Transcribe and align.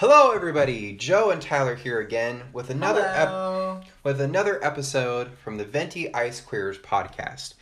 Hello, 0.00 0.30
everybody. 0.30 0.94
Joe 0.94 1.28
and 1.28 1.42
Tyler 1.42 1.74
here 1.74 2.00
again 2.00 2.40
with 2.54 2.70
another 2.70 3.04
ep- 3.04 3.84
with 4.02 4.18
another 4.22 4.58
episode 4.64 5.30
from 5.44 5.58
the 5.58 5.64
Venti 5.66 6.14
Ice 6.14 6.40
Queers 6.40 6.78
podcast, 6.78 7.52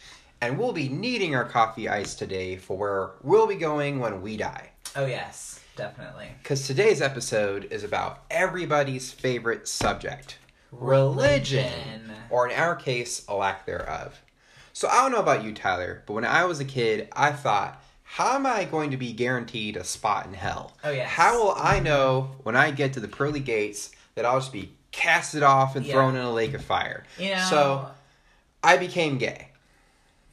and 0.41 0.57
we'll 0.57 0.73
be 0.73 0.89
needing 0.89 1.35
our 1.35 1.45
coffee 1.45 1.89
ice 1.89 2.15
today 2.15 2.57
for 2.57 2.77
where 2.77 3.11
we'll 3.25 3.49
be 3.49 3.57
going 3.57 3.99
when 3.99 4.23
we 4.23 4.37
die. 4.37 4.71
Oh 4.95 5.05
yes, 5.05 5.59
definitely. 5.75 6.29
Because 6.41 6.65
today's 6.65 7.03
episode 7.03 7.65
is 7.73 7.83
about 7.83 8.23
everybody's 8.31 9.11
favorite 9.11 9.67
subject 9.67 10.39
religion. 10.71 11.65
Religion. 11.65 12.13
Or 12.31 12.49
in 12.49 12.57
our 12.57 12.77
case, 12.77 13.25
a 13.27 13.35
lack 13.35 13.67
thereof. 13.67 14.23
So 14.73 14.87
I 14.87 15.03
don't 15.03 15.11
know 15.11 15.19
about 15.19 15.43
you, 15.43 15.55
Tyler, 15.55 16.05
but 16.07 16.13
when 16.13 16.25
I 16.25 16.45
was 16.45 16.61
a 16.61 16.65
kid, 16.65 17.09
I 17.15 17.33
thought, 17.33 17.83
how 18.11 18.35
am 18.35 18.47
I 18.47 18.65
going 18.65 18.91
to 18.91 18.97
be 18.97 19.13
guaranteed 19.13 19.77
a 19.77 19.85
spot 19.85 20.27
in 20.27 20.35
hell? 20.35 20.73
Oh, 20.83 20.91
yes. 20.91 21.09
How 21.09 21.43
will 21.43 21.55
I 21.57 21.79
know 21.81 22.31
when 22.43 22.57
I 22.57 22.71
get 22.71 22.95
to 22.95 23.01
the 23.01 23.09
pearly 23.09 23.41
gates 23.41 23.91
that 24.15 24.25
I'll 24.25 24.41
just 24.41 24.53
be 24.53 24.73
casted 24.93 25.43
off 25.43 25.77
and 25.77 25.85
Yeah. 25.87 25.93
thrown 25.93 26.17
in 26.17 26.23
a 26.23 26.33
lake 26.33 26.55
of 26.55 26.65
fire? 26.65 27.05
You 27.19 27.35
know. 27.37 27.47
So 27.51 27.91
I 28.65 28.77
became 28.79 29.19
gay. 29.19 29.49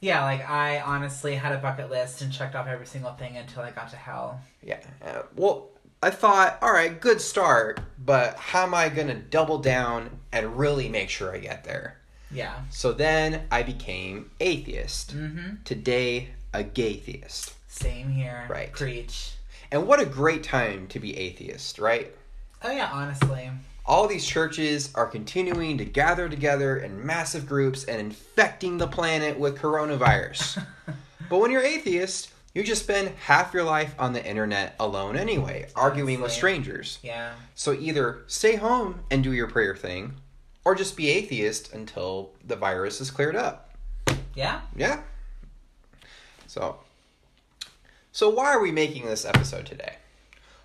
yeah, 0.00 0.24
like 0.24 0.48
I 0.48 0.80
honestly 0.80 1.34
had 1.36 1.52
a 1.52 1.58
bucket 1.58 1.90
list 1.90 2.22
and 2.22 2.32
checked 2.32 2.54
off 2.54 2.66
every 2.66 2.86
single 2.86 3.12
thing 3.12 3.36
until 3.36 3.62
I 3.62 3.70
got 3.70 3.90
to 3.90 3.96
hell. 3.96 4.40
Yeah. 4.62 4.78
Uh, 5.04 5.22
well, 5.36 5.68
I 6.02 6.10
thought, 6.10 6.58
all 6.62 6.72
right, 6.72 7.00
good 7.00 7.20
start, 7.20 7.80
but 7.98 8.36
how 8.36 8.62
am 8.64 8.74
I 8.74 8.88
going 8.88 9.08
to 9.08 9.14
double 9.14 9.58
down 9.58 10.10
and 10.32 10.56
really 10.58 10.88
make 10.88 11.08
sure 11.10 11.34
I 11.34 11.38
get 11.38 11.64
there? 11.64 11.98
Yeah. 12.30 12.54
So 12.70 12.92
then 12.92 13.46
I 13.50 13.62
became 13.62 14.30
atheist. 14.40 15.16
Mm-hmm. 15.16 15.62
Today, 15.64 16.28
a 16.52 16.62
gaytheist. 16.62 17.52
Same 17.76 18.10
here. 18.10 18.46
Right. 18.48 18.72
Preach. 18.72 19.32
And 19.70 19.86
what 19.86 20.00
a 20.00 20.06
great 20.06 20.42
time 20.42 20.86
to 20.88 20.98
be 20.98 21.16
atheist, 21.16 21.78
right? 21.78 22.14
Oh 22.62 22.70
yeah, 22.70 22.88
honestly. 22.92 23.50
All 23.84 24.08
these 24.08 24.26
churches 24.26 24.90
are 24.94 25.06
continuing 25.06 25.78
to 25.78 25.84
gather 25.84 26.28
together 26.28 26.78
in 26.78 27.04
massive 27.04 27.46
groups 27.46 27.84
and 27.84 28.00
infecting 28.00 28.78
the 28.78 28.86
planet 28.86 29.38
with 29.38 29.58
coronavirus. 29.58 30.64
but 31.30 31.38
when 31.38 31.50
you're 31.50 31.62
atheist, 31.62 32.30
you 32.54 32.64
just 32.64 32.82
spend 32.84 33.10
half 33.26 33.52
your 33.52 33.64
life 33.64 33.94
on 33.98 34.12
the 34.12 34.24
internet 34.24 34.74
alone 34.80 35.16
anyway, 35.16 35.68
arguing 35.76 36.20
with 36.22 36.32
strangers. 36.32 36.98
yeah. 37.02 37.34
So 37.54 37.74
either 37.74 38.22
stay 38.26 38.56
home 38.56 39.00
and 39.10 39.22
do 39.22 39.32
your 39.32 39.46
prayer 39.48 39.76
thing, 39.76 40.14
or 40.64 40.74
just 40.74 40.96
be 40.96 41.10
atheist 41.10 41.74
until 41.74 42.30
the 42.44 42.56
virus 42.56 43.00
is 43.00 43.10
cleared 43.10 43.36
up. 43.36 43.74
Yeah. 44.34 44.62
Yeah. 44.74 45.02
So, 46.46 46.78
so 48.16 48.30
why 48.30 48.46
are 48.46 48.62
we 48.62 48.72
making 48.72 49.04
this 49.04 49.26
episode 49.26 49.66
today? 49.66 49.96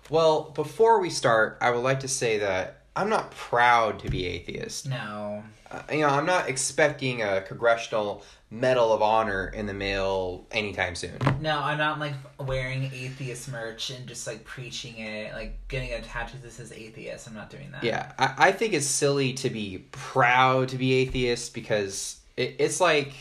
Well, 0.08 0.52
before 0.54 1.00
we 1.00 1.10
start, 1.10 1.58
I 1.60 1.70
would 1.70 1.82
like 1.82 2.00
to 2.00 2.08
say 2.08 2.38
that 2.38 2.84
I'm 2.96 3.10
not 3.10 3.30
proud 3.32 3.98
to 3.98 4.08
be 4.08 4.24
atheist. 4.24 4.88
No. 4.88 5.44
Uh, 5.70 5.82
you 5.92 6.00
know, 6.00 6.08
I'm 6.08 6.24
not 6.24 6.48
expecting 6.48 7.20
a 7.20 7.42
congressional 7.42 8.24
medal 8.50 8.90
of 8.90 9.02
honor 9.02 9.48
in 9.48 9.66
the 9.66 9.74
mail 9.74 10.46
anytime 10.50 10.94
soon. 10.94 11.18
No, 11.42 11.58
I'm 11.58 11.76
not 11.76 12.00
like 12.00 12.14
wearing 12.40 12.84
atheist 12.84 13.50
merch 13.50 13.90
and 13.90 14.06
just 14.06 14.26
like 14.26 14.44
preaching 14.44 14.96
it, 14.96 15.34
like 15.34 15.58
getting 15.68 15.92
a 15.92 16.00
tattoo 16.00 16.38
that 16.42 16.52
says 16.52 16.72
atheist. 16.72 17.28
I'm 17.28 17.34
not 17.34 17.50
doing 17.50 17.70
that. 17.72 17.84
Yeah, 17.84 18.12
I, 18.18 18.34
I 18.48 18.52
think 18.52 18.72
it's 18.72 18.86
silly 18.86 19.34
to 19.34 19.50
be 19.50 19.84
proud 19.90 20.70
to 20.70 20.78
be 20.78 20.94
atheist 20.94 21.52
because 21.52 22.18
it, 22.34 22.56
it's 22.58 22.80
like, 22.80 23.12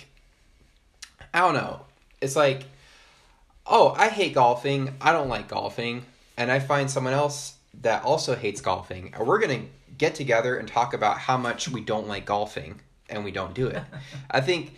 I 1.33 1.39
don't 1.39 1.53
know. 1.53 1.81
It's 2.21 2.37
like, 2.37 2.63
oh, 3.65 3.93
I 3.97 4.09
hate 4.09 4.33
golfing. 4.33 4.95
I 5.01 5.11
don't 5.11 5.29
like 5.29 5.47
golfing. 5.47 6.05
And 6.37 6.51
I 6.51 6.59
find 6.59 6.89
someone 6.89 7.13
else 7.13 7.55
that 7.81 8.03
also 8.03 8.35
hates 8.35 8.61
golfing. 8.61 9.13
And 9.13 9.27
we're 9.27 9.39
going 9.39 9.61
to 9.61 9.67
get 9.97 10.15
together 10.15 10.57
and 10.57 10.67
talk 10.67 10.93
about 10.93 11.17
how 11.17 11.37
much 11.37 11.69
we 11.69 11.81
don't 11.81 12.07
like 12.07 12.25
golfing 12.25 12.79
and 13.09 13.23
we 13.23 13.31
don't 13.31 13.53
do 13.53 13.67
it. 13.67 13.83
I 14.31 14.41
think 14.41 14.75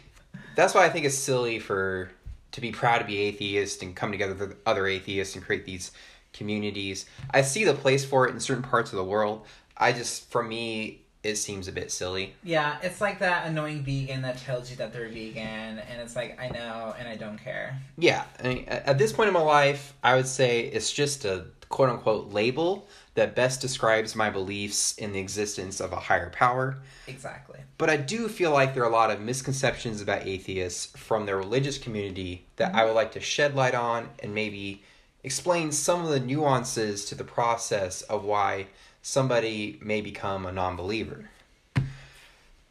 that's 0.55 0.73
why 0.73 0.85
I 0.85 0.89
think 0.89 1.05
it's 1.05 1.17
silly 1.17 1.59
for 1.59 2.11
to 2.51 2.61
be 2.61 2.72
proud 2.72 2.99
to 2.99 3.05
be 3.05 3.17
atheist 3.17 3.81
and 3.81 3.95
come 3.95 4.11
together 4.11 4.35
with 4.35 4.55
other 4.66 4.85
atheists 4.88 5.35
and 5.35 5.43
create 5.43 5.66
these 5.66 5.91
communities. 6.33 7.05
I 7.31 7.41
see 7.41 7.63
the 7.63 7.73
place 7.73 8.05
for 8.05 8.27
it 8.27 8.31
in 8.31 8.39
certain 8.39 8.63
parts 8.63 8.91
of 8.91 8.97
the 8.97 9.03
world. 9.03 9.45
I 9.75 9.91
just, 9.91 10.29
for 10.29 10.43
me, 10.43 11.03
it 11.23 11.38
seems 11.38 11.67
a 11.67 11.72
bit 11.72 11.91
silly. 11.91 12.35
Yeah, 12.44 12.78
it's 12.84 13.00
like 13.00 13.19
that 13.19 13.47
annoying 13.47 13.84
vegan 13.84 14.22
that 14.23 14.38
tells 14.38 14.69
you 14.69 14.75
that 14.78 14.91
they're 14.91 15.07
vegan, 15.07 15.79
and 15.79 16.01
it's 16.01 16.16
like 16.16 16.39
I 16.39 16.50
know 16.50 16.94
and 17.00 17.07
I 17.07 17.16
don't 17.16 17.38
care. 17.38 17.79
Yeah, 17.97 18.25
I 18.44 18.47
mean, 18.47 18.66
at 18.67 18.97
this 18.97 19.13
point 19.13 19.29
in 19.29 19.34
my 19.34 19.41
life, 19.41 19.94
I 20.03 20.16
would 20.16 20.28
say 20.28 20.61
it's 20.61 20.91
just 20.91 21.25
a 21.25 21.45
quote 21.69 21.89
unquote 21.89 22.31
label 22.31 22.88
that 23.16 23.35
best 23.35 23.61
describes 23.61 24.16
my 24.16 24.29
beliefs 24.29 24.95
in 24.97 25.13
the 25.13 25.19
existence 25.19 25.79
of 25.79 25.91
a 25.91 25.97
higher 25.97 26.29
power. 26.29 26.78
Exactly. 27.07 27.59
But 27.78 27.90
I 27.90 27.97
do 27.97 28.28
feel 28.28 28.51
like 28.51 28.73
there 28.73 28.84
are 28.84 28.90
a 28.90 28.94
lot 28.94 29.11
of 29.11 29.22
misconceptions 29.22 30.01
about 30.01 30.25
atheists 30.25 30.85
from 30.97 31.25
the 31.25 31.35
religious 31.35 31.78
community 31.78 32.45
that 32.57 32.75
I 32.75 32.85
would 32.85 32.94
like 32.94 33.11
to 33.13 33.19
shed 33.19 33.55
light 33.55 33.75
on 33.75 34.09
and 34.19 34.34
maybe 34.35 34.84
explain 35.23 35.72
some 35.72 36.03
of 36.03 36.09
the 36.09 36.19
nuances 36.19 37.05
to 37.05 37.16
the 37.16 37.23
process 37.23 38.01
of 38.03 38.23
why 38.23 38.67
somebody 39.03 39.78
may 39.84 40.02
become 40.02 40.47
a 40.47 40.52
non 40.52 40.75
believer. 40.75 41.30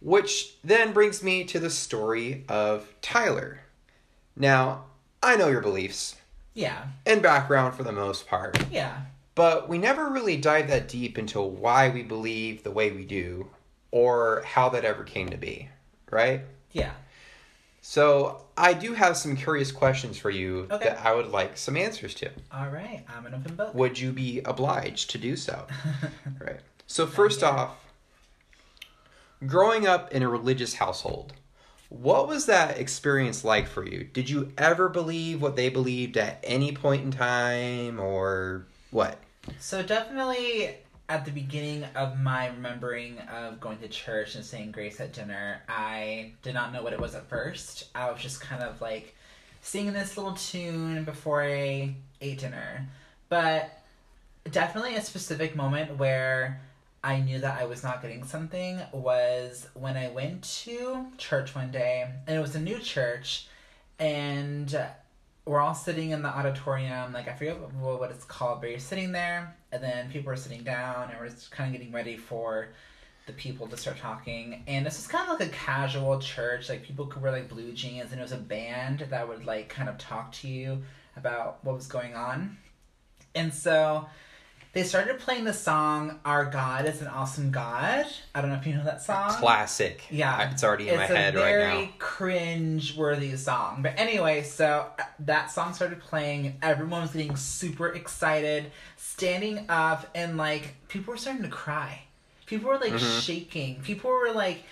Which 0.00 0.56
then 0.64 0.92
brings 0.92 1.22
me 1.22 1.44
to 1.44 1.60
the 1.60 1.70
story 1.70 2.44
of 2.48 2.92
Tyler. 3.00 3.60
Now, 4.34 4.86
I 5.22 5.36
know 5.36 5.46
your 5.48 5.60
beliefs 5.60 6.16
Yeah. 6.54 6.86
and 7.06 7.22
background 7.22 7.76
for 7.76 7.84
the 7.84 7.92
most 7.92 8.26
part, 8.26 8.58
Yeah. 8.70 9.02
but 9.36 9.68
we 9.68 9.78
never 9.78 10.08
really 10.08 10.36
dive 10.36 10.66
that 10.68 10.88
deep 10.88 11.16
into 11.18 11.40
why 11.40 11.88
we 11.88 12.02
believe 12.02 12.64
the 12.64 12.72
way 12.72 12.90
we 12.90 13.04
do 13.04 13.50
or 13.92 14.42
how 14.44 14.68
that 14.70 14.84
ever 14.84 15.04
came 15.04 15.28
to 15.28 15.36
be, 15.36 15.68
right? 16.10 16.40
Yeah. 16.72 16.92
So, 17.84 18.42
I 18.56 18.74
do 18.74 18.94
have 18.94 19.16
some 19.16 19.36
curious 19.36 19.72
questions 19.72 20.16
for 20.16 20.30
you 20.30 20.68
Okay. 20.70 20.84
that 20.84 21.04
I 21.04 21.14
would 21.14 21.30
like 21.30 21.58
some 21.58 21.76
answers 21.76 22.14
to. 22.14 22.30
All 22.52 22.68
right. 22.68 23.04
I'm 23.08 23.26
an 23.26 23.34
open 23.34 23.56
book. 23.56 23.74
Would 23.74 23.98
you 23.98 24.12
be 24.12 24.40
obliged 24.44 25.10
to 25.10 25.18
do 25.18 25.36
so? 25.36 25.66
Right. 26.40 26.60
So, 26.86 27.06
first 27.06 27.42
off, 27.42 27.76
growing 29.46 29.86
up 29.86 30.12
in 30.12 30.22
a 30.22 30.28
religious 30.28 30.74
household, 30.74 31.32
what 31.88 32.28
was 32.28 32.46
that 32.46 32.78
experience 32.78 33.44
like 33.44 33.66
for 33.66 33.84
you? 33.84 34.04
Did 34.04 34.30
you 34.30 34.52
ever 34.56 34.88
believe 34.88 35.42
what 35.42 35.56
they 35.56 35.68
believed 35.68 36.16
at 36.16 36.38
any 36.44 36.72
point 36.72 37.02
in 37.02 37.10
time 37.10 37.98
or 38.00 38.66
what? 38.90 39.18
So 39.58 39.82
definitely 39.82 40.76
at 41.12 41.26
the 41.26 41.30
beginning 41.30 41.84
of 41.94 42.18
my 42.18 42.46
remembering 42.46 43.18
of 43.30 43.60
going 43.60 43.76
to 43.76 43.86
church 43.86 44.34
and 44.34 44.42
saying 44.42 44.70
grace 44.70 44.98
at 44.98 45.12
dinner, 45.12 45.60
I 45.68 46.32
did 46.40 46.54
not 46.54 46.72
know 46.72 46.82
what 46.82 46.94
it 46.94 47.00
was 47.00 47.14
at 47.14 47.28
first. 47.28 47.90
I 47.94 48.10
was 48.10 48.18
just 48.18 48.40
kind 48.40 48.62
of 48.62 48.80
like 48.80 49.14
singing 49.60 49.92
this 49.92 50.16
little 50.16 50.32
tune 50.32 51.04
before 51.04 51.42
I 51.42 51.96
ate 52.22 52.38
dinner. 52.38 52.88
But 53.28 53.78
definitely 54.50 54.94
a 54.94 55.02
specific 55.02 55.54
moment 55.54 55.98
where 55.98 56.62
I 57.04 57.20
knew 57.20 57.40
that 57.40 57.60
I 57.60 57.66
was 57.66 57.82
not 57.82 58.00
getting 58.00 58.24
something 58.24 58.80
was 58.92 59.68
when 59.74 59.98
I 59.98 60.08
went 60.08 60.42
to 60.64 61.08
church 61.18 61.54
one 61.54 61.70
day, 61.70 62.08
and 62.26 62.34
it 62.34 62.40
was 62.40 62.54
a 62.54 62.60
new 62.60 62.78
church, 62.78 63.48
and 63.98 64.74
we're 65.44 65.60
all 65.60 65.74
sitting 65.74 66.12
in 66.12 66.22
the 66.22 66.30
auditorium. 66.30 67.12
Like 67.12 67.28
I 67.28 67.34
forget 67.34 67.60
what, 67.60 68.00
what 68.00 68.10
it's 68.10 68.24
called, 68.24 68.62
but 68.62 68.70
you're 68.70 68.78
sitting 68.78 69.12
there, 69.12 69.54
and 69.72 69.82
then 69.82 70.10
people 70.10 70.30
are 70.30 70.36
sitting 70.36 70.62
down, 70.62 71.10
and 71.10 71.18
we're 71.18 71.28
just 71.28 71.50
kind 71.50 71.74
of 71.74 71.80
getting 71.80 71.92
ready 71.92 72.16
for 72.16 72.68
the 73.26 73.32
people 73.32 73.66
to 73.68 73.76
start 73.76 73.98
talking. 73.98 74.62
And 74.66 74.84
this 74.84 74.96
was 74.96 75.06
kind 75.06 75.30
of 75.30 75.40
like 75.40 75.48
a 75.48 75.52
casual 75.52 76.18
church. 76.18 76.68
Like 76.68 76.82
people 76.82 77.06
could 77.06 77.22
wear 77.22 77.32
like 77.32 77.48
blue 77.48 77.72
jeans, 77.72 78.12
and 78.12 78.20
it 78.20 78.22
was 78.22 78.32
a 78.32 78.36
band 78.36 79.06
that 79.10 79.26
would 79.26 79.44
like 79.46 79.68
kind 79.68 79.88
of 79.88 79.98
talk 79.98 80.32
to 80.32 80.48
you 80.48 80.82
about 81.16 81.64
what 81.64 81.74
was 81.74 81.86
going 81.86 82.14
on. 82.14 82.58
And 83.34 83.52
so 83.52 84.06
they 84.72 84.82
started 84.84 85.18
playing 85.18 85.44
the 85.44 85.52
song 85.52 86.18
"Our 86.24 86.44
God 86.46 86.86
is 86.86 87.00
an 87.02 87.08
Awesome 87.08 87.50
God." 87.50 88.06
I 88.34 88.40
don't 88.40 88.50
know 88.50 88.56
if 88.56 88.66
you 88.66 88.74
know 88.74 88.84
that 88.84 89.02
song. 89.02 89.30
Classic. 89.30 90.02
Yeah. 90.10 90.50
It's 90.50 90.64
already 90.64 90.88
in 90.88 90.96
my 90.96 91.06
head 91.06 91.34
a 91.34 91.38
very 91.38 91.62
right 91.64 91.84
now. 91.88 91.92
cringe-worthy 91.98 93.36
song. 93.36 93.82
But 93.82 93.94
anyway, 93.96 94.42
so 94.42 94.86
uh, 94.98 95.02
that 95.20 95.50
song 95.50 95.74
started 95.74 96.00
playing. 96.00 96.58
Everyone 96.62 97.02
was 97.02 97.12
getting 97.12 97.36
super 97.36 97.88
excited, 97.88 98.72
standing 98.96 99.66
up, 99.68 100.08
and 100.14 100.36
like 100.36 100.74
people 100.88 101.12
were 101.12 101.18
starting 101.18 101.42
to 101.42 101.48
cry. 101.48 102.02
People 102.46 102.68
were 102.70 102.78
like 102.78 102.92
Mhm. 102.92 103.22
shaking. 103.22 103.80
People 103.82 104.10
were 104.10 104.32
like, 104.32 104.64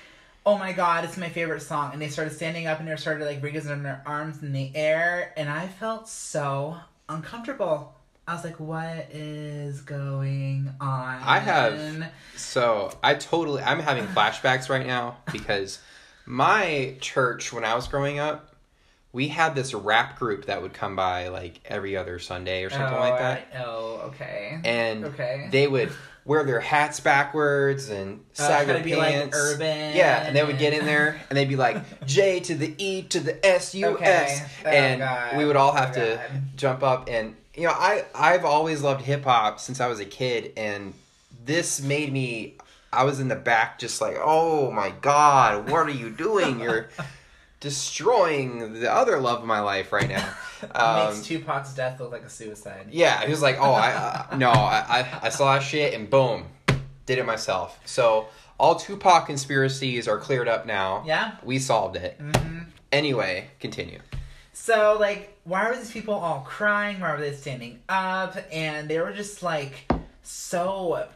"Oh 0.46 0.56
my 0.58 0.73
god, 0.73 1.05
it's 1.05 1.17
my 1.17 1.29
favorite 1.29 1.61
song!" 1.62 1.93
And 1.93 2.00
they 2.03 2.08
started 2.08 2.35
standing 2.35 2.67
up 2.67 2.81
and 2.81 2.88
they 2.88 2.96
started 2.96 3.25
like 3.26 3.43
raising 3.43 3.82
their 3.82 4.03
arms 4.06 4.43
in 4.43 4.53
the 4.53 4.75
air, 4.75 5.32
and 5.37 5.49
I 5.50 5.69
felt 5.69 6.08
so 6.08 6.79
uncomfortable. 7.08 7.94
I 8.31 8.35
was 8.35 8.44
like, 8.44 8.61
"What 8.61 9.09
is 9.11 9.81
going 9.81 10.73
on?" 10.81 11.19
I 11.25 11.41
have- 11.41 12.12
So 12.37 12.97
I 13.03 13.15
totally 13.15 13.61
I'm 13.61 13.81
having 13.81 14.06
flashbacks 14.06 14.69
right 14.69 14.87
now 14.87 15.17
because 15.32 15.81
my 16.27 16.94
church 17.00 17.53
when 17.53 17.65
I 17.65 17.75
was 17.75 17.88
growing 17.88 18.21
up, 18.21 18.55
we 19.12 19.27
had 19.27 19.56
this 19.56 19.75
rap 19.75 20.17
group 20.17 20.47
that 20.47 20.62
would 20.62 20.73
come 20.75 20.94
by 20.94 21.27
like 21.27 21.59
every 21.65 21.97
other 21.97 22.21
Sunday 22.21 22.62
or 22.62 22.71
something 22.71 22.97
Oh, 22.97 23.00
like 23.00 23.19
that. 23.19 23.49
I- 23.53 23.62
oh, 23.65 24.00
okay. 24.15 24.61
and 24.65 25.06
Okay. 25.06 25.49
they 25.50 25.67
would 25.67 25.91
wear 26.25 26.44
their 26.44 26.61
hats 26.61 27.00
backwards 27.00 27.88
and 27.88 28.21
Uh, 28.38 28.43
sag 28.44 28.67
their 28.69 28.81
be, 28.85 28.94
like, 28.94 29.12
pants. 29.12 29.37
urban 29.37 29.97
Yeah, 29.97 30.23
and 30.23 30.37
they 30.37 30.44
would 30.44 30.59
get 30.59 30.73
in 30.73 30.85
there 30.85 31.19
and 31.29 31.37
they'd 31.37 31.49
be 31.49 31.56
like 31.56 31.79
J 32.06 32.38
to 32.38 32.55
the 32.55 32.77
E 32.79 33.03
to 33.09 33.19
the 33.19 33.44
S 33.44 33.75
U 33.75 33.99
S. 34.00 34.41
Oh, 34.65 34.69
and 34.69 35.37
we 35.37 35.44
would 35.44 35.56
all 35.56 35.73
have 35.73 35.91
Oh, 35.91 35.94
to 35.94 36.21
jump 36.55 36.85
up 36.85 37.09
and 37.11 37.35
you 37.55 37.64
know 37.64 37.73
I 37.73 38.05
I've 38.14 38.44
always 38.44 38.82
loved 38.82 39.02
hip 39.02 39.25
hop 39.25 39.61
since 39.61 39.81
I 39.81 39.87
was 39.88 40.00
a 40.00 40.05
kid 40.05 40.52
and 40.56 40.94
this 41.44 41.81
made 41.81 42.12
me 42.12 42.55
I 42.93 43.05
was 43.05 43.20
in 43.20 43.29
the 43.29 43.37
back 43.37 43.79
just 43.79 44.00
like 44.00 44.17
oh 44.20 44.70
my 44.70 44.91
god 45.00 45.70
what 45.70 45.81
are 45.87 45.91
you 45.91 46.11
doing 46.11 46.61
you're 46.61 46.88
destroying 47.61 48.81
the 48.81 48.91
other 48.93 49.20
love 49.20 49.41
of 49.41 49.47
my 49.47 49.61
life 49.61 49.93
right 49.93 50.08
now 50.08 50.29
um, 50.75 51.06
Makes 51.14 51.26
Tupac's 51.26 51.75
death 51.75 52.00
look 52.00 52.11
like 52.12 52.23
a 52.23 52.29
suicide. 52.31 52.87
yeah, 52.91 53.25
he 53.25 53.31
was 53.31 53.41
like, 53.43 53.56
"Oh, 53.61 53.73
I, 53.73 54.26
I 54.31 54.37
no, 54.37 54.50
I, 54.50 54.85
I, 54.88 55.19
I 55.23 55.29
saw 55.31 55.55
that 55.55 55.62
shit 55.62 55.94
and 55.94 56.08
boom, 56.11 56.44
did 57.06 57.19
it 57.19 57.25
myself." 57.25 57.79
So 57.87 58.26
all 58.58 58.75
Tupac 58.75 59.25
conspiracies 59.26 60.06
are 60.06 60.19
cleared 60.19 60.49
up 60.49 60.67
now. 60.67 61.03
Yeah. 61.06 61.37
we 61.43 61.58
solved 61.58 61.96
it. 61.96 62.20
hmm 62.20 62.58
Anyway, 62.93 63.49
continue. 63.61 64.00
So, 64.52 64.97
like, 64.99 65.38
why 65.44 65.69
were 65.69 65.76
these 65.76 65.91
people 65.91 66.14
all 66.14 66.41
crying? 66.41 67.00
Why 67.00 67.12
were 67.12 67.20
they 67.20 67.32
standing 67.32 67.81
up? 67.88 68.37
And 68.52 68.88
they 68.88 68.99
were 68.99 69.12
just, 69.12 69.43
like, 69.43 69.91
so 70.23 71.06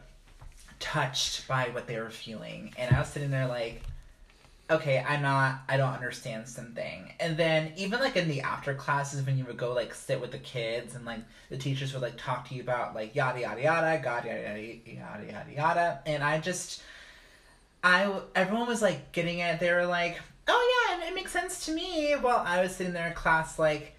touched 0.81 1.47
by 1.49 1.69
what 1.71 1.87
they 1.87 1.99
were 1.99 2.11
feeling. 2.11 2.73
And 2.79 2.95
I 2.95 3.01
was 3.01 3.09
sitting 3.09 3.31
there, 3.31 3.47
like, 3.47 3.83
okay, 4.71 5.05
I'm 5.07 5.21
not, 5.21 5.61
I 5.69 5.77
don't 5.77 5.93
understand 5.93 6.49
something. 6.49 7.13
And 7.21 7.37
then, 7.37 7.73
even, 7.77 8.01
like, 8.01 8.17
in 8.17 8.29
the 8.29 8.41
after 8.41 8.73
classes, 8.73 9.27
when 9.27 9.37
you 9.37 9.45
would 9.45 9.59
go, 9.59 9.75
like, 9.75 9.95
sit 9.95 10.21
with 10.21 10.31
the 10.31 10.39
kids 10.39 10.95
and, 10.95 11.05
like, 11.05 11.21
the 11.51 11.59
teachers 11.59 11.93
would, 11.93 12.03
like, 12.03 12.17
talk 12.17 12.49
to 12.49 12.55
you 12.55 12.63
about, 12.63 12.95
like, 12.95 13.15
yada, 13.15 13.41
yada, 13.41 13.61
yada, 13.61 14.03
God, 14.03 14.25
yada, 14.25 14.41
yada, 14.41 14.61
yada, 14.61 15.27
yada, 15.27 15.53
yada. 15.53 16.01
And 16.07 16.23
I 16.23 16.39
just, 16.39 16.83
I, 17.83 18.21
everyone 18.35 18.67
was, 18.67 18.81
like, 18.81 19.13
getting 19.13 19.41
it. 19.41 19.61
They 19.61 19.73
were 19.73 19.87
like, 19.87 20.19
oh 20.49 20.87
yeah, 20.89 21.07
it, 21.07 21.11
it 21.11 21.15
makes 21.15 21.33
sense 21.33 21.67
to 21.67 21.73
me. 21.73 22.13
While 22.13 22.43
I 22.45 22.63
was 22.63 22.75
sitting 22.77 22.93
there 22.93 23.07
in 23.07 23.15
class, 23.15 23.59
like, 23.59 23.97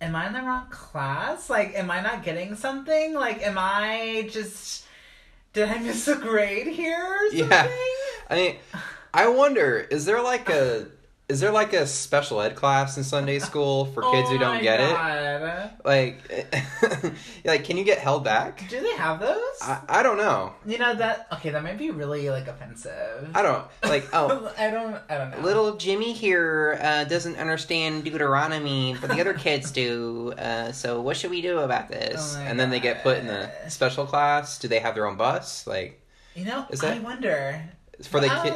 am 0.00 0.16
I 0.16 0.26
in 0.26 0.32
the 0.32 0.40
wrong 0.40 0.66
class? 0.70 1.50
Like, 1.50 1.74
am 1.74 1.90
I 1.90 2.00
not 2.00 2.22
getting 2.24 2.54
something? 2.54 3.14
Like, 3.14 3.42
am 3.42 3.56
I 3.58 4.28
just 4.30 4.84
did 5.52 5.68
I 5.68 5.78
miss 5.78 6.06
a 6.08 6.16
grade 6.16 6.68
here 6.68 6.96
or 6.96 7.30
something? 7.30 7.48
Yeah. 7.48 7.70
I 8.28 8.34
mean, 8.36 8.56
I 9.12 9.28
wonder, 9.28 9.78
is 9.78 10.04
there 10.04 10.22
like 10.22 10.48
a 10.48 10.86
is 11.30 11.38
there 11.38 11.52
like 11.52 11.72
a 11.72 11.86
special 11.86 12.40
ed 12.40 12.56
class 12.56 12.96
in 12.96 13.04
Sunday 13.04 13.38
school 13.50 13.84
for 13.86 14.02
kids 14.10 14.28
Oh 14.28 14.32
who 14.32 14.38
don't 14.38 14.56
my 14.56 14.62
get 14.62 14.80
it? 14.80 15.70
Like, 15.84 17.14
like, 17.44 17.64
can 17.64 17.76
you 17.76 17.84
get 17.84 17.98
held 17.98 18.24
back? 18.24 18.68
Do 18.68 18.80
they 18.80 18.94
have 18.96 19.20
those? 19.20 19.38
I, 19.62 19.80
I 19.88 20.02
don't 20.02 20.16
know. 20.16 20.52
you 20.66 20.76
know 20.78 20.92
that 20.94 21.28
okay, 21.34 21.50
that 21.50 21.62
might 21.62 21.78
be 21.78 21.90
really 21.90 22.28
like 22.30 22.48
offensive. 22.48 23.30
I 23.32 23.42
don't 23.42 23.64
like. 23.84 24.08
Oh, 24.12 24.52
I 24.58 24.70
don't 24.70 25.00
I 25.08 25.18
don't 25.18 25.30
know. 25.30 25.38
Little 25.38 25.76
Jimmy 25.76 26.12
here 26.12 26.78
uh, 26.82 27.04
doesn't 27.04 27.36
understand 27.36 28.04
Deuteronomy, 28.04 28.96
but 29.00 29.10
the 29.10 29.20
other 29.20 29.34
kids 29.34 29.70
do. 29.70 30.32
Uh, 30.32 30.72
so 30.72 31.00
what 31.00 31.16
should 31.16 31.30
we 31.30 31.42
do 31.42 31.60
about 31.60 31.88
this? 31.88 32.34
Oh 32.36 32.40
my 32.40 32.46
and 32.46 32.58
then 32.58 32.70
they 32.70 32.80
get 32.80 33.04
put 33.04 33.18
in 33.18 33.26
the 33.28 33.50
special 33.68 34.04
class. 34.04 34.58
Do 34.58 34.66
they 34.66 34.80
have 34.80 34.96
their 34.96 35.06
own 35.06 35.16
bus? 35.16 35.66
Like 35.66 36.04
You 36.34 36.44
know, 36.44 36.66
Is 36.70 36.80
that- 36.80 36.96
I 36.96 37.00
wonder. 37.00 37.62
for 38.02 38.18
the 38.20 38.28
kid, 38.42 38.54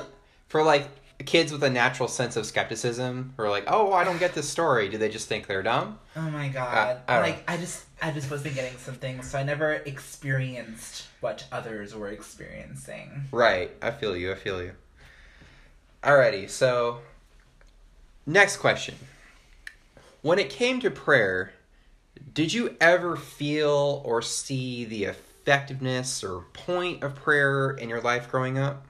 for 0.48 0.64
like 0.64 0.88
kids 1.22 1.52
with 1.52 1.62
a 1.62 1.70
natural 1.70 2.08
sense 2.08 2.36
of 2.36 2.44
skepticism, 2.44 3.34
who 3.36 3.42
are 3.44 3.50
like, 3.50 3.64
oh, 3.68 3.92
I 3.92 4.04
don't 4.04 4.18
get 4.18 4.34
this 4.34 4.48
story. 4.48 4.88
Do 4.88 4.98
they 4.98 5.08
just 5.08 5.28
think 5.28 5.46
they're 5.46 5.62
dumb? 5.62 5.98
Oh 6.16 6.22
my 6.30 6.48
uh, 6.48 6.52
god. 6.52 7.00
I 7.06 7.14
don't 7.14 7.22
like 7.22 7.44
I 7.48 7.56
just 7.56 7.84
I 8.02 8.10
just 8.10 8.30
wasn't 8.30 8.54
getting 8.54 8.76
something, 8.78 9.22
so 9.22 9.38
I 9.38 9.44
never 9.44 9.72
experienced 9.72 11.06
what 11.20 11.46
others 11.52 11.94
were 11.94 12.08
experiencing. 12.08 13.24
Right. 13.30 13.70
I 13.80 13.90
feel 13.92 14.16
you. 14.16 14.32
I 14.32 14.34
feel 14.34 14.62
you. 14.62 14.72
Alrighty. 16.02 16.50
So, 16.50 16.98
next 18.26 18.58
question. 18.58 18.96
When 20.20 20.38
it 20.38 20.50
came 20.50 20.80
to 20.80 20.90
prayer, 20.90 21.52
did 22.32 22.52
you 22.52 22.76
ever 22.80 23.16
feel 23.16 24.02
or 24.04 24.20
see 24.20 24.84
the 24.84 25.04
effectiveness 25.04 26.24
or 26.24 26.46
point 26.52 27.02
of 27.02 27.14
prayer 27.14 27.70
in 27.70 27.88
your 27.88 28.00
life 28.00 28.30
growing 28.30 28.58
up? 28.58 28.86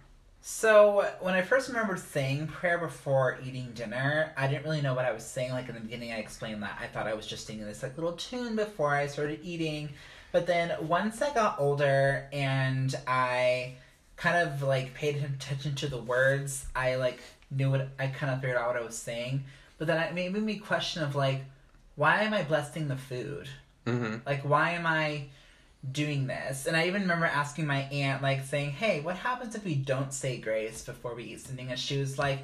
So 0.47 1.11
when 1.21 1.33
I 1.33 1.41
first 1.41 1.69
remembered 1.69 1.99
saying 1.99 2.49
prayer 2.49 2.77
before 2.77 3.39
eating 3.43 3.71
dinner, 3.75 4.31
I 4.37 4.47
didn't 4.47 4.65
really 4.65 4.83
know 4.83 4.93
what 4.93 5.07
I 5.07 5.13
was 5.13 5.25
saying. 5.25 5.53
Like 5.53 5.71
in 5.71 5.75
the 5.75 5.81
beginning, 5.81 6.13
I 6.13 6.19
explained 6.19 6.63
that 6.63 6.77
I 6.79 6.87
thought 6.87 7.07
I 7.07 7.15
was 7.15 7.27
just 7.27 7.47
singing 7.47 7.65
this 7.65 7.83
like 7.83 7.97
little 7.97 8.13
tune 8.13 8.55
before 8.55 8.95
I 8.95 9.07
started 9.07 9.41
eating. 9.43 9.89
But 10.33 10.47
then 10.47 10.75
once 10.87 11.23
I 11.23 11.33
got 11.33 11.59
older 11.59 12.29
and 12.31 12.95
I 13.07 13.77
kind 14.17 14.47
of 14.47 14.63
like 14.63 14.93
paid 14.93 15.17
attention 15.17 15.77
to 15.77 15.87
the 15.87 15.97
words, 15.97 16.67
I 16.77 16.97
like 16.97 17.21
knew 17.51 17.71
what 17.71 17.89
I 17.99 18.09
kind 18.09 18.31
of 18.31 18.43
figured 18.43 18.59
out 18.59 18.67
what 18.67 18.77
I 18.77 18.85
was 18.85 18.99
saying. 18.99 19.45
But 19.79 19.87
then 19.87 19.99
it 20.03 20.13
made 20.13 20.35
me 20.35 20.59
question 20.59 21.03
of 21.03 21.15
like, 21.15 21.43
why 21.97 22.21
am 22.21 22.35
I 22.35 22.43
blessing 22.43 22.89
the 22.89 22.97
food? 22.97 23.49
Mm-hmm. 23.87 24.17
Like, 24.27 24.43
why 24.43 24.73
am 24.73 24.85
I 24.85 25.25
doing 25.93 26.27
this? 26.27 26.67
And 26.67 26.77
I 26.77 26.87
even 26.87 27.03
remember 27.03 27.27
asking 27.27 27.67
my 27.67 27.83
aunt, 27.83 28.23
like, 28.23 28.45
saying, 28.45 28.71
hey, 28.71 29.01
what 29.01 29.17
happens 29.17 29.55
if 29.55 29.65
we 29.65 29.75
don't 29.75 30.13
say 30.13 30.39
grace 30.39 30.83
before 30.83 31.15
we 31.15 31.25
eat 31.25 31.41
something? 31.41 31.71
And 31.71 31.79
she 31.79 31.99
was 31.99 32.19
like, 32.19 32.41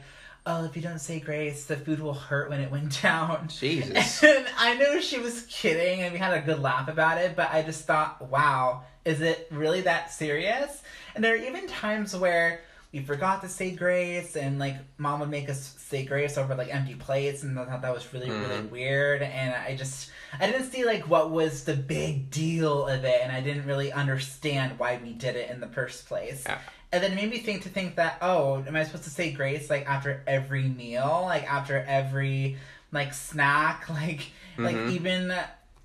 oh, 0.46 0.64
if 0.64 0.76
you 0.76 0.82
don't 0.82 1.00
say 1.00 1.20
grace, 1.20 1.66
the 1.66 1.76
food 1.76 2.00
will 2.00 2.14
hurt 2.14 2.50
when 2.50 2.60
it 2.60 2.70
went 2.70 3.00
down. 3.02 3.48
Jesus. 3.48 4.22
And 4.22 4.46
I 4.58 4.74
knew 4.76 5.00
she 5.02 5.18
was 5.18 5.46
kidding, 5.48 6.02
and 6.02 6.12
we 6.12 6.18
had 6.18 6.32
a 6.32 6.40
good 6.40 6.60
laugh 6.60 6.88
about 6.88 7.18
it, 7.18 7.36
but 7.36 7.50
I 7.52 7.62
just 7.62 7.86
thought, 7.86 8.28
wow, 8.28 8.84
is 9.04 9.20
it 9.20 9.48
really 9.50 9.82
that 9.82 10.12
serious? 10.12 10.82
And 11.14 11.24
there 11.24 11.34
are 11.34 11.38
even 11.38 11.66
times 11.66 12.16
where 12.16 12.60
we 12.92 13.00
forgot 13.00 13.40
to 13.42 13.48
say 13.48 13.70
grace, 13.70 14.36
and 14.36 14.58
like 14.58 14.76
mom 14.98 15.20
would 15.20 15.30
make 15.30 15.48
us 15.48 15.74
say 15.78 16.04
grace 16.04 16.36
over 16.36 16.54
like 16.54 16.74
empty 16.74 16.94
plates, 16.94 17.42
and 17.42 17.58
I 17.58 17.64
thought 17.64 17.82
that 17.82 17.94
was 17.94 18.12
really, 18.12 18.30
really 18.30 18.62
Mhm. 18.62 18.70
weird. 18.70 19.22
And 19.22 19.54
I 19.54 19.76
just, 19.76 20.10
I 20.40 20.46
didn't 20.50 20.70
see 20.70 20.84
like 20.84 21.08
what 21.08 21.30
was 21.30 21.64
the 21.64 21.74
big 21.74 22.30
deal 22.30 22.86
of 22.86 23.04
it, 23.04 23.20
and 23.22 23.30
I 23.30 23.40
didn't 23.40 23.66
really 23.66 23.92
understand 23.92 24.78
why 24.78 24.98
we 25.02 25.12
did 25.12 25.36
it 25.36 25.50
in 25.50 25.60
the 25.60 25.68
first 25.68 26.06
place. 26.06 26.42
Yeah. 26.46 26.58
And 26.92 27.02
then 27.04 27.12
it 27.12 27.14
made 27.14 27.30
me 27.30 27.38
think 27.38 27.62
to 27.62 27.68
think 27.68 27.94
that, 27.96 28.18
oh, 28.20 28.64
am 28.66 28.74
I 28.74 28.82
supposed 28.82 29.04
to 29.04 29.10
say 29.10 29.30
grace 29.30 29.70
like 29.70 29.86
after 29.88 30.24
every 30.26 30.64
meal, 30.64 31.22
like 31.26 31.44
after 31.50 31.84
every 31.86 32.58
like 32.90 33.14
snack, 33.14 33.88
like 34.00 34.22
like 34.58 34.74
Mhm. 34.76 34.90
even 34.90 35.34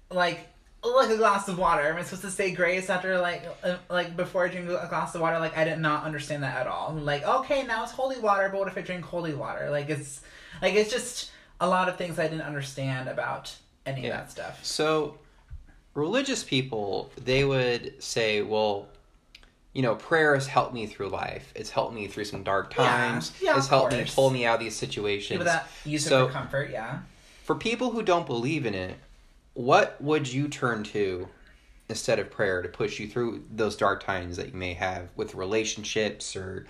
like 0.09 0.47
like 0.93 1.09
a 1.09 1.17
glass 1.17 1.47
of 1.47 1.57
water. 1.57 1.83
Am 1.83 1.97
I 1.97 2.03
supposed 2.03 2.21
to 2.23 2.31
say 2.31 2.51
grace 2.51 2.89
after 2.89 3.17
like 3.19 3.43
uh, 3.63 3.77
like 3.89 4.15
before 4.15 4.45
I 4.45 4.49
drink 4.49 4.67
a 4.69 4.87
glass 4.89 5.15
of 5.15 5.21
water? 5.21 5.39
Like 5.39 5.57
I 5.57 5.63
did 5.63 5.79
not 5.79 6.03
understand 6.03 6.43
that 6.43 6.55
at 6.57 6.67
all. 6.67 6.93
Like 6.93 7.23
okay, 7.25 7.63
now 7.63 7.83
it's 7.83 7.91
holy 7.91 8.19
water, 8.19 8.49
but 8.49 8.59
what 8.59 8.67
if 8.67 8.77
I 8.77 8.81
drink 8.81 9.03
holy 9.05 9.33
water? 9.33 9.69
Like 9.69 9.89
it's 9.89 10.21
like 10.61 10.73
it's 10.75 10.91
just 10.91 11.31
a 11.59 11.67
lot 11.67 11.87
of 11.89 11.95
things 11.97 12.19
I 12.19 12.27
didn't 12.27 12.41
understand 12.41 13.07
about 13.09 13.55
any 13.85 14.01
Yeah. 14.03 14.07
of 14.09 14.13
that 14.17 14.31
stuff. 14.31 14.65
So, 14.65 15.17
religious 15.93 16.43
people, 16.43 17.11
they 17.23 17.45
would 17.45 18.01
say, 18.03 18.41
well, 18.41 18.87
you 19.73 19.81
know, 19.81 19.95
prayer 19.95 20.33
has 20.35 20.47
helped 20.47 20.73
me 20.73 20.85
through 20.87 21.09
life. 21.09 21.51
It's 21.55 21.69
helped 21.69 21.93
me 21.93 22.07
through 22.07 22.25
some 22.25 22.43
dark 22.43 22.73
times. 22.73 23.31
Yeah, 23.41 23.55
it's 23.57 23.65
of 23.65 23.69
helped 23.69 23.93
me 23.93 24.05
pull 24.07 24.29
me 24.29 24.45
out 24.45 24.55
of 24.55 24.59
these 24.61 24.75
situations. 24.75 25.29
People 25.39 25.45
that 25.45 25.67
use 25.85 26.05
So- 26.05 26.25
it 26.25 26.27
for 26.27 26.33
comfort, 26.33 26.69
yeah. 26.71 26.99
For 27.43 27.55
people 27.55 27.91
who 27.91 28.01
don't 28.01 28.25
believe 28.25 28.65
in 28.65 28.73
it, 28.73 28.95
what 29.55 29.99
would 30.01 30.31
you 30.31 30.47
turn 30.47 30.83
to 30.83 31.27
instead 31.89 32.19
of 32.19 32.29
prayer 32.29 32.61
to 32.61 32.69
push 32.69 32.99
you 32.99 33.07
through 33.07 33.43
those 33.51 33.75
dark 33.75 34.03
times 34.03 34.37
that 34.37 34.47
you 34.47 34.53
may 34.53 34.73
have 34.73 35.09
with 35.15 35.33
relationships 35.33 36.35
or 36.35 36.67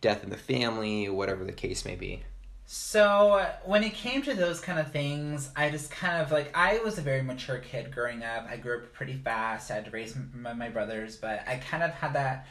death 0.00 0.24
in 0.24 0.30
the 0.30 0.36
family, 0.36 1.08
whatever 1.08 1.44
the 1.44 1.52
case 1.52 1.84
may 1.84 1.94
be? 1.94 2.24
So 2.64 3.46
when 3.64 3.84
it 3.84 3.92
came 3.92 4.22
to 4.22 4.34
those 4.34 4.60
kind 4.60 4.78
of 4.78 4.90
things, 4.90 5.50
I 5.54 5.68
just 5.68 5.90
kind 5.90 6.22
of 6.22 6.32
like 6.32 6.56
I 6.56 6.78
was 6.78 6.96
a 6.96 7.02
very 7.02 7.22
mature 7.22 7.58
kid 7.58 7.92
growing 7.92 8.22
up. 8.22 8.46
I 8.48 8.56
grew 8.56 8.78
up 8.78 8.92
pretty 8.94 9.14
fast. 9.14 9.70
I 9.70 9.74
had 9.74 9.84
to 9.84 9.90
raise 9.90 10.16
my, 10.34 10.54
my 10.54 10.70
brothers, 10.70 11.16
but 11.16 11.46
I 11.46 11.56
kind 11.56 11.82
of 11.82 11.90
had 11.90 12.14
that 12.14 12.46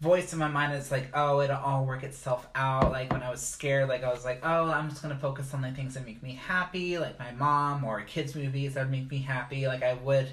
voice 0.00 0.32
in 0.32 0.38
my 0.38 0.48
mind 0.48 0.74
is 0.74 0.90
like, 0.90 1.08
oh, 1.14 1.40
it'll 1.40 1.56
all 1.56 1.84
work 1.84 2.02
itself 2.02 2.46
out. 2.54 2.90
Like 2.92 3.12
when 3.12 3.22
I 3.22 3.30
was 3.30 3.40
scared, 3.40 3.88
like 3.88 4.04
I 4.04 4.12
was 4.12 4.24
like, 4.24 4.40
oh, 4.42 4.70
I'm 4.70 4.88
just 4.88 5.02
gonna 5.02 5.16
focus 5.16 5.54
on 5.54 5.62
the 5.62 5.70
things 5.70 5.94
that 5.94 6.04
make 6.04 6.22
me 6.22 6.34
happy, 6.34 6.98
like 6.98 7.18
my 7.18 7.32
mom 7.32 7.84
or 7.84 8.00
kids 8.02 8.34
movies 8.34 8.74
that 8.74 8.90
make 8.90 9.10
me 9.10 9.18
happy. 9.18 9.66
Like 9.66 9.82
I 9.82 9.94
would 9.94 10.28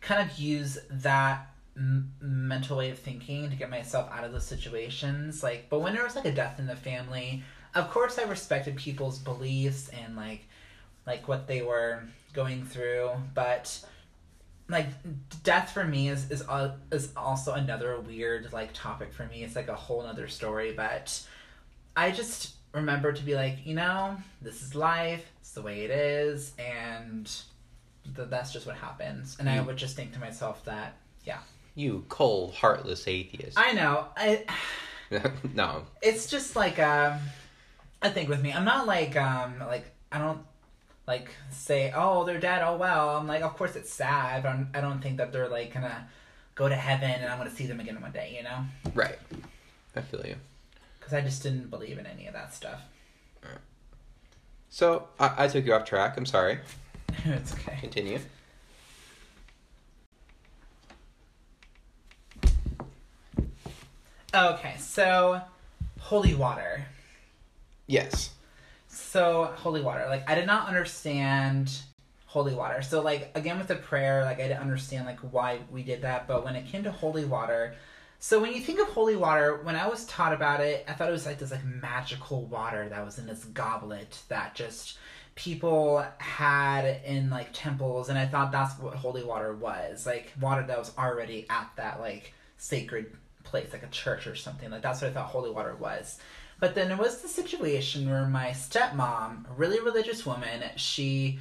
kind 0.00 0.28
of 0.28 0.38
use 0.38 0.78
that 0.90 1.50
m- 1.76 2.12
mental 2.20 2.76
way 2.78 2.90
of 2.90 2.98
thinking 2.98 3.50
to 3.50 3.56
get 3.56 3.70
myself 3.70 4.10
out 4.12 4.24
of 4.24 4.32
those 4.32 4.46
situations. 4.46 5.42
Like, 5.42 5.66
but 5.68 5.80
when 5.80 5.94
there 5.94 6.04
was 6.04 6.16
like 6.16 6.24
a 6.24 6.32
death 6.32 6.58
in 6.58 6.66
the 6.66 6.76
family, 6.76 7.42
of 7.74 7.90
course 7.90 8.18
I 8.18 8.22
respected 8.24 8.76
people's 8.76 9.18
beliefs 9.18 9.88
and 9.88 10.16
like 10.16 10.46
like 11.06 11.28
what 11.28 11.46
they 11.46 11.60
were 11.60 12.02
going 12.32 12.64
through, 12.64 13.10
but 13.34 13.84
like 14.68 14.86
death 15.42 15.70
for 15.72 15.84
me 15.84 16.08
is 16.08 16.30
is 16.30 16.42
is 16.90 17.12
also 17.16 17.52
another 17.52 18.00
weird 18.00 18.52
like 18.52 18.70
topic 18.72 19.12
for 19.12 19.26
me. 19.26 19.44
It's 19.44 19.56
like 19.56 19.68
a 19.68 19.74
whole 19.74 20.00
other 20.00 20.26
story, 20.28 20.72
but 20.72 21.20
I 21.96 22.10
just 22.10 22.54
remember 22.72 23.12
to 23.12 23.22
be 23.22 23.34
like, 23.34 23.58
you 23.64 23.74
know, 23.74 24.16
this 24.42 24.62
is 24.62 24.74
life. 24.74 25.24
It's 25.40 25.52
the 25.52 25.62
way 25.62 25.82
it 25.84 25.90
is, 25.90 26.52
and 26.58 27.26
th- 28.16 28.28
that's 28.30 28.52
just 28.52 28.66
what 28.66 28.76
happens. 28.76 29.36
And 29.38 29.48
I 29.48 29.58
Mm. 29.58 29.66
would 29.66 29.76
just 29.76 29.94
think 29.96 30.12
to 30.14 30.18
myself 30.18 30.64
that, 30.64 30.94
yeah, 31.24 31.38
You 31.76 32.04
cold, 32.08 32.54
heartless 32.54 33.06
atheist. 33.06 33.58
I 33.58 33.72
know. 33.72 34.08
I 34.16 34.44
no. 35.54 35.84
it's 36.02 36.26
just 36.26 36.56
like 36.56 36.78
um, 36.78 37.18
I 38.02 38.08
think 38.08 38.28
with 38.28 38.42
me, 38.42 38.52
I'm 38.52 38.64
not 38.64 38.86
like 38.86 39.14
um 39.16 39.58
like 39.60 39.84
I 40.10 40.18
don't 40.18 40.40
like 41.06 41.30
say 41.50 41.92
oh 41.94 42.24
they're 42.24 42.40
dead 42.40 42.62
oh 42.64 42.76
well. 42.76 43.16
I'm 43.16 43.26
like 43.26 43.42
of 43.42 43.56
course 43.56 43.76
it's 43.76 43.92
sad, 43.92 44.42
but 44.42 44.50
I'm, 44.50 44.70
I 44.74 44.80
don't 44.80 45.00
think 45.00 45.18
that 45.18 45.32
they're 45.32 45.48
like 45.48 45.74
gonna 45.74 46.08
go 46.54 46.68
to 46.68 46.76
heaven 46.76 47.10
and 47.10 47.26
I'm 47.26 47.38
gonna 47.38 47.50
see 47.50 47.66
them 47.66 47.80
again 47.80 48.00
one 48.00 48.12
day, 48.12 48.34
you 48.36 48.42
know? 48.42 48.64
Right. 48.94 49.18
I 49.96 50.00
feel 50.00 50.24
you. 50.26 50.36
Because 50.98 51.14
I 51.14 51.20
just 51.20 51.42
didn't 51.42 51.70
believe 51.70 51.98
in 51.98 52.06
any 52.06 52.26
of 52.26 52.34
that 52.34 52.54
stuff. 52.54 52.80
So 54.74 55.06
I, 55.20 55.44
I 55.44 55.46
took 55.46 55.64
you 55.64 55.72
off 55.72 55.84
track. 55.84 56.16
I'm 56.16 56.26
sorry. 56.26 56.58
it's 57.26 57.52
okay. 57.54 57.76
Continue. 57.80 58.18
Okay, 64.34 64.74
so 64.80 65.40
holy 66.00 66.34
water. 66.34 66.86
Yes. 67.86 68.33
So 68.94 69.52
holy 69.56 69.80
water, 69.82 70.06
like 70.08 70.28
I 70.30 70.34
did 70.34 70.46
not 70.46 70.68
understand 70.68 71.72
holy 72.26 72.54
water. 72.54 72.82
So 72.82 73.02
like 73.02 73.30
again 73.34 73.58
with 73.58 73.68
the 73.68 73.76
prayer, 73.76 74.24
like 74.24 74.38
I 74.38 74.48
didn't 74.48 74.60
understand 74.60 75.06
like 75.06 75.20
why 75.20 75.60
we 75.70 75.82
did 75.82 76.02
that. 76.02 76.26
But 76.26 76.44
when 76.44 76.56
it 76.56 76.66
came 76.66 76.84
to 76.84 76.92
holy 76.92 77.24
water, 77.24 77.74
so 78.18 78.40
when 78.40 78.52
you 78.54 78.60
think 78.60 78.80
of 78.80 78.88
holy 78.88 79.16
water, 79.16 79.60
when 79.62 79.76
I 79.76 79.86
was 79.86 80.06
taught 80.06 80.32
about 80.32 80.60
it, 80.60 80.84
I 80.88 80.92
thought 80.92 81.08
it 81.08 81.12
was 81.12 81.26
like 81.26 81.38
this 81.38 81.50
like 81.50 81.64
magical 81.64 82.46
water 82.46 82.88
that 82.88 83.04
was 83.04 83.18
in 83.18 83.26
this 83.26 83.44
goblet 83.44 84.22
that 84.28 84.54
just 84.54 84.98
people 85.34 86.04
had 86.18 87.02
in 87.04 87.30
like 87.30 87.48
temples, 87.52 88.08
and 88.08 88.18
I 88.18 88.26
thought 88.26 88.52
that's 88.52 88.78
what 88.78 88.94
holy 88.94 89.24
water 89.24 89.52
was, 89.54 90.06
like 90.06 90.32
water 90.40 90.64
that 90.66 90.78
was 90.78 90.92
already 90.96 91.46
at 91.50 91.70
that 91.76 92.00
like 92.00 92.32
sacred 92.56 93.12
place, 93.42 93.72
like 93.72 93.82
a 93.82 93.88
church 93.88 94.26
or 94.26 94.36
something. 94.36 94.70
Like 94.70 94.82
that's 94.82 95.02
what 95.02 95.10
I 95.10 95.14
thought 95.14 95.26
holy 95.26 95.50
water 95.50 95.74
was. 95.74 96.18
But 96.64 96.74
then 96.74 96.90
it 96.90 96.96
was 96.96 97.20
the 97.20 97.28
situation 97.28 98.08
where 98.08 98.24
my 98.24 98.46
stepmom, 98.52 99.50
a 99.50 99.52
really 99.54 99.80
religious 99.80 100.24
woman, 100.24 100.62
she 100.76 101.38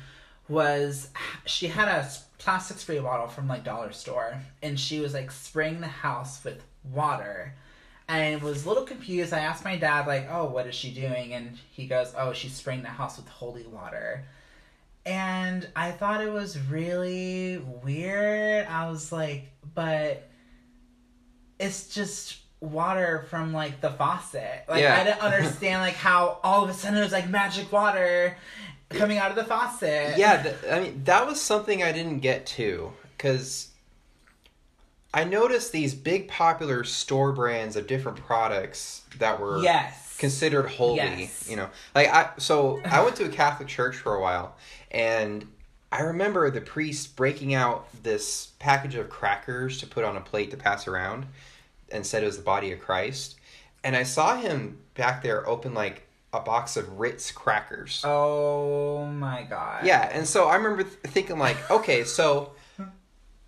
was 0.50 1.12
she 1.46 1.68
had 1.68 1.88
a 1.88 2.12
plastic 2.40 2.78
spray 2.78 3.00
bottle 3.00 3.28
from 3.28 3.48
like 3.48 3.64
dollar 3.64 3.94
store 3.94 4.42
and 4.62 4.78
she 4.78 5.00
was 5.00 5.14
like 5.14 5.32
spraying 5.32 5.80
the 5.80 5.88
house 5.88 6.44
with 6.44 6.62
water. 6.92 7.56
And 8.10 8.42
was 8.42 8.66
a 8.66 8.68
little 8.68 8.84
confused. 8.84 9.32
I 9.32 9.40
asked 9.40 9.64
my 9.64 9.78
dad 9.78 10.08
like 10.08 10.28
oh 10.30 10.44
what 10.48 10.68
is 10.68 10.76
she 10.76 10.92
doing? 10.92 11.34
And 11.34 11.58
he 11.72 11.88
goes 11.88 12.14
oh 12.18 12.34
she's 12.34 12.56
spraying 12.56 12.82
the 12.82 12.90
house 12.90 13.16
with 13.16 13.30
holy 13.30 13.66
water. 13.66 14.26
And 15.06 15.66
i 15.74 15.92
thought 15.92 16.20
it 16.20 16.34
was 16.34 16.60
really 16.60 17.60
weird. 17.82 18.68
I 18.68 18.90
was 18.90 19.14
like 19.14 19.54
but 19.74 20.28
it's 21.60 21.96
just 21.96 22.43
water 22.64 23.26
from 23.30 23.52
like 23.52 23.82
the 23.82 23.90
faucet 23.92 24.64
like 24.70 24.82
Yeah. 24.82 24.98
i 25.00 25.04
didn't 25.04 25.20
understand 25.22 25.82
like 25.82 25.96
how 25.96 26.40
all 26.44 26.64
of 26.64 26.70
a 26.70 26.74
sudden 26.74 26.98
it 26.98 27.02
was 27.04 27.12
like 27.12 27.28
magic 27.30 27.70
water 27.72 28.38
coming 28.90 29.18
out 29.18 29.30
of 29.32 29.36
the 29.36 29.44
faucet 29.44 30.18
Yeah, 30.18 30.42
th- 30.44 30.56
I 30.72 30.80
mean 30.80 31.02
that 31.04 31.26
was 31.28 31.42
something 31.42 31.84
I 31.84 31.92
didn't 31.92 32.20
get 32.20 32.46
to 32.48 32.94
because 33.18 33.68
I 35.14 35.24
noticed 35.26 35.72
these 35.72 35.94
big 35.94 36.28
popular 36.28 36.84
store 36.84 37.32
brands 37.34 37.76
of 37.76 37.86
different 37.86 38.18
products 38.20 39.02
that 39.20 39.40
were 39.40 39.60
yes 39.60 40.16
considered 40.18 40.68
holy. 40.68 40.98
Yes. 40.98 41.48
You 41.50 41.58
know, 41.58 41.70
like 41.94 42.08
I 42.08 42.30
so 42.38 42.82
I 42.86 43.04
went 43.04 43.16
to 43.18 43.26
a 43.26 43.30
Catholic 43.30 43.68
church 43.68 43.96
for 43.98 44.16
a 44.16 44.22
while, 44.22 44.56
and 44.92 45.46
I 45.92 46.02
remember 46.02 46.50
the 46.50 46.62
priest 46.62 47.16
breaking 47.16 47.54
out 47.54 47.88
this 48.04 48.48
package 48.60 48.96
of 48.96 49.10
crackers 49.10 49.80
to 49.80 49.88
put 49.88 50.04
on 50.04 50.18
a 50.18 50.22
plate 50.22 50.50
to 50.52 50.58
pass 50.58 50.88
around, 50.88 51.26
and 51.94 52.06
said 52.06 52.24
it 52.24 52.26
was 52.26 52.38
the 52.38 52.44
body 52.44 52.72
of 52.72 52.80
Christ. 52.80 53.36
And 53.84 53.96
I 53.96 54.04
saw 54.04 54.36
him 54.36 54.80
back 54.96 55.24
there 55.24 55.48
open 55.48 55.74
like 55.74 56.08
a 56.34 56.40
box 56.40 56.78
of 56.78 57.00
Ritz 57.00 57.32
crackers. 57.32 58.02
Oh 58.04 59.06
my 59.06 59.44
god. 59.44 59.86
Yeah, 59.86 60.10
and 60.12 60.28
so 60.28 60.48
I 60.48 60.56
remember 60.56 60.84
th- 60.84 60.96
thinking 61.04 61.38
like, 61.38 61.70
okay, 61.70 62.04
so 62.04 62.54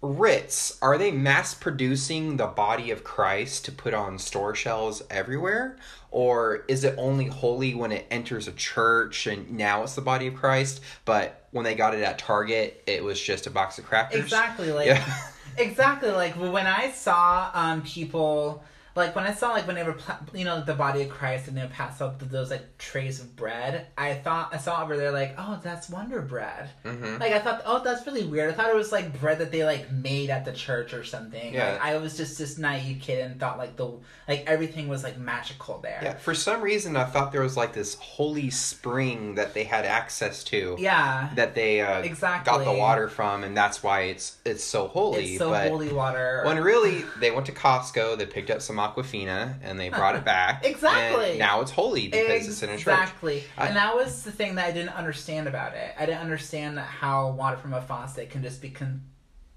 Ritz 0.02 0.78
are 0.82 0.98
they 0.98 1.12
mass 1.12 1.54
producing 1.56 2.38
the 2.38 2.46
body 2.46 2.92
of 2.92 3.04
Christ 3.04 3.66
to 3.66 3.72
put 3.72 3.94
on 3.94 4.20
store 4.20 4.54
shelves 4.54 5.02
everywhere, 5.10 5.78
or 6.12 6.64
is 6.68 6.84
it 6.84 6.94
only 6.98 7.26
holy 7.26 7.74
when 7.74 7.92
it 7.92 8.06
enters 8.12 8.48
a 8.48 8.52
church 8.52 9.26
and 9.26 9.52
now 9.52 9.82
it's 9.84 9.96
the 9.96 10.02
body 10.02 10.28
of 10.28 10.36
Christ? 10.36 10.82
But 11.06 11.48
when 11.52 11.64
they 11.64 11.74
got 11.74 11.96
it 11.96 12.04
at 12.04 12.20
Target, 12.20 12.84
it 12.86 13.04
was 13.04 13.20
just 13.20 13.48
a 13.48 13.50
box 13.50 13.80
of 13.80 13.86
crackers. 13.86 14.22
Exactly. 14.22 14.72
Like 14.72 14.88
Yeah. 14.88 15.04
exactly 15.58 16.12
like 16.12 16.34
when 16.36 16.68
I 16.68 16.92
saw 16.92 17.50
um 17.54 17.82
people 17.82 18.64
like 18.96 19.16
when 19.16 19.26
I 19.26 19.34
saw 19.34 19.52
like 19.52 19.68
when 19.68 19.76
they 19.76 19.84
were 19.84 19.98
you 20.34 20.46
know 20.46 20.64
the 20.64 20.74
body 20.74 21.02
of 21.04 21.10
Christ 21.10 21.48
and 21.48 21.58
they 21.58 21.62
would 21.62 21.72
pass 21.72 22.02
out 22.02 22.18
those 22.20 22.50
like 22.50 22.78
trays 22.78 23.20
of 23.20 23.36
bread, 23.36 23.88
I 23.98 24.14
thought 24.14 24.54
I 24.54 24.58
saw 24.58 24.82
over 24.84 24.96
there 24.98 25.12
like 25.12 25.36
oh 25.38 25.60
that's 25.64 25.90
Wonder 25.90 26.22
Bread. 26.22 26.70
hmm 26.84 27.18
Like 27.20 27.34
I 27.34 27.40
thought 27.40 27.62
oh 27.66 27.82
that's 27.84 28.06
really 28.08 28.24
weird. 28.26 28.50
I 28.52 28.54
thought 28.54 28.70
it 28.70 28.76
was 28.76 28.92
like 28.92 29.20
bread 29.20 29.40
that 29.40 29.52
they 29.52 29.64
like 29.66 29.92
made 29.92 30.30
at 30.30 30.46
the 30.46 30.54
church 30.54 30.94
or 30.94 31.04
something. 31.04 31.54
Yeah. 31.54 31.74
Like, 31.74 31.82
I 31.82 31.98
was 31.98 32.16
just 32.18 32.38
this 32.38 32.58
naive 32.58 33.02
kid 33.02 33.20
and 33.26 33.40
thought 33.40 33.58
like 33.58 33.76
the 33.76 33.92
like 34.28 34.44
everything 34.48 34.88
was 34.88 35.04
like 35.04 35.18
magical 35.18 35.80
there. 35.80 36.00
Yeah, 36.02 36.14
for 36.16 36.34
some 36.34 36.62
reason 36.62 36.96
I 36.96 37.04
thought 37.06 37.32
there 37.32 37.42
was 37.42 37.58
like 37.58 37.74
this 37.74 37.96
holy 37.96 38.50
spring 38.50 39.36
that 39.36 39.54
they 39.54 39.64
had 39.66 39.86
access 39.86 40.44
to. 40.46 40.76
Yeah. 40.80 41.30
That 41.36 41.54
they 41.56 41.82
uh, 41.82 42.00
Exactly. 42.00 42.52
got 42.52 42.64
the 42.64 42.78
water 42.78 43.10
from, 43.10 43.44
and 43.44 43.56
that's 43.58 43.84
why 43.84 44.02
it's 44.04 44.38
it's 44.46 44.64
so 44.64 44.88
holy. 44.88 45.32
It's 45.34 45.38
so 45.40 45.50
but 45.50 45.68
holy 45.70 45.92
water. 45.92 46.42
When 46.46 46.58
really 46.64 47.04
they 47.20 47.32
went 47.32 47.46
to 47.48 47.52
Costco, 47.52 48.18
they 48.18 48.26
picked 48.26 48.50
up 48.50 48.62
some 48.62 48.80
Aquafina 48.94 49.56
and 49.64 49.80
they 49.80 49.90
brought 49.90 50.16
it 50.16 50.26
back. 50.26 50.66
Exactly. 50.66 51.32
And 51.32 51.40
now 51.40 51.62
it's 51.62 51.72
holy 51.72 52.08
because 52.08 52.48
it's 52.48 52.64
in 52.64 52.70
a 52.70 52.78
church. 52.78 53.00
Exactly. 53.00 53.44
And 53.58 53.76
that 53.76 53.96
was 53.96 54.24
the 54.24 54.32
thing 54.32 54.56
that 54.56 54.68
I 54.68 54.72
didn't 54.72 54.96
understand 54.96 55.48
about 55.48 55.74
it. 55.74 55.94
I 55.98 56.06
didn't 56.06 56.22
understand 56.22 56.80
how 56.80 57.32
water 57.32 57.58
from 57.58 57.74
a 57.74 57.82
faucet 57.82 58.30
can 58.30 58.44
just 58.44 58.62
become 58.62 59.02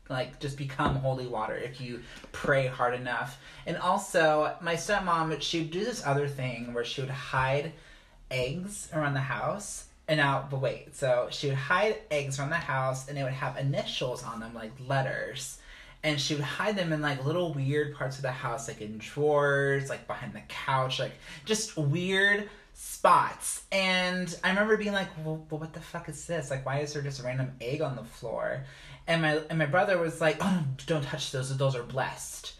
like 0.08 0.40
just 0.40 0.56
become 0.56 0.96
holy 0.96 1.26
water 1.26 1.54
if 1.54 1.80
you 1.80 2.00
pray 2.32 2.66
hard 2.66 2.94
enough. 2.94 3.40
And 3.66 3.76
also, 3.76 4.54
my 4.60 4.74
stepmom, 4.74 5.40
she 5.42 5.60
would 5.60 5.70
do 5.70 5.84
this 5.84 6.04
other 6.04 6.26
thing 6.26 6.72
where 6.72 6.84
she 6.84 7.00
would 7.00 7.10
hide 7.10 7.72
eggs 8.30 8.88
around 8.94 9.14
the 9.14 9.20
house. 9.20 9.86
And 10.06 10.18
now, 10.18 10.48
but 10.50 10.60
wait, 10.60 10.96
so 10.96 11.28
she 11.30 11.48
would 11.48 11.56
hide 11.56 11.98
eggs 12.10 12.38
around 12.38 12.50
the 12.50 12.56
house 12.56 13.08
and 13.08 13.16
they 13.16 13.22
would 13.22 13.32
have 13.32 13.58
initials 13.58 14.24
on 14.24 14.40
them, 14.40 14.54
like 14.54 14.72
letters. 14.86 15.57
And 16.02 16.20
she 16.20 16.34
would 16.34 16.44
hide 16.44 16.76
them 16.76 16.92
in 16.92 17.02
like 17.02 17.24
little 17.24 17.52
weird 17.52 17.94
parts 17.94 18.16
of 18.16 18.22
the 18.22 18.30
house, 18.30 18.68
like 18.68 18.80
in 18.80 18.98
drawers, 18.98 19.88
like 19.88 20.06
behind 20.06 20.32
the 20.32 20.42
couch, 20.48 21.00
like 21.00 21.12
just 21.44 21.76
weird 21.76 22.48
spots. 22.72 23.64
And 23.72 24.34
I 24.44 24.50
remember 24.50 24.76
being 24.76 24.92
like, 24.92 25.08
well, 25.24 25.44
well, 25.50 25.60
what 25.60 25.72
the 25.72 25.80
fuck 25.80 26.08
is 26.08 26.26
this? 26.26 26.50
Like, 26.50 26.64
why 26.64 26.78
is 26.78 26.92
there 26.92 27.02
just 27.02 27.20
a 27.20 27.24
random 27.24 27.52
egg 27.60 27.80
on 27.80 27.96
the 27.96 28.04
floor? 28.04 28.64
And 29.08 29.22
my 29.22 29.40
and 29.50 29.58
my 29.58 29.66
brother 29.66 29.98
was 29.98 30.20
like, 30.20 30.36
oh, 30.40 30.64
don't 30.86 31.02
touch 31.02 31.32
those. 31.32 31.56
Those 31.56 31.74
are 31.74 31.82
blessed. 31.82 32.54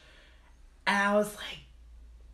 And 0.86 0.96
I 0.96 1.14
was 1.14 1.34
like, 1.36 1.58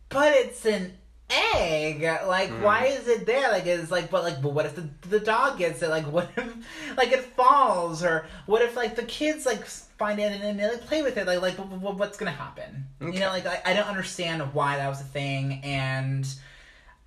but 0.09 0.33
it's 0.33 0.65
an 0.65 0.93
egg. 1.29 2.01
Like, 2.27 2.49
Mm. 2.49 2.61
why 2.61 2.85
is 2.85 3.07
it 3.07 3.25
there? 3.25 3.51
Like, 3.51 3.65
it's 3.65 3.91
like, 3.91 4.09
but 4.09 4.23
like, 4.23 4.41
but 4.41 4.53
what 4.53 4.65
if 4.65 4.75
the 4.75 4.87
the 5.09 5.19
dog 5.19 5.57
gets 5.57 5.81
it? 5.81 5.89
Like, 5.89 6.05
what 6.11 6.29
if 6.37 6.97
like 6.97 7.11
it 7.11 7.23
falls, 7.35 8.03
or 8.03 8.27
what 8.45 8.61
if 8.61 8.75
like 8.75 8.95
the 8.95 9.03
kids 9.03 9.45
like 9.45 9.65
find 9.65 10.19
it 10.19 10.31
and 10.31 10.41
then 10.43 10.57
they 10.57 10.67
like 10.67 10.81
play 10.81 11.01
with 11.01 11.17
it? 11.17 11.25
Like, 11.27 11.41
like, 11.41 11.57
what, 11.57 11.67
what- 11.69 11.95
what's 11.97 12.17
gonna 12.17 12.31
happen? 12.31 12.85
You 13.01 13.19
know, 13.19 13.29
like 13.29 13.45
I, 13.45 13.61
I 13.65 13.73
don't 13.73 13.87
understand 13.87 14.41
why 14.53 14.77
that 14.77 14.87
was 14.87 15.01
a 15.01 15.05
thing, 15.05 15.61
and 15.63 16.27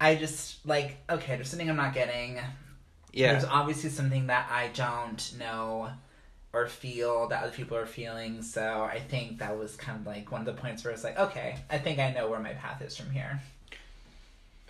I 0.00 0.14
just 0.14 0.64
like 0.66 0.96
okay, 1.10 1.36
there's 1.36 1.48
something 1.48 1.68
I'm 1.68 1.76
not 1.76 1.94
getting. 1.94 2.38
Yeah. 3.12 3.32
There's 3.32 3.44
obviously 3.44 3.90
something 3.90 4.26
that 4.26 4.48
I 4.50 4.68
don't 4.74 5.32
know 5.38 5.90
or 6.52 6.66
feel 6.66 7.26
that 7.28 7.42
other 7.42 7.52
people 7.52 7.76
are 7.76 7.86
feeling. 7.86 8.42
So 8.42 8.82
I 8.82 9.00
think 9.00 9.38
that 9.38 9.58
was 9.58 9.76
kind 9.76 9.98
of 10.00 10.06
like 10.06 10.30
one 10.30 10.40
of 10.42 10.46
the 10.46 10.52
points 10.60 10.84
where 10.84 10.92
it's 10.92 11.04
like, 11.04 11.18
okay, 11.18 11.56
I 11.70 11.78
think 11.78 11.98
I 11.98 12.10
know 12.12 12.28
where 12.28 12.38
my 12.38 12.52
path 12.52 12.80
is 12.82 12.96
from 12.96 13.10
here. 13.10 13.40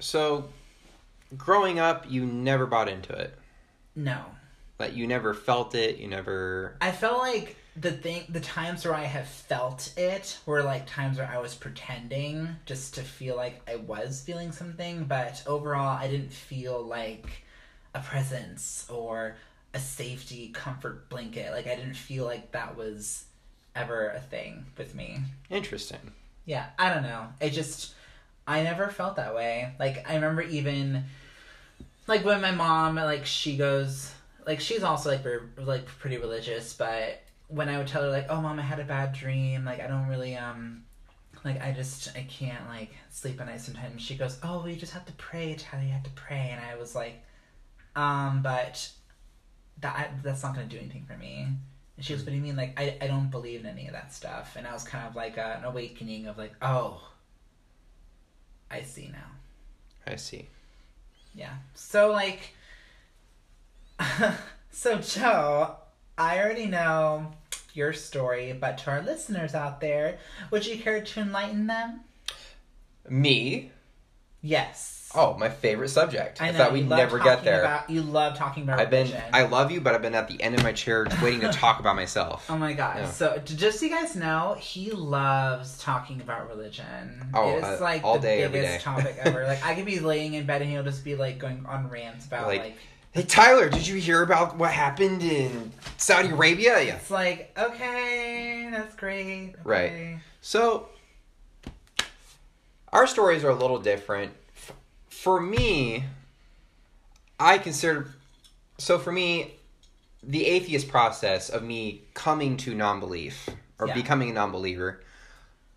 So, 0.01 0.49
growing 1.37 1.79
up, 1.79 2.07
you 2.09 2.25
never 2.25 2.67
bought 2.67 2.89
into 2.89 3.13
it. 3.13 3.37
No. 3.95 4.25
Like 4.79 4.95
you 4.95 5.07
never 5.07 5.35
felt 5.35 5.75
it. 5.75 5.99
You 5.99 6.09
never. 6.09 6.77
I 6.81 6.93
felt 6.93 7.19
like 7.19 7.57
the 7.77 7.93
thing 7.93 8.25
the 8.29 8.41
times 8.41 8.85
where 8.85 8.95
I 8.95 9.05
have 9.05 9.27
felt 9.27 9.93
it 9.97 10.39
were 10.47 10.63
like 10.63 10.87
times 10.87 11.19
where 11.19 11.29
I 11.29 11.39
was 11.39 11.55
pretending 11.55 12.49
just 12.67 12.95
to 12.95 13.03
feel 13.03 13.37
like 13.37 13.61
I 13.69 13.77
was 13.77 14.23
feeling 14.25 14.53
something, 14.53 15.05
but 15.05 15.43
overall 15.47 15.97
I 15.97 16.09
didn't 16.09 16.33
feel 16.33 16.83
like 16.83 17.45
a 17.95 18.01
presence 18.01 18.87
or 18.89 19.37
a 19.75 19.79
safety 19.79 20.49
comfort 20.49 21.09
blanket. 21.09 21.53
Like 21.53 21.67
I 21.67 21.75
didn't 21.77 21.95
feel 21.95 22.25
like 22.25 22.53
that 22.53 22.77
was 22.77 23.25
ever 23.75 24.11
a 24.11 24.21
thing 24.21 24.67
with 24.77 24.95
me. 24.95 25.21
Interesting. 25.51 26.13
Yeah, 26.47 26.67
I 26.79 26.93
don't 26.93 27.03
know. 27.03 27.29
It 27.41 27.51
just 27.51 27.95
I 28.49 28.63
never 28.63 28.89
felt 28.89 29.17
that 29.17 29.35
way. 29.35 29.75
Like 29.79 30.09
I 30.11 30.15
remember 30.15 30.43
even 30.43 31.05
like 32.07 32.25
when 32.25 32.41
my 32.41 32.51
mom 32.51 32.97
like 32.97 33.27
she 33.27 33.57
goes 33.57 34.13
like 34.47 34.61
she's 34.61 34.83
also 34.83 35.11
like 35.11 35.23
very, 35.23 35.41
like 35.59 35.85
pretty 35.87 36.17
religious, 36.17 36.73
but 36.73 37.21
when 37.49 37.69
I 37.69 37.77
would 37.77 37.87
tell 37.87 38.03
her 38.03 38.11
like, 38.11 38.27
"Oh, 38.31 38.41
mom, 38.41 38.59
I 38.59 38.63
had 38.63 38.81
a 38.81 38.85
bad 38.85 39.13
dream. 39.13 39.65
Like, 39.65 39.81
I 39.81 39.87
don't 39.87 40.09
really 40.09 40.37
um." 40.37 40.85
Like 41.45 41.63
I 41.63 41.71
just 41.73 42.17
I 42.17 42.23
can't 42.29 42.67
like 42.69 42.91
sleep 43.11 43.41
at 43.41 43.47
night 43.47 43.61
sometimes. 43.61 44.03
She 44.03 44.17
goes, 44.17 44.39
"Oh, 44.43 44.59
well, 44.59 44.69
you 44.69 44.77
just 44.77 44.95
have 44.95 45.05
to 45.07 45.13
pray, 45.13 45.55
Tyler. 45.55 45.85
You 45.85 45.93
have 45.93 46.03
to 46.03 46.11
pray." 46.11 46.51
And 46.51 46.61
I 46.65 46.77
was 46.77 46.95
like, 46.95 47.23
"Um, 47.95 48.43
but 48.43 48.91
that 49.81 50.11
that's 50.23 50.43
not 50.43 50.55
gonna 50.55 50.67
do 50.67 50.79
anything 50.79 51.05
for 51.07 51.17
me." 51.17 51.47
And 51.97 52.05
she 52.05 52.15
goes, 52.15 52.23
"What 52.25 52.31
do 52.31 52.37
you 52.37 52.43
mean? 52.43 52.57
Like 52.57 52.75
I 52.81 52.97
I 53.03 53.07
don't 53.07 53.31
believe 53.31 53.61
in 53.61 53.67
any 53.67 53.87
of 53.87 53.93
that 53.93 54.13
stuff." 54.15 54.57
And 54.57 54.67
I 54.67 54.73
was 54.73 54.83
kind 54.85 55.07
of 55.07 55.15
like 55.15 55.37
a, 55.37 55.59
an 55.59 55.65
awakening 55.65 56.27
of 56.27 56.39
like, 56.39 56.55
"Oh, 56.63 57.03
I 58.71 58.83
see 58.83 59.09
now." 59.13 59.31
I 60.07 60.17
see. 60.17 60.49
Yeah. 61.35 61.55
So 61.75 62.11
like 62.11 62.55
so 64.71 64.99
Joe, 64.99 65.77
I 66.17 66.39
already 66.39 66.67
know 66.67 67.33
your 67.75 67.93
story, 67.93 68.53
but 68.53 68.79
to 68.79 68.91
our 68.91 69.03
listeners 69.03 69.55
out 69.55 69.81
there, 69.81 70.19
would 70.51 70.67
you 70.67 70.79
care 70.79 71.03
to 71.03 71.21
enlighten 71.21 71.67
them? 71.67 72.01
Me? 73.09 73.71
Yes. 74.43 74.98
Oh, 75.15 75.39
my 75.39 75.49
favorite 75.49 75.89
subject. 75.89 76.43
I, 76.43 76.51
know, 76.51 76.59
thought 76.59 76.73
we'd 76.73 76.89
never 76.89 77.19
get 77.19 77.43
there. 77.43 77.61
About, 77.63 77.89
you 77.89 78.03
love 78.03 78.37
talking 78.37 78.63
about 78.63 78.79
I've 78.79 78.91
been. 78.91 79.07
religion. 79.07 79.23
I 79.33 79.45
love 79.45 79.71
you, 79.71 79.81
but 79.81 79.95
I've 79.95 80.03
been 80.03 80.15
at 80.15 80.29
the 80.29 80.41
end 80.43 80.55
of 80.55 80.63
my 80.63 80.73
chair 80.73 81.07
waiting 81.23 81.41
to 81.41 81.51
talk 81.51 81.81
about 81.81 81.97
myself. 81.97 82.47
Oh 82.59 82.59
my 82.59 82.73
god! 82.73 82.97
Yeah. 82.97 83.11
So 83.11 83.41
just 83.45 83.79
so 83.79 83.87
you 83.87 83.93
guys 83.93 84.17
know, 84.17 84.57
he 84.59 84.91
loves 84.91 85.79
talking 85.79 86.21
about 86.21 86.49
religion. 86.49 87.31
Oh, 87.33 87.57
it's 87.57 87.65
uh, 87.65 87.79
like 87.81 88.03
all 88.03 88.15
the 88.19 88.27
day, 88.27 88.49
biggest 88.49 88.85
topic 88.85 89.17
ever. 89.21 89.45
Like 89.49 89.65
I 89.65 89.75
could 89.75 89.85
be 89.85 90.01
laying 90.01 90.35
in 90.35 90.45
bed 90.45 90.63
and 90.63 90.71
he'll 90.71 90.83
just 90.83 91.05
be 91.05 91.15
like 91.15 91.39
going 91.39 91.65
on 91.67 91.89
rants 91.89 92.27
about 92.27 92.49
Like, 92.49 92.63
like 92.63 92.77
Hey 93.13 93.23
Tyler, 93.23 93.69
did 93.69 93.87
you 93.87 93.97
hear 93.97 94.23
about 94.23 94.57
what 94.57 94.71
happened 94.71 95.23
in 95.23 95.73
Saudi 95.97 96.31
Arabia? 96.31 96.83
Yeah. 96.83 96.97
it's 96.97 97.11
like 97.11 97.57
okay, 97.59 98.69
that's 98.73 98.95
great. 98.97 99.55
Right. 99.65 100.19
So, 100.41 100.89
our 102.93 103.07
stories 103.07 103.45
are 103.45 103.51
a 103.51 103.55
little 103.55 103.79
different. 103.79 104.33
For 105.21 105.41
me, 105.41 106.05
I 107.41 107.59
consider. 107.59 108.15
So, 108.79 109.01
for 109.01 109.11
me, 109.11 109.55
the 110.23 110.47
atheist 110.47 110.87
process 110.89 111.49
of 111.49 111.65
me 111.65 112.03
coming 112.15 112.57
to 112.59 112.73
non 112.75 113.01
belief 113.01 113.49
or 113.81 113.89
Yeah. 113.89 113.95
becoming 113.95 114.31
a 114.31 114.33
non 114.33 114.53
believer, 114.53 115.03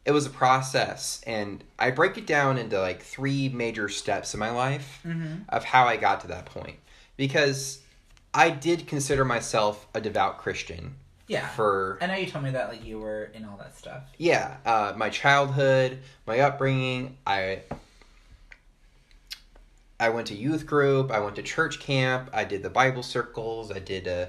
it 0.05 0.11
was 0.11 0.27
a 0.27 0.29
process. 0.29 1.21
And 1.25 1.63
I 1.79 1.89
break 1.89 2.19
it 2.19 2.27
down 2.27 2.59
into 2.59 2.79
like 2.79 3.01
three 3.01 3.49
major 3.49 3.89
steps 3.89 4.35
in 4.35 4.39
my 4.39 4.51
life 4.51 4.99
Mhm. 5.03 5.45
of 5.49 5.63
how 5.63 5.87
I 5.87 5.97
got 5.97 6.21
to 6.21 6.27
that 6.27 6.45
point. 6.45 6.77
Because 7.17 7.79
I 8.35 8.51
did 8.51 8.85
consider 8.87 9.25
myself 9.25 9.87
a 9.95 10.01
devout 10.01 10.37
Christian 10.37 10.95
Yeah. 11.27 11.47
for 11.49 11.97
I 11.99 12.05
know 12.05 12.13
you 12.15 12.27
told 12.27 12.43
me 12.43 12.51
that 12.51 12.69
like 12.69 12.85
you 12.85 12.99
were 12.99 13.23
in 13.33 13.43
all 13.45 13.57
that 13.57 13.75
stuff. 13.75 14.03
yeah, 14.17 14.57
uh, 14.67 14.93
my 14.95 15.09
childhood, 15.09 15.99
my 16.27 16.39
upbringing. 16.41 17.17
I 17.25 17.63
I 20.01 20.09
went 20.09 20.27
to 20.27 20.35
youth 20.35 20.65
group. 20.65 21.11
I 21.11 21.19
went 21.19 21.35
to 21.35 21.43
church 21.43 21.79
camp. 21.79 22.31
I 22.33 22.43
did 22.43 22.63
the 22.63 22.71
Bible 22.71 23.03
circles. 23.03 23.71
I 23.71 23.77
did. 23.77 24.07
Uh, 24.07 24.25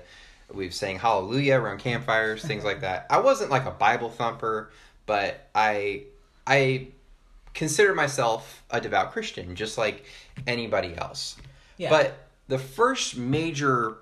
we've 0.52 0.74
sang 0.74 0.98
Hallelujah 0.98 1.58
around 1.58 1.78
campfires, 1.78 2.44
things 2.44 2.62
like 2.62 2.82
that. 2.82 3.06
I 3.08 3.20
wasn't 3.20 3.50
like 3.50 3.64
a 3.64 3.70
Bible 3.70 4.10
thumper, 4.10 4.70
but 5.06 5.48
I 5.54 6.02
I 6.46 6.88
consider 7.54 7.94
myself 7.94 8.62
a 8.70 8.82
devout 8.82 9.12
Christian, 9.12 9.56
just 9.56 9.78
like 9.78 10.04
anybody 10.46 10.94
else. 10.96 11.36
Yeah. 11.78 11.88
But 11.88 12.28
the 12.48 12.58
first 12.58 13.16
major 13.16 13.96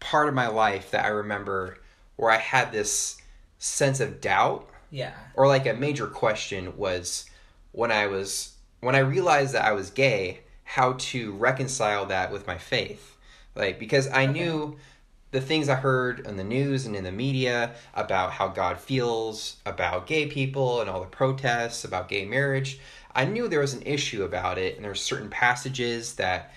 part 0.00 0.28
of 0.28 0.34
my 0.34 0.48
life 0.48 0.90
that 0.90 1.06
I 1.06 1.08
remember 1.08 1.78
where 2.16 2.30
I 2.30 2.36
had 2.36 2.70
this 2.70 3.16
sense 3.58 4.00
of 4.00 4.20
doubt 4.20 4.68
yeah. 4.90 5.14
or 5.36 5.48
like 5.48 5.66
a 5.66 5.72
major 5.72 6.06
question 6.06 6.76
was 6.76 7.24
when 7.72 7.90
I 7.90 8.08
was 8.08 8.52
when 8.80 8.94
I 8.94 8.98
realized 8.98 9.54
that 9.54 9.64
I 9.64 9.72
was 9.72 9.88
gay, 9.88 10.40
how 10.64 10.94
to 10.94 11.32
reconcile 11.32 12.06
that 12.06 12.32
with 12.32 12.46
my 12.46 12.58
faith. 12.58 13.16
Like 13.54 13.78
because 13.78 14.08
I 14.08 14.26
knew 14.26 14.76
the 15.30 15.40
things 15.40 15.68
I 15.68 15.74
heard 15.74 16.26
on 16.26 16.36
the 16.36 16.44
news 16.44 16.86
and 16.86 16.94
in 16.94 17.04
the 17.04 17.12
media 17.12 17.74
about 17.94 18.32
how 18.32 18.48
God 18.48 18.78
feels 18.78 19.56
about 19.66 20.06
gay 20.06 20.26
people 20.26 20.80
and 20.80 20.88
all 20.88 21.00
the 21.00 21.06
protests 21.06 21.84
about 21.84 22.08
gay 22.08 22.24
marriage, 22.24 22.78
I 23.14 23.24
knew 23.24 23.48
there 23.48 23.60
was 23.60 23.74
an 23.74 23.82
issue 23.82 24.24
about 24.24 24.58
it 24.58 24.76
and 24.76 24.84
there's 24.84 25.02
certain 25.02 25.30
passages 25.30 26.14
that 26.14 26.52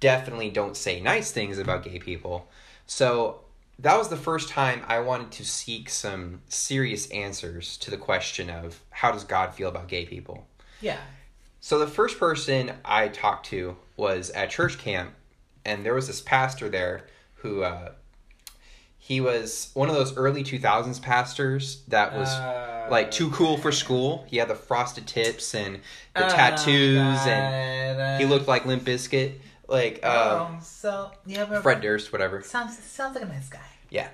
definitely 0.00 0.50
don't 0.50 0.76
say 0.76 1.00
nice 1.00 1.30
things 1.30 1.58
about 1.58 1.84
gay 1.84 1.98
people. 1.98 2.48
So 2.86 3.40
that 3.78 3.96
was 3.96 4.08
the 4.08 4.16
first 4.16 4.48
time 4.48 4.82
I 4.88 5.00
wanted 5.00 5.30
to 5.32 5.44
seek 5.44 5.88
some 5.88 6.42
serious 6.48 7.08
answers 7.10 7.76
to 7.78 7.90
the 7.90 7.96
question 7.96 8.50
of 8.50 8.80
how 8.90 9.12
does 9.12 9.24
God 9.24 9.54
feel 9.54 9.68
about 9.68 9.88
gay 9.88 10.04
people? 10.04 10.46
Yeah. 10.80 10.98
So 11.60 11.78
the 11.78 11.86
first 11.86 12.18
person 12.18 12.72
I 12.84 13.08
talked 13.08 13.46
to 13.46 13.76
was 13.96 14.30
at 14.30 14.50
church 14.50 14.78
camp, 14.78 15.12
and 15.64 15.84
there 15.84 15.94
was 15.94 16.06
this 16.06 16.20
pastor 16.20 16.68
there 16.68 17.06
who 17.36 17.62
uh, 17.62 17.92
he 18.98 19.20
was 19.20 19.70
one 19.74 19.88
of 19.88 19.94
those 19.94 20.16
early 20.16 20.42
2000s 20.42 21.00
pastors 21.02 21.82
that 21.88 22.14
was 22.14 22.28
Uh, 22.28 22.88
like 22.90 23.10
too 23.10 23.30
cool 23.30 23.56
for 23.56 23.70
school. 23.72 24.24
He 24.28 24.38
had 24.38 24.48
the 24.48 24.54
frosted 24.54 25.06
tips 25.06 25.54
and 25.54 25.76
the 26.14 26.26
oh, 26.26 26.28
tattoos, 26.28 27.18
and 27.26 28.20
he 28.20 28.26
looked 28.26 28.48
like 28.48 28.64
Limp 28.66 28.82
Bizkit, 28.84 29.34
like 29.68 30.00
uh, 30.02 30.48
oh, 30.50 30.58
so 30.62 31.10
a 31.28 31.60
Fred 31.62 31.80
Durst, 31.82 32.10
whatever. 32.12 32.42
sounds 32.42 32.78
sounds 32.78 33.14
like 33.14 33.24
a 33.24 33.28
nice 33.28 33.48
guy. 33.48 33.60
Yeah, 33.90 34.08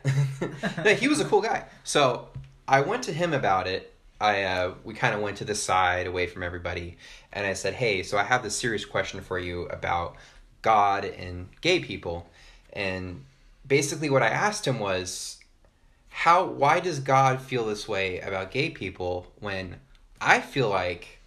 no, 0.85 0.95
he 1.03 1.09
was 1.09 1.21
a 1.21 1.25
cool 1.25 1.41
guy. 1.43 1.65
So 1.85 2.29
I 2.67 2.81
went 2.81 3.05
to 3.05 3.13
him 3.13 3.33
about 3.33 3.67
it. 3.67 3.93
I 4.21 4.43
uh, 4.43 4.75
we 4.85 4.95
kind 4.95 5.15
of 5.15 5.21
went 5.21 5.39
to 5.39 5.45
the 5.45 5.55
side, 5.55 6.07
away 6.07 6.27
from 6.27 6.43
everybody, 6.43 6.97
and 7.33 7.47
I 7.47 7.53
said, 7.53 7.75
"Hey, 7.75 8.03
so 8.03 8.19
I 8.19 8.25
have 8.25 8.43
this 8.43 8.57
serious 8.57 8.85
question 8.85 9.21
for 9.21 9.39
you 9.39 9.67
about 9.67 10.17
God 10.63 11.05
and 11.05 11.49
gay 11.61 11.81
people." 11.81 12.29
And 12.73 13.25
basically, 13.67 14.11
what 14.11 14.23
I 14.23 14.29
asked 14.29 14.67
him 14.67 14.79
was, 14.79 15.39
"How? 16.09 16.45
Why 16.45 16.81
does 16.81 17.01
God 17.01 17.41
feel 17.43 17.67
this 17.67 17.87
way 17.87 18.21
about 18.21 18.51
gay 18.51 18.71
people 18.71 19.33
when 19.41 19.77
I 20.21 20.41
feel 20.41 20.71
like, 20.71 21.21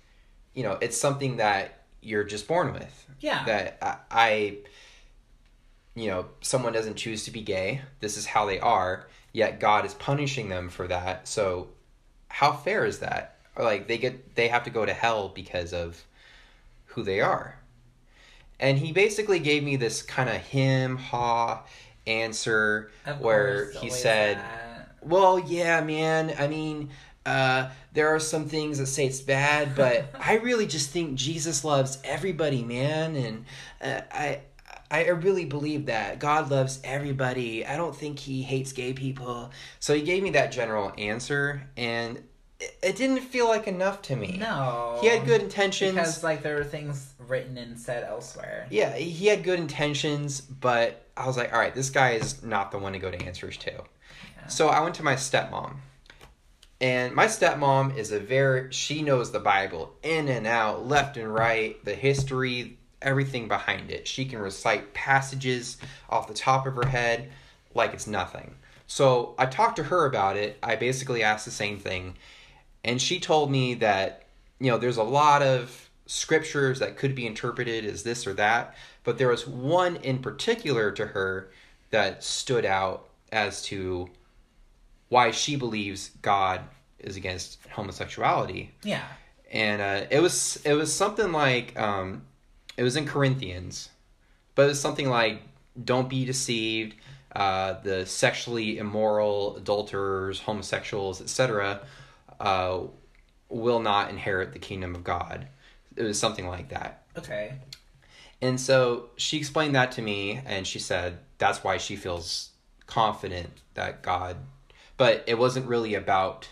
you 0.53 0.63
know, 0.63 0.77
it's 0.81 0.97
something 0.97 1.37
that 1.37 1.83
you're 2.01 2.23
just 2.23 2.47
born 2.47 2.73
with? 2.73 3.05
Yeah. 3.19 3.43
That 3.45 3.77
I." 3.81 3.95
I 4.11 4.57
you 5.95 6.07
know, 6.07 6.27
someone 6.41 6.71
doesn't 6.71 6.95
choose 6.95 7.25
to 7.25 7.31
be 7.31 7.41
gay. 7.41 7.81
This 7.99 8.15
is 8.15 8.25
how 8.25 8.45
they 8.45 8.59
are. 8.59 9.07
Yet 9.33 9.59
God 9.59 9.85
is 9.85 9.93
punishing 9.93 10.47
them 10.47 10.69
for 10.69 10.87
that. 10.87 11.27
So, 11.27 11.67
how 12.39 12.53
fair 12.53 12.85
is 12.85 12.99
that? 12.99 13.35
Like 13.57 13.89
they 13.89 13.97
get 13.97 14.35
they 14.35 14.47
have 14.47 14.63
to 14.63 14.69
go 14.69 14.85
to 14.85 14.93
hell 14.93 15.27
because 15.27 15.73
of 15.73 16.01
who 16.85 17.03
they 17.03 17.19
are. 17.19 17.59
And 18.61 18.77
he 18.77 18.93
basically 18.93 19.39
gave 19.39 19.61
me 19.61 19.75
this 19.75 20.01
kind 20.01 20.29
of 20.29 20.37
him 20.37 20.95
ha 20.95 21.65
answer 22.07 22.91
Of 23.05 23.19
where 23.19 23.71
he 23.73 23.89
said, 23.89 24.37
that. 24.37 24.95
well, 25.01 25.37
yeah, 25.37 25.81
man. 25.81 26.33
I 26.39 26.47
mean, 26.47 26.91
uh, 27.25 27.71
there 27.91 28.07
are 28.07 28.21
some 28.21 28.45
things 28.47 28.77
that 28.77 28.85
say 28.87 29.05
it's 29.05 29.19
bad, 29.19 29.75
but 29.75 30.15
I 30.19 30.35
really 30.35 30.65
just 30.65 30.91
think 30.91 31.15
Jesus 31.15 31.65
loves 31.65 31.97
everybody, 32.05 32.63
man, 32.63 33.17
and 33.17 33.45
uh, 33.81 34.01
I. 34.13 34.39
I 34.91 35.07
really 35.09 35.45
believe 35.45 35.85
that 35.85 36.19
God 36.19 36.49
loves 36.49 36.79
everybody. 36.83 37.65
I 37.65 37.77
don't 37.77 37.95
think 37.95 38.17
he 38.19 38.41
hates 38.41 38.71
gay 38.71 38.93
people. 38.93 39.51
So 39.79 39.93
he 39.93 40.01
gave 40.01 40.23
me 40.23 40.31
that 40.31 40.51
general 40.51 40.91
answer, 40.97 41.61
and 41.77 42.23
it, 42.59 42.95
didn't 42.95 43.19
feel 43.19 43.47
like 43.47 43.67
enough 43.67 44.01
to 44.03 44.15
me. 44.15 44.37
No. 44.39 44.97
He 45.01 45.07
had 45.07 45.25
good 45.25 45.41
intentions. 45.41 45.93
Because 45.93 46.23
like 46.23 46.41
there 46.41 46.55
were 46.55 46.63
things 46.63 47.13
written 47.19 47.57
and 47.57 47.79
said 47.79 48.03
elsewhere. 48.03 48.67
Yeah, 48.69 48.95
he 48.95 49.27
had 49.27 49.43
good 49.43 49.59
intentions, 49.59 50.41
but 50.41 51.05
I 51.15 51.27
was 51.27 51.37
like, 51.37 51.53
all 51.53 51.59
right, 51.59 51.73
this 51.73 51.89
guy 51.89 52.11
is 52.11 52.43
not 52.43 52.71
the 52.71 52.79
one 52.79 52.93
to 52.93 52.99
go 52.99 53.11
to 53.11 53.25
answers 53.25 53.57
to. 53.57 53.83
So 54.47 54.69
I 54.69 54.81
went 54.81 54.95
to 54.95 55.03
my 55.03 55.13
stepmom. 55.13 55.75
And 56.81 57.13
my 57.13 57.25
stepmom 57.25 57.97
is 57.97 58.11
a 58.11 58.19
very, 58.19 58.71
she 58.71 59.01
knows 59.01 59.31
the 59.31 59.39
Bible 59.39 59.93
in 60.01 60.29
and 60.29 60.47
out, 60.47 60.87
left 60.87 61.17
and 61.17 61.31
right, 61.31 61.83
the 61.83 61.93
history, 61.93 62.78
everything 63.01 63.47
behind 63.47 63.91
it. 63.91 64.07
She 64.07 64.25
can 64.25 64.39
recite 64.39 64.93
passages 64.93 65.77
off 66.09 66.27
the 66.27 66.33
top 66.33 66.65
of 66.65 66.75
her 66.75 66.87
head 66.87 67.29
like 67.73 67.93
it's 67.93 68.07
nothing. 68.07 68.55
So 68.87 69.35
I 69.37 69.45
talked 69.45 69.75
to 69.77 69.83
her 69.83 70.05
about 70.05 70.35
it. 70.35 70.57
I 70.63 70.75
basically 70.75 71.23
asked 71.23 71.45
the 71.45 71.51
same 71.51 71.77
thing. 71.77 72.15
And 72.83 73.01
she 73.01 73.19
told 73.19 73.51
me 73.51 73.75
that, 73.75 74.23
you 74.59 74.71
know, 74.71 74.77
there's 74.77 74.97
a 74.97 75.03
lot 75.03 75.41
of 75.41 75.89
scriptures 76.07 76.79
that 76.79 76.97
could 76.97 77.13
be 77.13 77.27
interpreted 77.27 77.85
as 77.85 78.01
this 78.01 78.25
or 78.25 78.33
that, 78.33 78.75
but 79.03 79.17
there 79.17 79.27
was 79.27 79.47
one 79.47 79.97
in 79.97 80.19
particular 80.19 80.91
to 80.91 81.05
her 81.05 81.51
that 81.91 82.23
stood 82.23 82.65
out 82.65 83.07
as 83.31 83.61
to 83.61 84.09
why 85.09 85.29
she 85.31 85.55
believes 85.55 86.11
God 86.21 86.61
is 86.99 87.15
against 87.15 87.59
homosexuality. 87.71 88.71
Yeah. 88.83 89.03
And 89.51 89.81
uh, 89.81 90.05
it 90.09 90.19
was 90.19 90.61
it 90.65 90.73
was 90.73 90.93
something 90.93 91.31
like 91.31 91.77
um, 91.79 92.23
it 92.79 92.83
was 92.83 92.95
in 92.95 93.05
Corinthians, 93.05 93.89
but 94.55 94.63
it 94.63 94.69
was 94.69 94.79
something 94.79 95.09
like 95.09 95.41
don't 95.83 96.09
be 96.09 96.23
deceived. 96.23 96.95
uh, 97.35 97.79
the 97.83 98.05
sexually 98.05 98.77
immoral, 98.77 99.55
adulterers, 99.57 100.39
homosexuals, 100.39 101.21
etc., 101.21 101.81
uh, 102.39 102.79
will 103.49 103.79
not 103.79 104.09
inherit 104.09 104.53
the 104.53 104.59
kingdom 104.59 104.95
of 104.95 105.03
God. 105.03 105.47
It 105.95 106.03
was 106.03 106.19
something 106.19 106.47
like 106.47 106.69
that. 106.69 107.03
Okay. 107.17 107.53
And 108.41 108.59
so 108.59 109.09
she 109.17 109.37
explained 109.37 109.75
that 109.75 109.91
to 109.93 110.01
me, 110.01 110.41
and 110.45 110.65
she 110.65 110.79
said 110.79 111.19
that's 111.37 111.63
why 111.63 111.77
she 111.77 111.95
feels 111.95 112.49
confident 112.87 113.61
that 113.75 114.01
God, 114.01 114.37
but 114.97 115.23
it 115.27 115.37
wasn't 115.37 115.67
really 115.67 115.93
about 115.93 116.49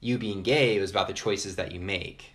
you 0.00 0.18
being 0.18 0.42
gay, 0.42 0.76
it 0.76 0.80
was 0.80 0.90
about 0.90 1.06
the 1.06 1.14
choices 1.14 1.56
that 1.56 1.72
you 1.72 1.78
make. 1.80 2.32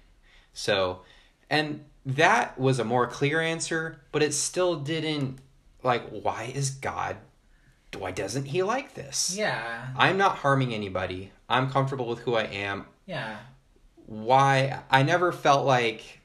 So, 0.54 1.02
and 1.50 1.84
that 2.06 2.60
was 2.60 2.80
a 2.80 2.84
more 2.86 3.08
clear 3.08 3.42
answer, 3.42 4.02
but 4.12 4.24
it 4.24 4.34
still 4.34 4.76
didn't, 4.78 5.40
like, 5.84 6.08
why 6.10 6.52
is 6.56 6.70
God, 6.70 7.18
why 7.98 8.12
doesn't 8.12 8.46
he 8.46 8.64
like 8.64 8.94
this? 8.94 9.36
Yeah. 9.38 9.88
I'm 9.98 10.18
not 10.18 10.38
harming 10.38 10.74
anybody. 10.74 11.32
I'm 11.50 11.70
comfortable 11.70 12.08
with 12.08 12.20
who 12.20 12.36
I 12.36 12.44
am. 12.44 12.86
Yeah. 13.06 13.38
Why, 14.06 14.82
I 14.90 15.04
never 15.04 15.32
felt 15.32 15.66
like 15.66 16.20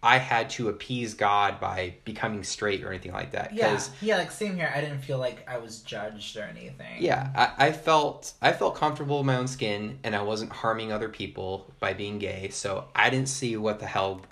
I 0.00 0.18
had 0.18 0.50
to 0.50 0.68
appease 0.68 1.14
God 1.14 1.58
by 1.58 1.94
becoming 2.04 2.44
straight 2.44 2.84
or 2.84 2.90
anything 2.90 3.12
like 3.12 3.32
that. 3.32 3.52
Yeah. 3.52 3.80
Yeah. 4.00 4.16
Like 4.18 4.30
same 4.30 4.54
here. 4.54 4.72
I 4.72 4.80
didn't 4.80 5.00
feel 5.00 5.18
like 5.18 5.44
I 5.48 5.58
was 5.58 5.80
judged 5.80 6.36
or 6.36 6.44
anything. 6.44 7.00
yeah, 7.00 7.30
I, 7.34 7.66
I 7.68 7.72
felt 7.72 8.32
I 8.40 8.52
felt 8.52 8.76
comfortable 8.76 9.20
in 9.20 9.26
my 9.26 9.36
own 9.36 9.48
skin, 9.48 9.98
and 10.04 10.14
I 10.14 10.22
wasn't 10.22 10.52
harming 10.52 10.92
other 10.92 11.08
people 11.08 11.72
by 11.80 11.94
being 11.94 12.18
gay. 12.18 12.50
So 12.50 12.84
I 12.94 13.10
didn't 13.10 13.28
see 13.28 13.56
what 13.56 13.80
the 13.80 13.86
hell, 13.86 14.22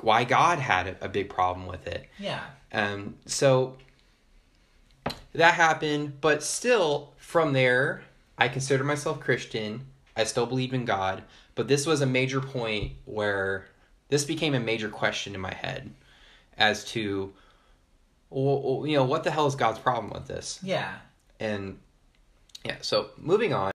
why 0.00 0.22
God 0.24 0.58
had 0.60 0.86
a, 0.86 1.06
a 1.06 1.08
big 1.08 1.28
problem 1.28 1.66
with 1.66 1.88
it. 1.88 2.06
Yeah. 2.18 2.42
Um, 2.72 3.16
so 3.26 3.76
that 5.32 5.54
happened, 5.54 6.20
but 6.20 6.42
still, 6.42 7.12
from 7.16 7.52
there, 7.52 8.02
I 8.38 8.48
consider 8.48 8.84
myself 8.84 9.18
Christian. 9.18 9.86
I 10.16 10.22
still 10.24 10.46
believe 10.46 10.72
in 10.72 10.84
God, 10.84 11.24
but 11.56 11.66
this 11.66 11.86
was 11.86 12.00
a 12.00 12.06
major 12.06 12.40
point 12.40 12.92
where 13.04 13.66
this 14.14 14.24
became 14.24 14.54
a 14.54 14.60
major 14.60 14.88
question 14.88 15.34
in 15.34 15.40
my 15.40 15.52
head 15.52 15.90
as 16.56 16.84
to, 16.84 17.32
well, 18.30 18.84
you 18.86 18.94
know, 18.96 19.02
what 19.02 19.24
the 19.24 19.30
hell 19.32 19.48
is 19.48 19.56
God's 19.56 19.80
problem 19.80 20.12
with 20.12 20.28
this? 20.28 20.60
Yeah. 20.62 20.94
And 21.40 21.80
yeah, 22.64 22.76
so 22.80 23.08
moving 23.18 23.52
on. 23.52 23.72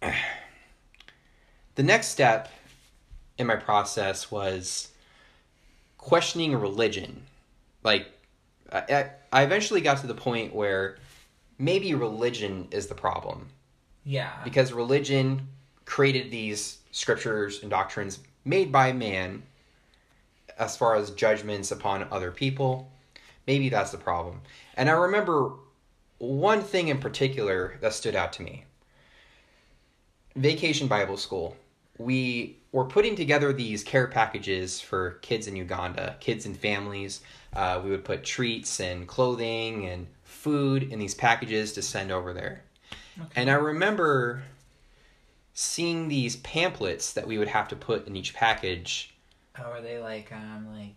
The 0.00 1.82
next 1.82 2.10
step 2.10 2.48
in 3.38 3.48
my 3.48 3.56
process 3.56 4.30
was 4.30 4.86
questioning 5.98 6.54
religion. 6.54 7.24
Like, 7.82 8.06
I, 8.72 9.10
I 9.32 9.42
eventually 9.42 9.80
got 9.80 9.98
to 9.98 10.06
the 10.06 10.14
point 10.14 10.54
where 10.54 10.96
maybe 11.58 11.92
religion 11.94 12.68
is 12.70 12.86
the 12.86 12.94
problem 12.94 13.48
Yeah. 14.04 14.30
because 14.44 14.72
religion 14.72 15.48
created 15.86 16.30
these 16.30 16.78
scriptures 16.92 17.62
and 17.62 17.68
doctrines 17.68 18.20
made 18.44 18.72
by 18.72 18.92
man 18.92 19.42
as 20.58 20.76
far 20.76 20.96
as 20.96 21.10
judgments 21.10 21.70
upon 21.70 22.06
other 22.10 22.30
people. 22.30 22.90
Maybe 23.46 23.68
that's 23.68 23.90
the 23.90 23.98
problem. 23.98 24.40
And 24.76 24.88
I 24.88 24.92
remember 24.92 25.52
one 26.18 26.62
thing 26.62 26.88
in 26.88 26.98
particular 26.98 27.76
that 27.80 27.92
stood 27.92 28.14
out 28.14 28.32
to 28.34 28.42
me 28.42 28.64
Vacation 30.36 30.86
Bible 30.86 31.16
School. 31.16 31.56
We 31.98 32.58
were 32.72 32.84
putting 32.84 33.16
together 33.16 33.52
these 33.52 33.84
care 33.84 34.06
packages 34.06 34.80
for 34.80 35.18
kids 35.22 35.46
in 35.46 35.56
Uganda, 35.56 36.16
kids 36.20 36.46
and 36.46 36.56
families. 36.56 37.20
Uh, 37.52 37.80
we 37.84 37.90
would 37.90 38.04
put 38.04 38.24
treats 38.24 38.80
and 38.80 39.06
clothing 39.06 39.86
and 39.86 40.06
food 40.22 40.84
in 40.84 40.98
these 40.98 41.14
packages 41.14 41.74
to 41.74 41.82
send 41.82 42.10
over 42.10 42.32
there. 42.32 42.62
And 43.36 43.50
I 43.50 43.54
remember 43.54 44.42
seeing 45.54 46.08
these 46.08 46.36
pamphlets 46.36 47.12
that 47.12 47.26
we 47.26 47.38
would 47.38 47.48
have 47.48 47.68
to 47.68 47.76
put 47.76 48.06
in 48.06 48.16
each 48.16 48.34
package 48.34 49.14
Oh, 49.58 49.64
are 49.64 49.80
they 49.82 49.98
like 49.98 50.32
um 50.32 50.66
like 50.74 50.94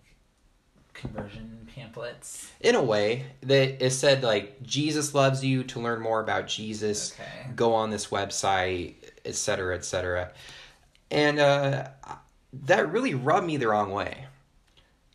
conversion 0.93 1.67
pamphlets? 1.75 2.49
in 2.61 2.73
a 2.75 2.81
way 2.81 3.25
that 3.41 3.83
it 3.85 3.91
said 3.91 4.23
like 4.23 4.61
jesus 4.63 5.13
loves 5.13 5.43
you 5.43 5.63
to 5.63 5.79
learn 5.81 6.01
more 6.01 6.21
about 6.21 6.47
jesus 6.47 7.13
Okay. 7.13 7.53
go 7.55 7.73
on 7.73 7.89
this 7.89 8.07
website 8.07 8.95
etc 9.25 9.75
etc 9.75 10.31
and 11.11 11.37
uh, 11.39 11.87
that 12.53 12.91
really 12.91 13.13
rubbed 13.13 13.45
me 13.45 13.57
the 13.57 13.67
wrong 13.67 13.91
way 13.91 14.25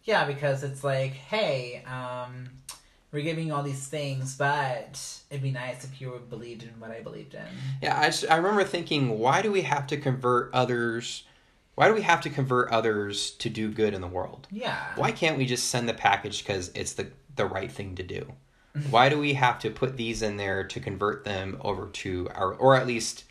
Yeah, 0.05 0.25
because 0.25 0.63
it's 0.65 0.83
like, 0.85 1.13
hey, 1.13 1.83
um, 1.87 2.49
we're 3.13 3.23
giving 3.23 3.49
you 3.49 3.55
all 3.55 3.63
these 3.63 3.87
things, 3.89 4.37
but 4.37 5.01
it'd 5.31 5.43
be 5.43 5.51
nice 5.51 5.85
if 5.85 6.01
you 6.01 6.21
believed 6.29 6.63
in 6.63 6.69
what 6.79 6.91
I 6.91 7.01
believed 7.01 7.35
in. 7.35 7.43
yeah 7.83 7.99
I, 7.99 8.07
just- 8.07 8.31
I 8.31 8.37
remember 8.37 8.65
thinking 8.65 9.19
why 9.19 9.43
do 9.43 9.51
we 9.53 9.63
have 9.63 9.87
to 9.89 9.97
convert 9.97 10.53
others 10.55 11.25
why 11.77 11.89
do 11.89 11.95
we 11.95 12.03
have 12.03 12.21
to 12.23 12.31
convert 12.31 12.71
others 12.71 13.31
to 13.33 13.49
do 13.49 13.71
good 13.71 13.95
in 13.95 14.01
the 14.01 14.07
world 14.07 14.47
Yeah. 14.51 14.79
why 14.97 15.13
can't 15.13 15.39
we 15.39 15.47
just 15.47 15.69
send 15.69 15.89
the 15.89 15.95
package 15.95 16.43
because 16.45 16.71
it's 16.75 16.93
the 16.95 17.09
the 17.37 17.47
right 17.47 17.71
thing 17.73 17.95
to 17.97 18.03
do 18.03 18.33
why 18.91 19.09
do 19.09 19.19
we 19.19 19.35
have 19.35 19.59
to 19.61 19.71
put 19.71 19.97
these 19.97 20.21
in 20.23 20.37
there 20.37 20.63
to 20.65 20.79
convert 20.79 21.25
them 21.25 21.59
over 21.63 21.87
to 21.89 22.29
our 22.35 22.53
or 22.55 22.77
at 22.77 22.87
least 22.87 23.25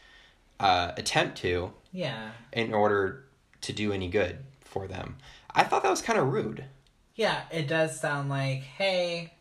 uh, 0.60 0.92
attempt 0.98 1.38
to 1.40 1.72
Yeah. 1.94 2.32
in 2.52 2.74
order 2.74 3.26
to 3.62 3.72
do 3.74 3.92
any 3.94 4.10
good 4.10 4.40
for 4.62 4.88
them 4.88 5.18
i 5.54 5.64
thought 5.64 5.84
that 5.84 5.90
was 5.90 6.02
kind 6.02 6.18
of 6.20 6.28
rude 6.34 6.66
Yeah, 7.16 7.42
it 7.52 7.68
does 7.68 8.00
sound 8.00 8.30
like, 8.30 8.62
hey, 8.62 9.34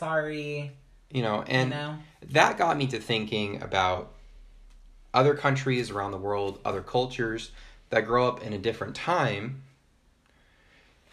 sorry, 0.00 0.72
you 1.10 1.22
know 1.22 1.36
you 1.40 1.44
and 1.48 1.70
know? 1.70 1.96
that 2.30 2.56
got 2.58 2.76
me 2.76 2.86
to 2.86 2.98
thinking 2.98 3.62
about 3.62 4.12
other 5.12 5.34
countries 5.34 5.90
around 5.90 6.10
the 6.12 6.18
world 6.18 6.58
other 6.64 6.80
cultures 6.80 7.50
that 7.90 8.06
grow 8.06 8.26
up 8.26 8.42
in 8.42 8.52
a 8.52 8.58
different 8.58 8.94
time 8.94 9.62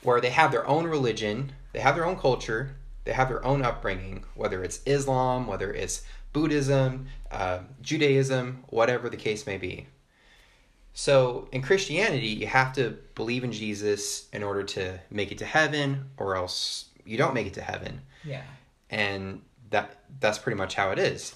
where 0.04 0.21
they 0.21 0.30
have 0.30 0.52
their 0.52 0.65
own 0.67 0.86
religion 0.86 1.52
they 1.73 1.80
have 1.80 1.95
their 1.95 2.06
own 2.06 2.15
culture 2.17 2.76
they 3.04 3.12
have 3.12 3.28
their 3.28 3.43
own 3.43 3.62
upbringing 3.62 4.23
whether 4.36 4.63
it's 4.63 4.80
islam 4.86 5.47
whether 5.47 5.73
it's 5.73 6.04
buddhism 6.32 7.08
uh, 7.32 7.60
judaism 7.82 8.63
whatever 8.69 9.10
the 9.10 9.17
case 9.17 9.45
may 9.47 9.58
be 9.58 9.88
so 10.93 11.47
in 11.52 11.62
christianity 11.62 12.28
you 12.28 12.47
have 12.47 12.71
to 12.71 12.95
believe 13.15 13.43
in 13.43 13.52
jesus 13.52 14.28
in 14.32 14.43
order 14.43 14.63
to 14.63 15.00
make 15.10 15.32
it 15.32 15.39
to 15.39 15.45
heaven 15.45 16.06
or 16.17 16.36
else 16.36 16.86
you 17.06 17.17
don't 17.17 17.34
make 17.34 17.47
it 17.47 17.54
to 17.56 17.62
heaven 17.62 18.02
Yeah. 18.23 18.43
And 18.89 19.41
that 19.69 20.00
that's 20.19 20.38
pretty 20.38 20.58
much 20.58 20.76
how 20.76 20.91
it 20.91 21.00
is. 21.00 21.36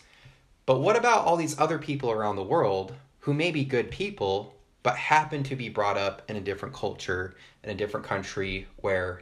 But 0.66 0.80
what 0.80 0.96
about 0.96 1.26
all 1.26 1.38
these 1.38 1.60
other 1.60 1.78
people 1.78 2.12
around 2.12 2.36
the 2.36 2.44
world 2.44 2.94
who 3.20 3.34
may 3.34 3.52
be 3.52 3.64
good 3.64 3.92
people 3.92 4.56
but 4.84 4.96
happen 4.96 5.44
to 5.44 5.56
be 5.56 5.70
brought 5.70 5.98
up 5.98 6.24
in 6.28 6.36
a 6.36 6.42
different 6.42 6.74
culture 6.74 7.36
in 7.64 7.70
a 7.70 7.76
different 7.76 8.06
country 8.06 8.68
where 8.78 9.22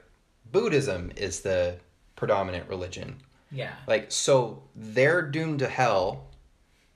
Buddhism 0.51 1.11
is 1.15 1.41
the 1.41 1.77
predominant 2.15 2.69
religion? 2.69 3.17
Yeah. 3.51 3.73
Like 3.87 4.11
so 4.11 4.63
they're 4.75 5.21
doomed 5.21 5.59
to 5.59 5.67
hell 5.67 6.27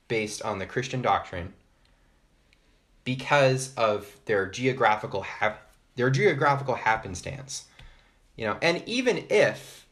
based 0.08 0.42
on 0.44 0.60
the 0.60 0.66
Christian 0.66 1.02
doctrine 1.02 1.54
because 3.04 3.74
of 3.76 4.08
their 4.26 4.48
geographical 4.48 5.22
hap- 5.22 5.72
their 5.96 6.10
geographical 6.10 6.76
happenstance. 6.76 7.66
You 8.36 8.48
know, 8.48 8.58
and 8.62 8.84
even 8.88 9.26
if 9.30 9.83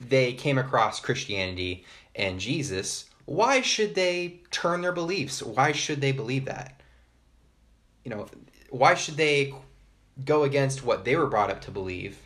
they 0.00 0.32
came 0.32 0.58
across 0.58 1.00
Christianity 1.00 1.84
and 2.14 2.40
Jesus, 2.40 3.08
why 3.24 3.60
should 3.60 3.94
they 3.94 4.40
turn 4.50 4.80
their 4.80 4.92
beliefs? 4.92 5.42
Why 5.42 5.72
should 5.72 6.00
they 6.00 6.12
believe 6.12 6.46
that? 6.46 6.80
You 8.04 8.10
know, 8.10 8.26
why 8.70 8.94
should 8.94 9.16
they 9.16 9.54
go 10.24 10.44
against 10.44 10.84
what 10.84 11.04
they 11.04 11.16
were 11.16 11.26
brought 11.26 11.50
up 11.50 11.60
to 11.62 11.70
believe? 11.70 12.18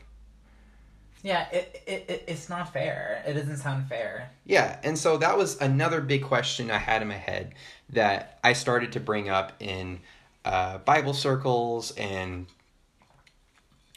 Yeah, 1.23 1.49
it, 1.51 1.83
it, 1.87 2.05
it 2.09 2.25
it's 2.27 2.49
not 2.49 2.73
fair. 2.73 3.23
It 3.27 3.35
doesn't 3.35 3.59
sound 3.59 3.89
fair. 3.89 4.31
Yeah, 4.45 4.79
and 4.83 4.99
so 4.99 5.17
that 5.19 5.39
was 5.39 5.61
another 5.61 6.01
big 6.01 6.25
question 6.25 6.71
I 6.71 6.79
had 6.79 7.01
in 7.03 7.09
my 7.09 7.15
head 7.15 7.55
that 7.91 8.41
I 8.43 8.55
started 8.55 8.93
to 8.93 9.01
bring 9.01 9.29
up 9.29 9.53
in 9.61 10.01
uh, 10.45 10.79
Bible 10.79 11.15
circles 11.15 11.93
and 11.93 12.47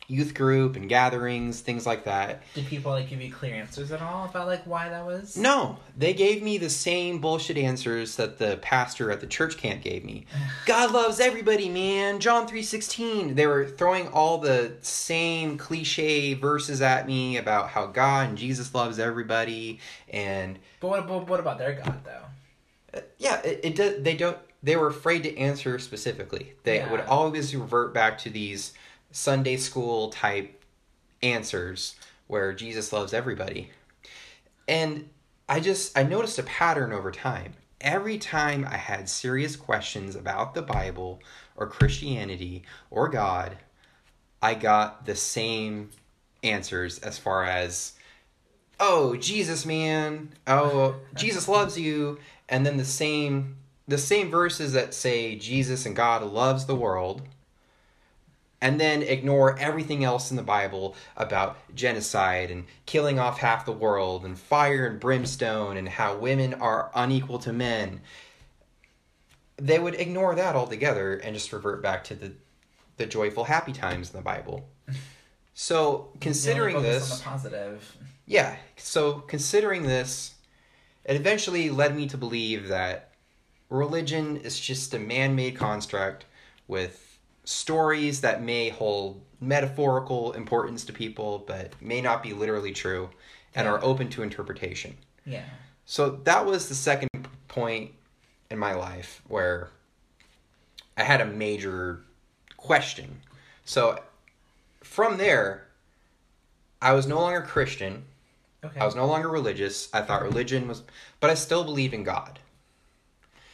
youth 0.08 0.34
group 0.36 0.76
and 0.76 0.88
gatherings, 0.88 1.62
things 1.62 1.86
like 1.86 2.04
that. 2.04 2.44
Did 2.54 2.68
people 2.68 2.92
like 2.92 3.10
give 3.10 3.22
you 3.22 3.32
clear 3.32 3.56
answers 3.56 3.92
at 3.92 4.02
all 4.02 4.26
about 4.26 4.48
like 4.48 4.64
why 4.66 4.90
that 4.90 5.06
was? 5.06 5.36
No, 5.36 5.78
they 5.98 6.14
gave 6.14 6.44
me 6.44 6.58
the 6.58 6.70
same 6.70 7.20
bullshit 7.20 7.58
answers 7.58 8.16
that 8.18 8.38
the 8.38 8.58
pastor 8.58 9.12
at 9.12 9.20
the 9.20 9.28
church 9.28 9.58
camp 9.58 9.82
gave 9.82 10.04
me. 10.04 10.26
God 10.66 10.92
loves 10.92 11.20
everybody, 11.20 11.70
man. 11.70 12.20
John 12.20 12.48
3:16. 12.48 13.36
They 13.36 13.48
were 13.48 13.66
throwing 13.66 14.08
all 14.10 14.38
the 14.38 14.74
same 14.82 15.58
cliche 15.58 16.34
verses 16.36 16.82
at 16.82 17.08
me 17.08 17.38
about 17.38 17.70
how 17.70 17.88
God 17.88 18.30
and 18.30 18.38
Jesus 18.38 18.74
loves 18.76 19.00
everybody 19.00 19.80
and 20.10 20.60
But 20.80 20.88
what, 20.90 21.08
but 21.08 21.28
what 21.28 21.40
about 21.40 21.58
their 21.58 21.74
God 21.74 22.02
though? 22.04 23.00
Uh, 23.00 23.02
yeah, 23.18 23.42
it, 23.42 23.60
it 23.64 23.76
does. 23.76 24.04
They 24.04 24.16
don't. 24.16 24.38
They 24.62 24.76
were 24.76 24.88
afraid 24.88 25.24
to 25.24 25.38
answer 25.38 25.78
specifically. 25.80 26.54
They 26.64 26.78
Yeah. 26.78 26.92
would 26.92 27.02
always 27.02 27.56
revert 27.56 27.94
back 27.94 28.18
to 28.20 28.30
these 28.32 28.74
Sunday 29.16 29.56
school 29.56 30.10
type 30.10 30.62
answers 31.24 31.96
where 32.28 32.54
Jesus 32.54 32.92
loves 32.92 33.14
everybody, 33.14 33.70
and 34.68 35.10
I 35.48 35.62
just 35.62 35.98
I 35.98 36.04
noticed 36.04 36.38
a 36.38 36.44
pattern 36.44 36.92
over 36.92 37.12
time. 37.12 37.54
Every 37.80 38.18
time 38.18 38.68
I 38.70 38.76
had 38.76 39.08
serious 39.08 39.56
questions 39.56 40.16
about 40.16 40.54
the 40.54 40.62
Bible 40.62 41.22
or 41.56 41.68
Christianity 41.68 42.64
or 42.90 43.08
God, 43.08 43.58
I 44.42 44.54
got 44.54 45.06
the 45.06 45.16
same 45.16 45.92
answers 46.44 47.00
as 47.00 47.18
far 47.18 47.46
as 47.46 47.94
oh, 48.82 49.16
Jesus 49.16 49.66
man, 49.66 50.34
oh, 50.46 50.96
Jesus 51.14 51.48
loves 51.48 51.80
you, 51.80 52.20
and 52.50 52.66
then 52.66 52.76
the 52.76 52.84
same 52.84 53.56
the 53.88 53.98
same 53.98 54.30
verses 54.30 54.74
that 54.74 54.94
say 54.94 55.38
Jesus 55.38 55.86
and 55.86 55.96
God 55.96 56.22
loves 56.24 56.66
the 56.66 56.76
world 56.76 57.22
and 58.66 58.82
then 58.82 59.04
ignore 59.04 59.56
everything 59.60 60.04
else 60.04 60.32
in 60.32 60.38
the 60.38 60.42
Bible 60.42 60.96
about 61.18 61.56
genocide 61.76 62.50
and 62.50 62.66
killing 62.88 63.20
off 63.20 63.38
half 63.38 63.64
the 63.64 63.72
world 63.72 64.26
and 64.26 64.40
fire 64.40 64.88
and 64.88 65.00
brimstone 65.00 65.78
and 65.78 65.88
how 65.88 66.16
women 66.18 66.56
are 66.56 66.90
unequal 66.96 67.38
to 67.38 67.54
men. 67.54 68.02
They 69.58 69.78
would 69.78 69.94
ignore 69.94 70.34
that 70.34 70.56
altogether 70.56 71.14
and 71.14 71.36
just 71.36 71.54
revert 71.54 71.84
back 71.84 72.04
to 72.06 72.16
the 72.16 72.32
the 72.98 73.06
joyful 73.06 73.44
happy 73.44 73.72
times 73.72 74.10
in 74.10 74.18
the 74.18 74.24
Bible. 74.24 74.68
So, 75.54 76.10
considering 76.20 76.82
this, 76.82 77.12
on 77.12 77.18
the 77.20 77.24
positive. 77.24 77.98
yeah, 78.26 78.56
so 78.78 79.20
considering 79.20 79.84
this, 79.84 80.34
it 81.04 81.16
eventually 81.16 81.70
led 81.70 81.96
me 81.96 82.08
to 82.08 82.18
believe 82.18 82.70
that 82.70 83.12
religion 83.70 84.38
is 84.38 84.60
just 84.60 84.92
a 84.96 85.00
man 85.00 85.36
made 85.36 85.56
construct 85.56 86.26
with 86.68 87.15
stories 87.46 88.22
that 88.22 88.44
may 88.44 88.70
hold 88.70 89.22
metaphorical 89.40 90.34
importance 90.34 90.84
to 90.86 90.94
people, 90.94 91.44
but 91.48 91.80
may 91.82 92.02
not 92.02 92.22
be 92.22 92.34
literally 92.34 92.74
true 92.74 93.10
and 93.54 93.68
are 93.68 93.82
open 93.84 94.10
to 94.10 94.24
interpretation. 94.24 94.98
Yeah. 95.26 95.46
So 95.86 96.10
that 96.24 96.46
was 96.46 96.68
the 96.68 96.76
second 96.76 97.10
point 97.48 97.92
in 98.50 98.60
my 98.60 98.74
life 98.74 99.22
where 99.28 99.70
I 100.98 101.04
had 101.04 101.22
a 101.22 101.26
major 101.26 102.02
question. 102.58 103.22
So 103.64 104.00
from 104.82 105.18
there, 105.18 105.68
I 106.82 106.94
was 106.94 107.08
no 107.08 107.20
longer 107.20 107.42
Christian. 107.42 108.04
Okay. 108.64 108.80
I 108.80 108.86
was 108.86 108.96
no 108.96 109.06
longer 109.06 109.30
religious. 109.30 109.90
I 109.94 110.02
thought 110.02 110.24
religion 110.24 110.68
was, 110.68 110.84
but 111.20 111.30
I 111.30 111.36
still 111.36 111.64
believe 111.64 111.94
in 111.94 112.04
God. 112.04 112.40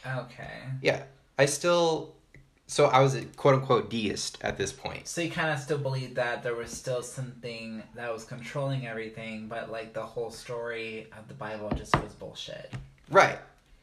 Okay. 0.06 0.62
Yeah, 0.80 1.02
I 1.38 1.46
still. 1.46 2.14
So 2.72 2.86
I 2.86 3.00
was 3.00 3.14
a 3.14 3.26
quote 3.26 3.56
unquote 3.56 3.90
deist 3.90 4.38
at 4.40 4.56
this 4.56 4.72
point. 4.72 5.06
So 5.06 5.20
you 5.20 5.30
kind 5.30 5.50
of 5.50 5.58
still 5.58 5.76
believe 5.76 6.14
that 6.14 6.42
there 6.42 6.54
was 6.54 6.70
still 6.70 7.02
something 7.02 7.82
that 7.94 8.10
was 8.10 8.24
controlling 8.24 8.86
everything, 8.86 9.46
but 9.46 9.70
like 9.70 9.92
the 9.92 10.00
whole 10.00 10.30
story 10.30 11.06
of 11.18 11.28
the 11.28 11.34
Bible 11.34 11.70
just 11.76 11.94
was 12.02 12.14
bullshit. 12.14 12.72
Right. 13.10 13.38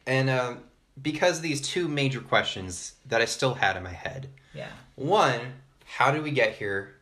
And 0.08 0.28
um, 0.28 0.64
because 1.00 1.36
of 1.36 1.44
these 1.44 1.60
two 1.60 1.86
major 1.86 2.20
questions 2.20 2.94
that 3.06 3.20
I 3.20 3.26
still 3.26 3.54
had 3.54 3.76
in 3.76 3.84
my 3.84 3.92
head 3.92 4.28
Yeah. 4.54 4.70
one, 4.96 5.38
how 5.84 6.10
did 6.10 6.24
we 6.24 6.32
get 6.32 6.54
here? 6.54 6.96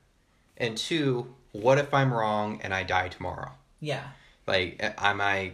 And 0.58 0.76
two, 0.76 1.34
what 1.52 1.78
if 1.78 1.94
I'm 1.94 2.12
wrong 2.12 2.60
and 2.62 2.74
I 2.74 2.82
die 2.82 3.08
tomorrow? 3.08 3.52
Yeah. 3.80 4.02
Like, 4.46 4.78
am 4.98 5.22
I 5.22 5.52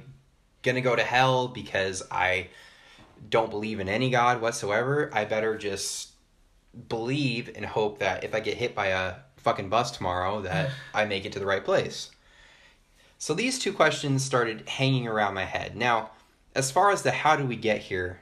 gonna 0.65 0.81
go 0.81 0.97
to 0.97 1.05
hell 1.05 1.47
because 1.47 2.03
I 2.11 2.49
don't 3.31 3.51
believe 3.51 3.79
in 3.79 3.89
any 3.89 4.11
God 4.11 4.41
whatsoever? 4.41 5.11
I 5.13 5.27
better 5.27 5.57
just 5.57 6.11
believe 6.89 7.51
and 7.55 7.65
hope 7.65 7.99
that 7.99 8.25
if 8.25 8.35
I 8.35 8.41
get 8.41 8.57
hit 8.57 8.75
by 8.75 8.87
a 8.89 9.15
fucking 9.39 9.69
bus 9.69 9.91
tomorrow, 9.91 10.41
that 10.43 10.71
I 10.95 11.05
make 11.05 11.25
it 11.25 11.33
to 11.33 11.39
the 11.39 11.47
right 11.47 11.65
place. 11.65 12.11
So 13.19 13.35
these 13.35 13.59
two 13.59 13.73
questions 13.73 14.25
started 14.25 14.69
hanging 14.69 15.07
around 15.07 15.35
my 15.35 15.45
head. 15.45 15.77
Now, 15.77 16.11
as 16.55 16.71
far 16.71 16.91
as 16.91 17.03
the 17.03 17.11
how 17.11 17.37
do 17.37 17.45
we 17.45 17.57
get 17.57 17.81
here, 17.81 18.21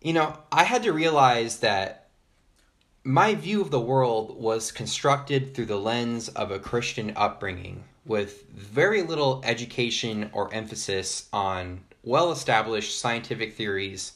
you 0.00 0.12
know, 0.12 0.38
I 0.50 0.64
had 0.64 0.82
to 0.84 0.92
realize 0.92 1.60
that 1.60 2.08
my 3.04 3.34
view 3.34 3.60
of 3.60 3.70
the 3.70 3.80
world 3.80 4.40
was 4.40 4.70
constructed 4.70 5.54
through 5.54 5.66
the 5.66 5.78
lens 5.78 6.28
of 6.28 6.50
a 6.50 6.58
Christian 6.58 7.12
upbringing 7.16 7.84
with 8.04 8.48
very 8.50 9.02
little 9.02 9.40
education 9.44 10.30
or 10.32 10.52
emphasis 10.52 11.28
on 11.32 11.82
well 12.04 12.32
established 12.32 12.98
scientific 12.98 13.54
theories 13.54 14.12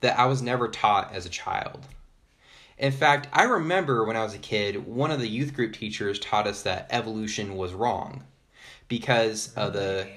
that 0.00 0.18
I 0.18 0.26
was 0.26 0.42
never 0.42 0.68
taught 0.68 1.12
as 1.12 1.26
a 1.26 1.30
child. 1.30 1.86
In 2.78 2.92
fact, 2.92 3.28
I 3.32 3.44
remember 3.44 4.04
when 4.04 4.16
I 4.16 4.22
was 4.22 4.34
a 4.34 4.38
kid, 4.38 4.86
one 4.86 5.10
of 5.10 5.18
the 5.18 5.28
youth 5.28 5.54
group 5.54 5.72
teachers 5.72 6.18
taught 6.18 6.46
us 6.46 6.62
that 6.62 6.86
evolution 6.90 7.56
was 7.56 7.72
wrong 7.72 8.24
because 8.88 9.52
of 9.54 9.72
the 9.72 10.08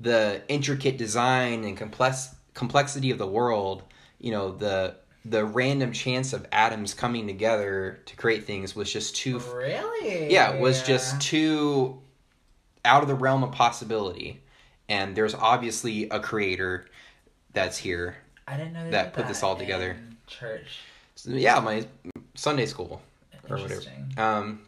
the 0.00 0.42
intricate 0.48 0.98
design 0.98 1.64
and 1.64 1.76
complex 1.76 2.34
complexity 2.54 3.10
of 3.10 3.18
the 3.18 3.26
world, 3.26 3.82
you 4.18 4.30
know, 4.30 4.52
the 4.52 4.96
the 5.24 5.44
random 5.44 5.90
chance 5.92 6.32
of 6.32 6.46
atoms 6.52 6.94
coming 6.94 7.26
together 7.26 7.98
to 8.06 8.14
create 8.14 8.44
things 8.44 8.76
was 8.76 8.92
just 8.92 9.16
too 9.16 9.40
Really? 9.40 10.32
yeah, 10.32 10.60
was 10.60 10.82
just 10.82 11.20
too 11.20 12.00
out 12.84 13.02
of 13.02 13.08
the 13.08 13.14
realm 13.14 13.42
of 13.42 13.50
possibility. 13.50 14.40
And 14.88 15.16
there's 15.16 15.34
obviously 15.34 16.08
a 16.10 16.20
creator 16.20 16.86
that's 17.52 17.76
here. 17.76 18.16
I 18.46 18.56
didn't 18.56 18.74
know 18.74 18.84
they 18.84 18.90
that 18.90 19.06
did 19.06 19.14
put 19.14 19.28
this 19.28 19.42
all 19.42 19.54
in 19.54 19.58
together. 19.58 19.96
Church. 20.28 20.78
Yeah, 21.24 21.60
my 21.60 21.86
Sunday 22.34 22.66
school 22.66 23.00
or 23.48 23.56
whatever. 23.58 23.82
Um 24.16 24.60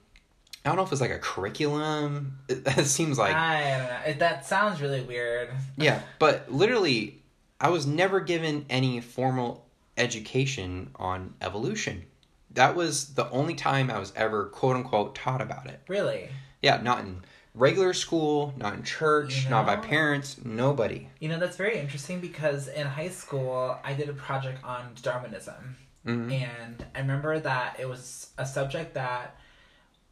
I 0.65 0.71
don't 0.71 0.77
know 0.77 0.83
if 0.83 0.93
it's 0.93 1.01
like 1.01 1.11
a 1.11 1.19
curriculum. 1.19 2.39
It, 2.49 2.63
it 2.79 2.87
seems 2.87 3.19
like 3.19 3.35
I 3.35 3.79
don't 3.79 3.89
know. 3.89 4.01
It, 4.07 4.19
that 4.19 4.45
sounds 4.45 4.81
really 4.81 5.01
weird. 5.01 5.51
Yeah, 5.77 6.03
but 6.19 6.53
literally, 6.53 7.23
I 7.61 7.71
was 7.71 7.87
never 7.87 8.21
given 8.21 8.67
any 8.69 9.01
formal 9.01 9.65
education 9.97 10.91
on 10.97 11.35
evolution. 11.41 12.05
That 12.53 12.75
was 12.75 13.15
the 13.15 13.29
only 13.31 13.55
time 13.55 13.91
I 13.91 13.99
was 13.99 14.13
ever 14.17 14.47
quote 14.47 14.77
unquote 14.77 15.15
taught 15.15 15.41
about 15.41 15.67
it. 15.67 15.81
Really? 15.89 16.29
Yeah, 16.63 16.81
not 16.83 17.01
in 17.01 17.23
regular 17.55 17.93
school, 17.93 18.53
not 18.57 18.75
in 18.75 18.83
church, 18.83 19.45
You 19.45 19.51
not 19.51 19.67
by 19.67 19.77
parents, 19.77 20.37
nobody. 20.45 21.09
You 21.21 21.29
know, 21.29 21.39
that's 21.39 21.57
very 21.57 21.79
interesting 21.79 22.21
because 22.21 22.69
in 22.69 22.87
high 22.87 23.09
school, 23.09 23.79
I 23.85 23.95
did 23.95 24.09
a 24.09 24.13
project 24.13 24.63
on 24.65 24.95
Darwinism. 25.03 25.77
Hmm 26.09 26.31
and 26.31 26.87
I 26.95 27.01
remember 27.01 27.39
that 27.41 27.77
it 27.79 27.89
was 27.89 28.31
a 28.39 28.47
subject 28.47 28.95
that 28.95 29.37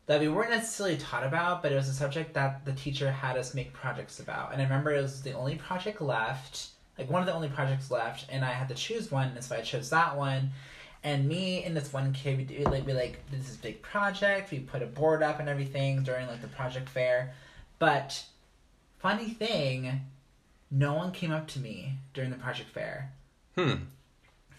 that 0.07 0.21
we 0.21 0.29
weren't 0.29 0.51
necessarily 0.51 0.97
taught 0.99 1.27
about, 1.27 1.63
but 1.63 1.73
it 1.73 1.75
was 1.75 1.89
a 1.89 1.93
subject 1.93 2.35
that 2.35 2.65
the 2.65 2.73
teacher 2.73 3.11
had 3.11 3.37
us 3.37 3.55
make 3.55 3.73
projects 3.73 4.21
about. 4.21 4.53
And 4.53 4.61
I 4.61 4.65
remember 4.65 4.93
it 4.93 5.03
was 5.03 5.21
the 5.23 5.33
only 5.33 5.57
project 5.57 6.01
left, 6.01 6.69
like 6.97 7.11
one 7.11 7.23
of 7.23 7.27
the 7.27 7.35
only 7.35 7.49
projects 7.49 7.91
left, 7.91 8.27
and 8.31 8.45
I 8.45 8.53
had 8.53 8.69
to 8.69 8.75
choose 8.75 9.11
one, 9.11 9.29
and 9.29 9.43
so 9.43 9.57
I 9.57 9.63
chose 9.63 9.91
that 9.91 10.17
one. 10.17 10.51
And 11.03 11.27
me 11.27 11.65
and 11.65 11.77
this 11.77 11.93
one 11.93 12.13
kid, 12.13 12.39
we 12.39 12.45
do 12.45 12.63
like 12.65 12.87
we 12.87 12.93
like 12.93 13.29
did 13.31 13.41
this 13.41 13.57
big 13.57 13.83
project. 13.83 14.51
We 14.51 14.61
put 14.61 14.83
a 14.83 14.87
board 14.87 15.23
up 15.23 15.41
and 15.41 15.49
everything 15.49 16.03
during 16.03 16.27
like 16.29 16.43
the 16.43 16.49
project 16.49 16.89
fair, 16.89 17.35
but 17.79 18.25
funny 18.99 19.31
thing, 19.31 20.03
no 20.71 20.95
one 20.95 21.11
came 21.11 21.33
up 21.33 21.49
to 21.49 21.59
me 21.59 21.95
during 22.15 22.31
the 22.31 22.37
project 22.37 22.71
fair. 22.71 23.13
Hmm. 23.57 23.75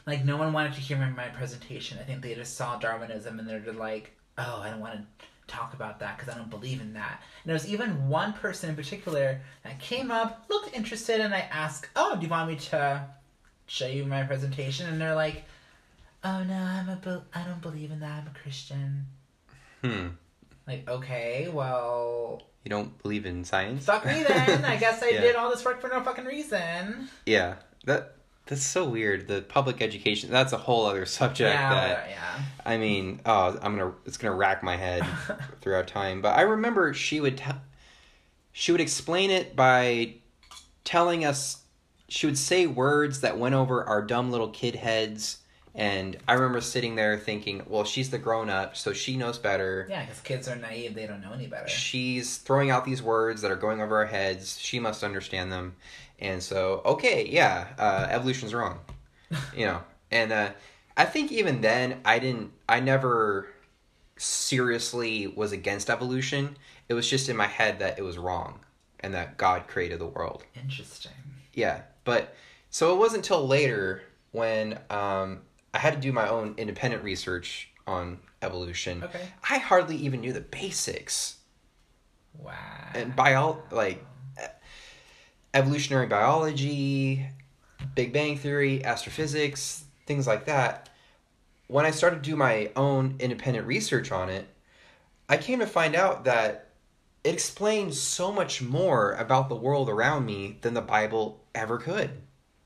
Like 0.07 0.25
no 0.25 0.37
one 0.37 0.53
wanted 0.53 0.73
to 0.73 0.79
hear 0.81 0.97
my, 0.97 1.09
my 1.09 1.27
presentation. 1.27 1.99
I 1.99 2.03
think 2.03 2.21
they 2.21 2.33
just 2.33 2.55
saw 2.55 2.79
Darwinism 2.79 3.37
and 3.39 3.47
they're 3.47 3.59
just 3.59 3.77
like, 3.77 4.11
"Oh, 4.37 4.61
I 4.63 4.69
don't 4.71 4.79
want 4.79 4.93
to 4.95 5.25
talk 5.47 5.73
about 5.73 5.99
that 5.99 6.17
because 6.17 6.33
I 6.33 6.37
don't 6.37 6.49
believe 6.49 6.81
in 6.81 6.93
that." 6.93 7.21
And 7.43 7.49
there 7.49 7.53
was 7.53 7.67
even 7.67 8.07
one 8.09 8.33
person 8.33 8.69
in 8.69 8.75
particular 8.75 9.41
that 9.63 9.79
came 9.79 10.09
up, 10.09 10.45
looked 10.49 10.73
interested, 10.75 11.19
and 11.19 11.35
I 11.35 11.41
asked, 11.51 11.89
"Oh, 11.95 12.15
do 12.15 12.21
you 12.23 12.29
want 12.29 12.49
me 12.49 12.55
to 12.55 13.05
show 13.67 13.85
you 13.87 14.05
my 14.05 14.23
presentation?" 14.23 14.87
And 14.87 14.99
they're 14.99 15.13
like, 15.13 15.43
"Oh 16.23 16.41
no, 16.43 16.55
I'm 16.55 16.87
a 16.89 16.95
be- 16.95 17.25
I 17.37 17.43
don't 17.43 17.61
believe 17.61 17.91
in 17.91 17.99
that. 17.99 18.21
I'm 18.23 18.27
a 18.33 18.39
Christian." 18.41 19.05
Hmm. 19.83 20.07
Like, 20.65 20.89
okay, 20.89 21.47
well, 21.49 22.41
You 22.65 22.69
don't 22.69 23.01
believe 23.01 23.25
in 23.25 23.45
science? 23.45 23.85
fuck 23.85 24.05
me 24.05 24.23
then. 24.27 24.65
I 24.65 24.75
guess 24.75 25.01
I 25.03 25.09
Yeah. 25.11 25.21
did 25.21 25.35
all 25.37 25.49
this 25.49 25.63
work 25.63 25.79
for 25.79 25.87
no 25.87 26.01
fucking 26.01 26.25
reason. 26.25 27.07
Yeah. 27.25 27.55
That 27.85 28.16
that's 28.47 28.63
so 28.63 28.87
weird. 28.87 29.27
The 29.27 29.41
public 29.41 29.81
education. 29.81 30.29
That's 30.31 30.53
a 30.53 30.57
whole 30.57 30.85
other 30.85 31.05
subject. 31.05 31.53
yeah, 31.53 31.69
that 31.73 32.09
yeah. 32.09 32.39
I 32.65 32.77
mean, 32.77 33.21
oh, 33.25 33.57
I'm 33.61 33.77
gonna. 33.77 33.93
It's 34.05 34.17
gonna 34.17 34.35
rack 34.35 34.63
my 34.63 34.75
head 34.75 35.05
throughout 35.61 35.87
time. 35.87 36.21
But 36.21 36.37
I 36.37 36.41
remember 36.41 36.93
she 36.93 37.19
would. 37.21 37.37
T- 37.37 37.45
she 38.51 38.71
would 38.71 38.81
explain 38.81 39.29
it 39.31 39.55
by 39.55 40.15
telling 40.83 41.23
us. 41.25 41.63
She 42.09 42.25
would 42.25 42.37
say 42.37 42.67
words 42.67 43.19
that 43.21 43.37
went 43.37 43.53
over 43.53 43.83
our 43.83 44.01
dumb 44.01 44.31
little 44.31 44.47
kid 44.47 44.75
heads, 44.75 45.39
and 45.75 46.15
I 46.25 46.35
remember 46.35 46.61
sitting 46.61 46.95
there 46.95 47.17
thinking, 47.17 47.63
"Well, 47.67 47.83
she's 47.83 48.09
the 48.09 48.17
grown 48.17 48.49
up, 48.49 48.77
so 48.77 48.93
she 48.93 49.17
knows 49.17 49.37
better." 49.37 49.85
Yeah, 49.89 50.05
because 50.05 50.21
kids 50.21 50.47
are 50.47 50.55
naive; 50.55 50.95
they 50.95 51.05
don't 51.05 51.19
know 51.19 51.33
any 51.33 51.47
better. 51.47 51.67
She's 51.67 52.37
throwing 52.37 52.69
out 52.69 52.85
these 52.85 53.03
words 53.03 53.41
that 53.41 53.51
are 53.51 53.57
going 53.57 53.81
over 53.81 53.97
our 53.97 54.05
heads. 54.05 54.57
She 54.57 54.79
must 54.79 55.03
understand 55.03 55.51
them, 55.51 55.75
and 56.19 56.41
so 56.41 56.81
okay, 56.85 57.27
yeah, 57.27 57.67
uh, 57.77 58.07
evolution's 58.09 58.53
wrong, 58.53 58.79
you 59.55 59.65
know. 59.65 59.81
And 60.09 60.31
uh, 60.31 60.51
I 60.95 61.03
think 61.03 61.33
even 61.33 61.59
then, 61.59 61.99
I 62.05 62.19
didn't. 62.19 62.53
I 62.69 62.79
never 62.79 63.49
seriously 64.15 65.27
was 65.27 65.51
against 65.51 65.89
evolution. 65.89 66.57
It 66.89 66.93
was 66.93 67.09
just 67.09 67.27
in 67.29 67.35
my 67.35 67.47
head 67.47 67.79
that 67.79 67.99
it 67.99 68.03
was 68.03 68.17
wrong. 68.17 68.59
and 69.01 69.13
that 69.13 69.37
God 69.37 69.67
created 69.67 69.99
the 69.99 70.07
world. 70.07 70.43
Interesting. 70.55 71.11
Yeah, 71.53 71.81
but 72.03 72.33
so 72.71 72.93
it 72.93 72.97
wasn't 72.97 73.25
until 73.25 73.45
later 73.47 74.01
when 74.31 74.79
um, 74.89 75.41
I 75.73 75.77
had 75.79 75.93
to 75.93 75.99
do 75.99 76.11
my 76.13 76.27
own 76.29 76.55
independent 76.57 77.03
research 77.03 77.69
on 77.85 78.17
evolution. 78.41 79.03
Okay. 79.03 79.21
I 79.49 79.57
hardly 79.59 79.97
even 79.97 80.21
knew 80.21 80.33
the 80.33 80.41
basics 80.41 81.37
Wow. 82.39 82.53
and 82.95 83.15
bio 83.15 83.61
like 83.71 83.97
e- 83.97 83.99
evolutionary 85.57 86.05
biology, 86.05 87.25
Big 87.95 88.13
Bang 88.13 88.37
theory, 88.37 88.85
astrophysics, 88.85 89.85
things 90.05 90.27
like 90.27 90.45
that. 90.45 90.89
When 91.65 91.83
I 91.83 91.89
started 91.91 92.23
to 92.23 92.29
do 92.29 92.35
my 92.35 92.69
own 92.75 93.15
independent 93.19 93.65
research 93.65 94.11
on 94.11 94.29
it, 94.29 94.47
I 95.27 95.37
came 95.37 95.57
to 95.59 95.65
find 95.65 95.95
out 95.95 96.25
that 96.25 96.69
it 97.23 97.33
explains 97.33 97.99
so 97.99 98.31
much 98.31 98.61
more 98.61 99.13
about 99.13 99.49
the 99.49 99.55
world 99.55 99.89
around 99.89 100.27
me 100.27 100.59
than 100.61 100.75
the 100.75 100.81
Bible 100.81 101.43
ever 101.55 101.79
could. 101.79 102.11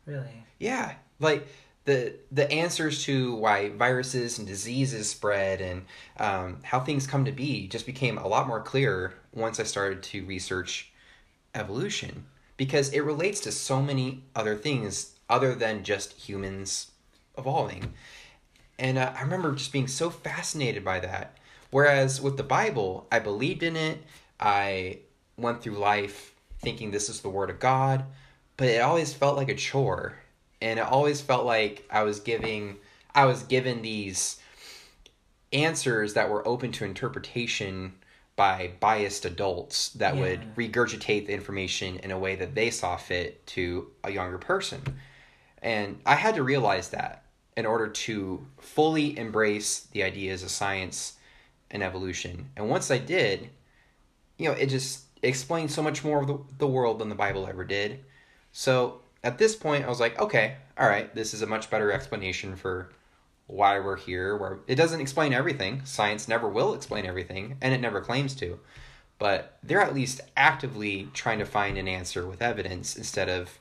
Really? 0.06 0.44
Yeah, 0.60 0.96
like 1.20 1.48
the 1.86 2.16
the 2.30 2.52
answers 2.52 3.06
to 3.06 3.36
why 3.36 3.70
viruses 3.70 4.38
and 4.38 4.46
diseases 4.46 5.10
spread 5.10 5.62
and 5.62 5.86
um, 6.20 6.58
how 6.62 6.82
things 6.82 7.08
come 7.08 7.24
to 7.24 7.32
be 7.32 7.68
just 7.70 7.86
became 7.86 8.18
a 8.18 8.28
lot 8.28 8.48
more 8.48 8.62
clear 8.62 9.14
once 9.34 9.62
I 9.62 9.64
started 9.64 10.04
to 10.04 10.26
research 10.26 10.92
evolution 11.56 12.26
because 12.62 12.90
it 12.90 13.00
relates 13.00 13.40
to 13.40 13.52
so 13.52 13.82
many 13.82 14.22
other 14.36 14.56
things 14.56 15.16
other 15.28 15.56
than 15.56 15.84
just 15.84 16.14
humans 16.14 16.92
evolving. 17.36 17.92
And 18.78 19.00
uh, 19.00 19.12
I 19.18 19.24
remember 19.24 19.56
just 19.56 19.74
being 19.74 19.88
so 19.88 20.12
fascinated 20.12 20.86
by 20.86 21.00
that. 21.00 21.40
Whereas 21.72 22.22
with 22.22 22.38
the 22.38 22.44
Bible, 22.44 23.08
I 23.12 23.18
believed 23.18 23.64
in 23.64 23.76
it. 23.76 24.04
I 24.40 25.00
went 25.38 25.64
through 25.64 25.80
life 25.80 26.36
thinking 26.60 26.92
this 26.92 27.10
is 27.10 27.22
the 27.22 27.30
Word 27.30 27.50
of 27.50 27.60
God, 27.60 28.06
but 28.58 28.68
it 28.68 28.84
always 28.84 29.12
felt 29.12 29.38
like 29.38 29.50
a 29.50 29.56
chore. 29.56 30.20
And 30.62 30.78
it 30.78 30.86
always 30.86 31.20
felt 31.20 31.48
like 31.48 31.84
I 31.90 32.04
was 32.04 32.20
giving, 32.20 32.78
I 33.16 33.26
was 33.26 33.42
given 33.42 33.82
these 33.82 34.40
answers 35.52 36.14
that 36.14 36.30
were 36.30 36.48
open 36.48 36.72
to 36.74 36.86
interpretation 36.86 37.94
by 38.36 38.72
biased 38.80 39.26
adults 39.26 39.90
that 39.90 40.16
Yeah. 40.16 40.22
would 40.22 40.56
regurgitate 40.56 41.28
the 41.28 41.34
information 41.34 41.98
in 42.00 42.12
a 42.12 42.18
way 42.18 42.36
that 42.36 42.56
they 42.56 42.70
saw 42.70 42.98
fit 42.98 43.46
to 43.48 43.92
a 44.04 44.12
younger 44.12 44.38
person. 44.38 44.82
And 45.62 46.02
I 46.06 46.16
had 46.16 46.36
to 46.36 46.44
realize 46.44 46.90
that 46.90 47.24
in 47.56 47.66
order 47.66 47.88
to 47.88 48.48
fully 48.60 49.18
embrace 49.18 49.82
the 49.92 50.04
ideas 50.04 50.44
of 50.44 50.50
science 50.50 51.18
and 51.70 51.84
evolution. 51.84 52.50
And 52.56 52.70
once 52.70 52.90
I 52.90 52.98
did, 52.98 53.50
you 54.38 54.48
know, 54.48 54.54
it 54.54 54.68
just 54.68 55.04
explained 55.22 55.72
so 55.72 55.84
much 55.84 56.04
more 56.04 56.22
of 56.22 56.28
the, 56.28 56.40
the 56.58 56.68
world 56.68 57.00
than 57.00 57.10
the 57.10 57.16
Bible 57.16 57.46
ever 57.48 57.64
did. 57.64 58.04
So 58.52 59.02
at 59.24 59.38
this 59.38 59.56
point, 59.56 59.86
I 59.86 59.90
was 59.90 60.00
like, 60.00 60.20
okay, 60.20 60.56
all 60.78 60.88
right, 60.88 61.14
this 61.14 61.34
is 61.34 61.42
a 61.42 61.48
much 61.48 61.70
better 61.70 61.92
explanation 61.92 62.56
for 62.56 62.92
why 63.52 63.80
we're 63.80 63.98
here. 63.98 64.36
Where 64.38 64.60
it 64.68 64.76
doesn't 64.76 65.02
explain 65.02 65.34
everything. 65.34 65.82
Science 65.86 66.28
never 66.28 66.48
will 66.48 66.74
explain 66.74 67.06
everything, 67.06 67.58
and 67.62 67.74
it 67.74 67.82
never 67.82 68.02
claims 68.02 68.34
to. 68.36 68.60
But 69.20 69.58
they're 69.62 69.82
at 69.82 69.94
least 69.94 70.22
actively 70.36 71.10
trying 71.14 71.40
to 71.40 71.46
find 71.46 71.78
an 71.78 71.88
answer 71.88 72.26
with 72.26 72.42
evidence 72.42 72.96
instead 72.96 73.30
of 73.30 73.60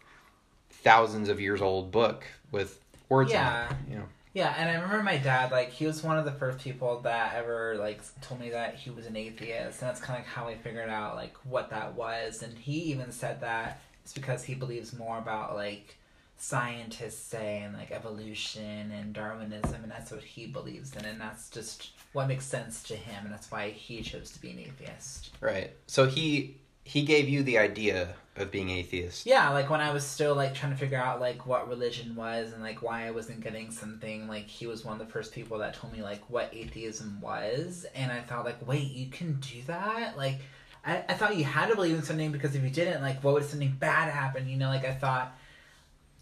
thousands 0.70 1.28
of 1.28 1.40
years 1.40 1.60
old 1.60 1.90
book 1.90 2.24
with 2.50 2.80
words 3.08 3.32
Yeah. 3.32 3.66
on 3.68 3.72
it. 3.72 3.90
You 3.90 3.98
know. 3.98 4.06
Yeah, 4.32 4.54
and 4.56 4.70
I 4.70 4.74
remember 4.74 5.02
my 5.02 5.18
dad, 5.18 5.50
like, 5.50 5.70
he 5.70 5.86
was 5.86 6.04
one 6.04 6.16
of 6.16 6.24
the 6.24 6.30
first 6.32 6.60
people 6.60 7.00
that 7.00 7.34
ever, 7.34 7.74
like, 7.76 8.00
told 8.20 8.40
me 8.40 8.50
that 8.50 8.76
he 8.76 8.88
was 8.88 9.06
an 9.06 9.16
atheist, 9.16 9.82
and 9.82 9.90
that's 9.90 10.00
kind 10.00 10.20
of 10.20 10.24
how 10.26 10.46
I 10.46 10.54
figured 10.56 10.88
out, 10.88 11.16
like, 11.16 11.34
what 11.42 11.70
that 11.70 11.94
was, 11.96 12.42
and 12.42 12.56
he 12.56 12.74
even 12.92 13.10
said 13.10 13.40
that 13.40 13.80
it's 14.04 14.12
because 14.12 14.44
he 14.44 14.54
believes 14.54 14.96
more 14.96 15.18
about, 15.18 15.56
like, 15.56 15.96
scientists 16.40 17.22
say, 17.22 17.62
and, 17.62 17.74
like, 17.74 17.90
evolution 17.90 18.90
and 18.90 19.12
Darwinism, 19.12 19.82
and 19.82 19.90
that's 19.90 20.10
what 20.10 20.22
he 20.22 20.46
believes 20.46 20.94
in, 20.96 21.04
and 21.04 21.20
that's 21.20 21.50
just 21.50 21.90
what 22.12 22.28
makes 22.28 22.44
sense 22.44 22.82
to 22.84 22.96
him, 22.96 23.24
and 23.24 23.32
that's 23.32 23.50
why 23.50 23.70
he 23.70 24.02
chose 24.02 24.30
to 24.32 24.40
be 24.40 24.50
an 24.50 24.58
atheist. 24.58 25.30
Right. 25.40 25.72
So 25.86 26.06
he 26.06 26.56
he 26.82 27.02
gave 27.02 27.28
you 27.28 27.42
the 27.42 27.58
idea 27.58 28.08
of 28.36 28.50
being 28.50 28.70
atheist. 28.70 29.26
Yeah, 29.26 29.50
like 29.50 29.70
when 29.70 29.80
I 29.80 29.92
was 29.92 30.04
still 30.04 30.34
like 30.34 30.54
trying 30.54 30.72
to 30.72 30.78
figure 30.78 30.98
out 30.98 31.20
like 31.20 31.46
what 31.46 31.68
religion 31.68 32.16
was 32.16 32.52
and 32.52 32.62
like 32.62 32.82
why 32.82 33.06
I 33.06 33.10
wasn't 33.10 33.42
getting 33.42 33.70
something, 33.70 34.26
like 34.26 34.46
he 34.46 34.66
was 34.66 34.84
one 34.84 34.98
of 34.98 35.06
the 35.06 35.12
first 35.12 35.32
people 35.32 35.58
that 35.58 35.74
told 35.74 35.92
me 35.92 36.02
like 36.02 36.28
what 36.30 36.50
atheism 36.52 37.20
was, 37.20 37.86
and 37.94 38.10
I 38.10 38.20
thought 38.20 38.44
like, 38.44 38.66
wait, 38.66 38.90
you 38.90 39.08
can 39.08 39.34
do 39.40 39.62
that? 39.66 40.16
Like, 40.16 40.40
I, 40.84 41.04
I 41.08 41.14
thought 41.14 41.36
you 41.36 41.44
had 41.44 41.68
to 41.68 41.76
believe 41.76 41.94
in 41.94 42.02
something 42.02 42.32
because 42.32 42.54
if 42.54 42.62
you 42.64 42.70
didn't, 42.70 43.02
like, 43.02 43.22
what 43.22 43.34
would 43.34 43.44
something 43.44 43.76
bad 43.78 44.10
happen? 44.10 44.48
You 44.48 44.56
know, 44.56 44.68
like 44.68 44.86
I 44.86 44.94
thought, 44.94 45.36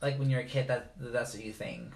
like 0.02 0.18
when 0.18 0.30
you're 0.30 0.40
a 0.40 0.44
kid, 0.44 0.68
that 0.68 0.92
that's 0.98 1.34
what 1.34 1.44
you 1.44 1.52
think, 1.52 1.92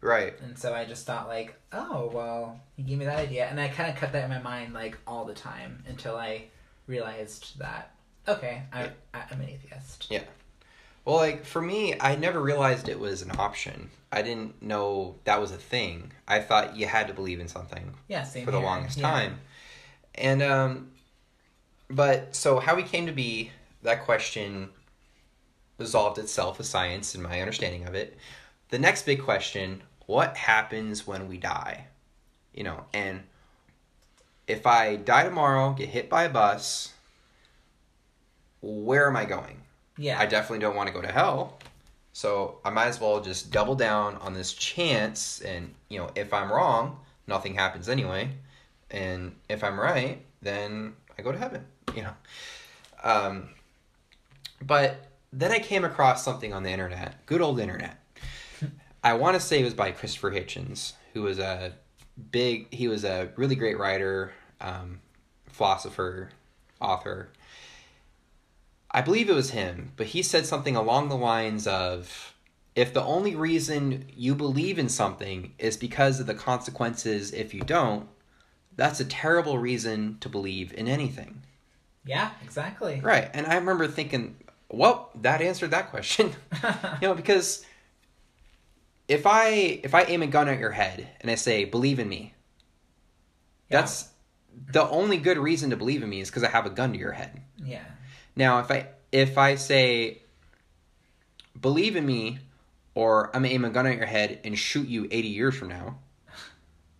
Right. 0.00 0.34
and 0.42 0.58
so 0.58 0.74
I 0.74 0.84
just 0.84 1.06
thought 1.06 1.28
like, 1.28 1.54
oh 1.72 2.10
well, 2.12 2.60
he 2.76 2.82
gave 2.82 2.98
me 2.98 3.04
that 3.06 3.18
idea, 3.18 3.46
and 3.46 3.60
I 3.60 3.68
kind 3.68 3.90
of 3.90 3.96
kept 3.96 4.12
that 4.12 4.24
in 4.24 4.30
my 4.30 4.40
mind 4.42 4.74
like 4.74 4.96
all 5.06 5.24
the 5.24 5.34
time 5.34 5.84
until 5.88 6.16
I 6.16 6.44
realized 6.86 7.58
that 7.58 7.92
okay, 8.28 8.62
I, 8.72 8.90
I 9.12 9.22
I'm 9.30 9.40
an 9.40 9.48
atheist. 9.48 10.06
Yeah 10.10 10.22
well, 11.04 11.16
like 11.16 11.44
for 11.44 11.60
me, 11.60 11.94
I 12.00 12.16
never 12.16 12.40
realized 12.40 12.88
it 12.88 12.98
was 12.98 13.22
an 13.22 13.32
option. 13.38 13.90
I 14.10 14.22
didn't 14.22 14.62
know 14.62 15.16
that 15.24 15.40
was 15.40 15.50
a 15.52 15.56
thing. 15.56 16.12
I 16.26 16.40
thought 16.40 16.76
you 16.76 16.86
had 16.86 17.08
to 17.08 17.14
believe 17.14 17.40
in 17.40 17.48
something 17.48 17.94
Yeah, 18.08 18.22
same 18.22 18.44
for 18.44 18.52
the 18.52 18.58
here. 18.58 18.66
longest 18.66 18.98
Yeah. 18.98 19.10
time. 19.10 19.40
And 20.14 20.42
um 20.42 20.90
but 21.90 22.34
so 22.34 22.58
how 22.58 22.74
we 22.74 22.82
came 22.82 23.06
to 23.06 23.12
be 23.12 23.50
that 23.82 24.04
question 24.04 24.70
resolved 25.78 26.18
itself 26.18 26.58
with 26.58 26.66
science 26.66 27.14
and 27.14 27.22
my 27.22 27.40
understanding 27.40 27.86
of 27.86 27.94
it. 27.94 28.16
The 28.70 28.78
next 28.78 29.06
big 29.06 29.22
question, 29.22 29.82
what 30.06 30.36
happens 30.36 31.06
when 31.06 31.28
we 31.28 31.36
die? 31.36 31.86
You 32.54 32.64
know, 32.64 32.84
and 32.92 33.22
if 34.46 34.66
I 34.66 34.96
die 34.96 35.24
tomorrow, 35.24 35.72
get 35.72 35.88
hit 35.88 36.08
by 36.08 36.24
a 36.24 36.28
bus, 36.28 36.92
where 38.62 39.08
am 39.08 39.16
I 39.16 39.24
going? 39.24 39.60
Yeah. 39.96 40.18
I 40.18 40.26
definitely 40.26 40.58
don't 40.58 40.76
want 40.76 40.88
to 40.88 40.94
go 40.94 41.00
to 41.00 41.12
hell. 41.12 41.58
So 42.12 42.58
I 42.64 42.70
might 42.70 42.86
as 42.86 43.00
well 43.00 43.20
just 43.20 43.50
double 43.50 43.74
down 43.74 44.16
on 44.16 44.34
this 44.34 44.52
chance. 44.52 45.40
And, 45.40 45.74
you 45.88 45.98
know, 45.98 46.10
if 46.14 46.32
I'm 46.32 46.50
wrong, 46.50 46.98
nothing 47.26 47.54
happens 47.54 47.88
anyway. 47.88 48.30
And 48.90 49.34
if 49.48 49.64
I'm 49.64 49.78
right, 49.78 50.20
then 50.40 50.94
I 51.18 51.22
go 51.22 51.32
to 51.32 51.38
heaven, 51.38 51.64
you 51.96 52.02
know. 52.02 52.12
Um, 53.02 53.48
but 54.62 55.13
then 55.38 55.52
I 55.52 55.58
came 55.58 55.84
across 55.84 56.24
something 56.24 56.52
on 56.52 56.62
the 56.62 56.70
internet, 56.70 57.26
good 57.26 57.40
old 57.40 57.60
internet. 57.60 57.98
I 59.02 59.14
want 59.14 59.34
to 59.34 59.40
say 59.40 59.60
it 59.60 59.64
was 59.64 59.74
by 59.74 59.90
Christopher 59.90 60.30
Hitchens, 60.30 60.94
who 61.12 61.22
was 61.22 61.38
a 61.38 61.72
big, 62.30 62.72
he 62.72 62.88
was 62.88 63.04
a 63.04 63.30
really 63.36 63.54
great 63.54 63.78
writer, 63.78 64.32
um, 64.60 65.00
philosopher, 65.48 66.30
author. 66.80 67.30
I 68.90 69.02
believe 69.02 69.28
it 69.28 69.34
was 69.34 69.50
him, 69.50 69.92
but 69.96 70.06
he 70.06 70.22
said 70.22 70.46
something 70.46 70.76
along 70.76 71.08
the 71.08 71.16
lines 71.16 71.66
of 71.66 72.34
if 72.76 72.92
the 72.92 73.02
only 73.02 73.34
reason 73.34 74.06
you 74.14 74.34
believe 74.34 74.78
in 74.78 74.88
something 74.88 75.52
is 75.58 75.76
because 75.76 76.20
of 76.20 76.26
the 76.26 76.34
consequences 76.34 77.32
if 77.32 77.52
you 77.52 77.62
don't, 77.62 78.08
that's 78.76 79.00
a 79.00 79.04
terrible 79.04 79.58
reason 79.58 80.18
to 80.20 80.28
believe 80.28 80.72
in 80.72 80.88
anything. 80.88 81.42
Yeah, 82.04 82.30
exactly. 82.42 83.00
Right. 83.02 83.30
And 83.32 83.46
I 83.46 83.56
remember 83.56 83.86
thinking, 83.86 84.36
well, 84.70 85.10
that 85.22 85.40
answered 85.42 85.70
that 85.72 85.90
question. 85.90 86.32
you 87.02 87.08
know, 87.08 87.14
because 87.14 87.64
if 89.08 89.26
I 89.26 89.80
if 89.82 89.94
I 89.94 90.02
aim 90.04 90.22
a 90.22 90.26
gun 90.26 90.48
at 90.48 90.58
your 90.58 90.70
head 90.72 91.08
and 91.20 91.30
I 91.30 91.34
say, 91.36 91.64
believe 91.64 91.98
in 91.98 92.08
me, 92.08 92.34
Yeah. 93.70 93.80
that's 93.80 94.08
the 94.70 94.88
only 94.88 95.16
good 95.18 95.38
reason 95.38 95.70
to 95.70 95.76
believe 95.76 96.02
in 96.02 96.08
me 96.08 96.20
is 96.20 96.30
because 96.30 96.44
I 96.44 96.48
have 96.48 96.66
a 96.66 96.70
gun 96.70 96.92
to 96.92 96.98
your 96.98 97.12
head. 97.12 97.40
yeah. 97.62 97.84
Now, 98.36 98.58
if 98.60 98.70
I 98.70 98.88
if 99.12 99.38
I 99.38 99.54
say 99.56 100.22
believe 101.60 101.94
in 101.96 102.04
me, 102.04 102.38
or 102.94 103.34
I'm 103.36 103.44
aim 103.44 103.64
a 103.64 103.70
gun 103.70 103.86
at 103.86 103.96
your 103.96 104.06
head 104.06 104.40
and 104.44 104.58
shoot 104.58 104.88
you 104.88 105.06
80 105.10 105.28
years 105.28 105.54
from 105.56 105.68
now, 105.68 105.98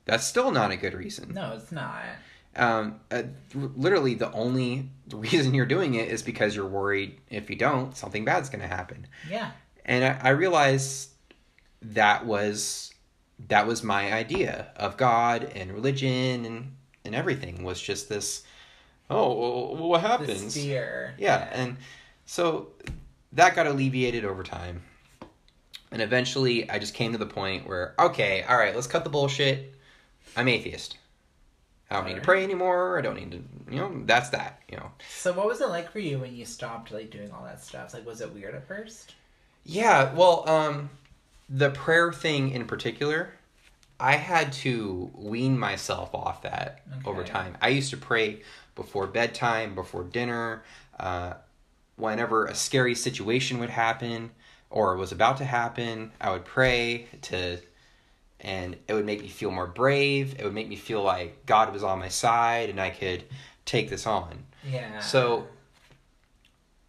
that's 0.05 0.25
still 0.25 0.51
not 0.53 0.71
a 0.71 0.77
good 0.77 0.95
reason. 0.95 1.33
No, 1.35 1.53
it's 1.57 1.73
not. 1.73 2.03
Um, 2.57 3.01
uh, 3.11 3.23
literally, 3.55 4.15
the 4.15 4.31
only 4.33 4.89
reason 5.13 5.55
you're 5.55 5.67
doing 5.67 5.95
it 5.95 6.09
is 6.09 6.23
because 6.23 6.55
you're 6.55 6.67
worried 6.67 7.19
if 7.31 7.51
you 7.51 7.57
don't, 7.57 7.97
something 7.97 8.25
bad's 8.25 8.49
gonna 8.49 8.69
happen. 8.69 9.07
Yeah. 9.29 9.51
And 9.85 10.05
I, 10.05 10.29
I 10.29 10.31
realized 10.31 11.11
that 11.83 12.25
was 12.25 12.93
that 13.49 13.67
was 13.67 13.83
my 13.83 14.13
idea 14.13 14.69
of 14.77 14.97
God 14.97 15.45
and 15.55 15.73
religion 15.73 16.45
and 16.45 16.73
and 17.05 17.15
everything 17.15 17.65
was 17.65 17.81
just 17.81 18.09
this. 18.09 18.43
Oh, 19.11 19.75
well, 19.75 19.89
what 19.89 20.01
happens? 20.01 20.55
This 20.55 20.55
fear. 20.55 21.15
Yeah, 21.19 21.49
and 21.53 21.77
so 22.25 22.69
that 23.33 23.55
got 23.55 23.67
alleviated 23.67 24.25
over 24.25 24.43
time. 24.43 24.83
And 25.91 26.01
eventually 26.01 26.69
I 26.71 26.79
just 26.79 26.95
came 26.95 27.13
to 27.13 27.19
the 27.19 27.27
point 27.27 27.69
where, 27.69 27.95
okay, 27.99 28.43
all 28.49 28.57
right, 28.57 28.75
let's 28.75 28.87
cut 28.87 29.05
the 29.05 29.11
bullshit. 29.11 29.75
I'm 30.37 30.49
atheist. 30.49 30.97
I 31.91 31.97
don't 31.97 32.07
need 32.07 32.17
to 32.17 32.21
pray 32.23 32.43
anymore. 32.43 32.99
I 32.99 33.03
don't 33.03 33.17
need 33.17 33.31
to, 33.33 33.43
you 33.71 33.79
know, 33.79 34.03
that's 34.05 34.31
that, 34.31 34.61
you 34.69 34.77
know. 34.77 34.91
So 35.09 35.33
what 35.33 35.47
was 35.47 35.61
it 35.61 35.69
like 35.69 35.91
for 35.91 35.99
you 35.99 36.19
when 36.19 36.35
you 36.35 36.45
stopped 36.45 36.91
like 36.91 37.11
doing 37.11 37.31
all 37.31 37.45
that 37.45 37.63
stuff? 37.63 37.95
Like 37.95 38.07
was 38.07 38.21
it 38.21 38.33
weird 38.33 38.55
at 38.55 38.67
first? 38.67 39.15
Yeah, 39.65 40.13
well, 40.15 40.49
um, 40.49 40.91
the 41.49 41.71
prayer 41.71 42.13
thing 42.13 42.51
in 42.51 42.67
particular, 42.67 43.35
I 44.01 44.17
had 44.17 44.53
to 44.55 45.11
wean 45.15 45.59
myself 45.59 46.15
off 46.15 46.43
that 46.43 46.83
over 47.05 47.23
time. 47.25 47.57
I 47.61 47.69
used 47.69 47.91
to 47.91 47.97
pray 47.97 48.43
before 48.75 49.07
bedtime, 49.07 49.75
before 49.75 50.05
dinner, 50.05 50.65
uh, 50.99 51.35
whenever 51.97 52.47
a 52.47 52.55
scary 52.55 52.95
situation 52.95 53.59
would 53.61 53.71
happen 53.71 54.31
or 54.69 54.97
was 54.97 55.13
about 55.13 55.37
to 55.39 55.45
happen, 55.45 56.11
I 56.21 56.33
would 56.33 56.45
pray 56.45 57.07
to, 57.23 57.59
and 58.45 58.77
it 58.87 58.95
would 58.95 59.07
make 59.07 59.23
me 59.23 59.29
feel 59.29 59.51
more 59.51 59.67
brave. 59.67 60.37
It 60.39 60.45
would 60.45 60.55
make 60.55 60.69
me 60.69 60.77
feel 60.77 61.03
like 61.03 61.47
God 61.47 61.73
was 61.73 61.83
on 61.83 61.99
my 61.99 62.09
side 62.09 62.71
and 62.71 62.81
I 62.81 62.91
could 62.91 63.25
take 63.65 63.89
this 63.91 64.07
on. 64.07 64.45
Yeah. 64.63 65.01
So, 65.01 65.47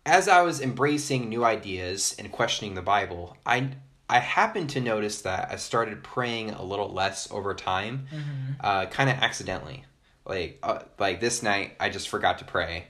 as 0.05 0.27
I 0.27 0.41
was 0.41 0.61
embracing 0.61 1.29
new 1.29 1.43
ideas 1.43 2.15
and 2.19 2.31
questioning 2.31 2.75
the 2.75 2.81
Bible, 2.81 3.37
I 3.45 3.69
I 4.07 4.19
happened 4.19 4.69
to 4.71 4.79
notice 4.79 5.21
that 5.21 5.49
I 5.51 5.55
started 5.55 6.03
praying 6.03 6.51
a 6.51 6.63
little 6.63 6.89
less 6.93 7.29
over 7.31 7.53
time, 7.55 8.07
hmm 8.09 8.53
uh, 8.59 8.85
kind 8.85 9.09
of 9.09 9.17
accidentally. 9.17 9.83
Like 10.25 10.59
uh, 10.63 10.79
like 10.99 11.19
this 11.19 11.43
night, 11.43 11.75
I 11.79 11.89
just 11.89 12.09
forgot 12.09 12.39
to 12.39 12.45
pray, 12.45 12.87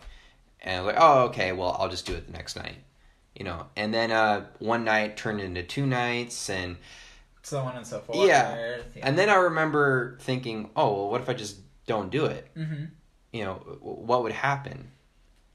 and 0.61 0.85
like, 0.85 0.95
oh 0.97 1.23
okay, 1.25 1.51
well 1.51 1.75
I'll 1.79 1.89
just 1.89 2.05
do 2.05 2.13
it 2.13 2.27
the 2.27 2.33
next 2.33 2.55
night, 2.55 2.77
you 3.35 3.43
know. 3.45 3.67
And 3.75 3.93
then 3.93 4.11
uh, 4.11 4.45
one 4.59 4.83
night 4.83 5.17
turned 5.17 5.41
into 5.41 5.63
two 5.63 5.85
nights, 5.85 6.49
and 6.49 6.77
so 7.45 7.59
on 7.59 7.75
and 7.77 7.85
so 7.85 7.99
forth. 7.99 8.27
Yeah. 8.27 8.77
and 9.01 9.17
then 9.17 9.29
I 9.29 9.35
remember 9.35 10.17
thinking, 10.21 10.69
oh 10.75 10.93
well, 10.93 11.09
what 11.09 11.21
if 11.21 11.29
I 11.29 11.33
just 11.33 11.57
don't 11.85 12.09
do 12.09 12.25
it? 12.25 12.47
hmm 12.55 12.85
you 13.31 13.43
know, 13.43 13.55
what 13.81 14.23
would 14.23 14.31
happen. 14.31 14.89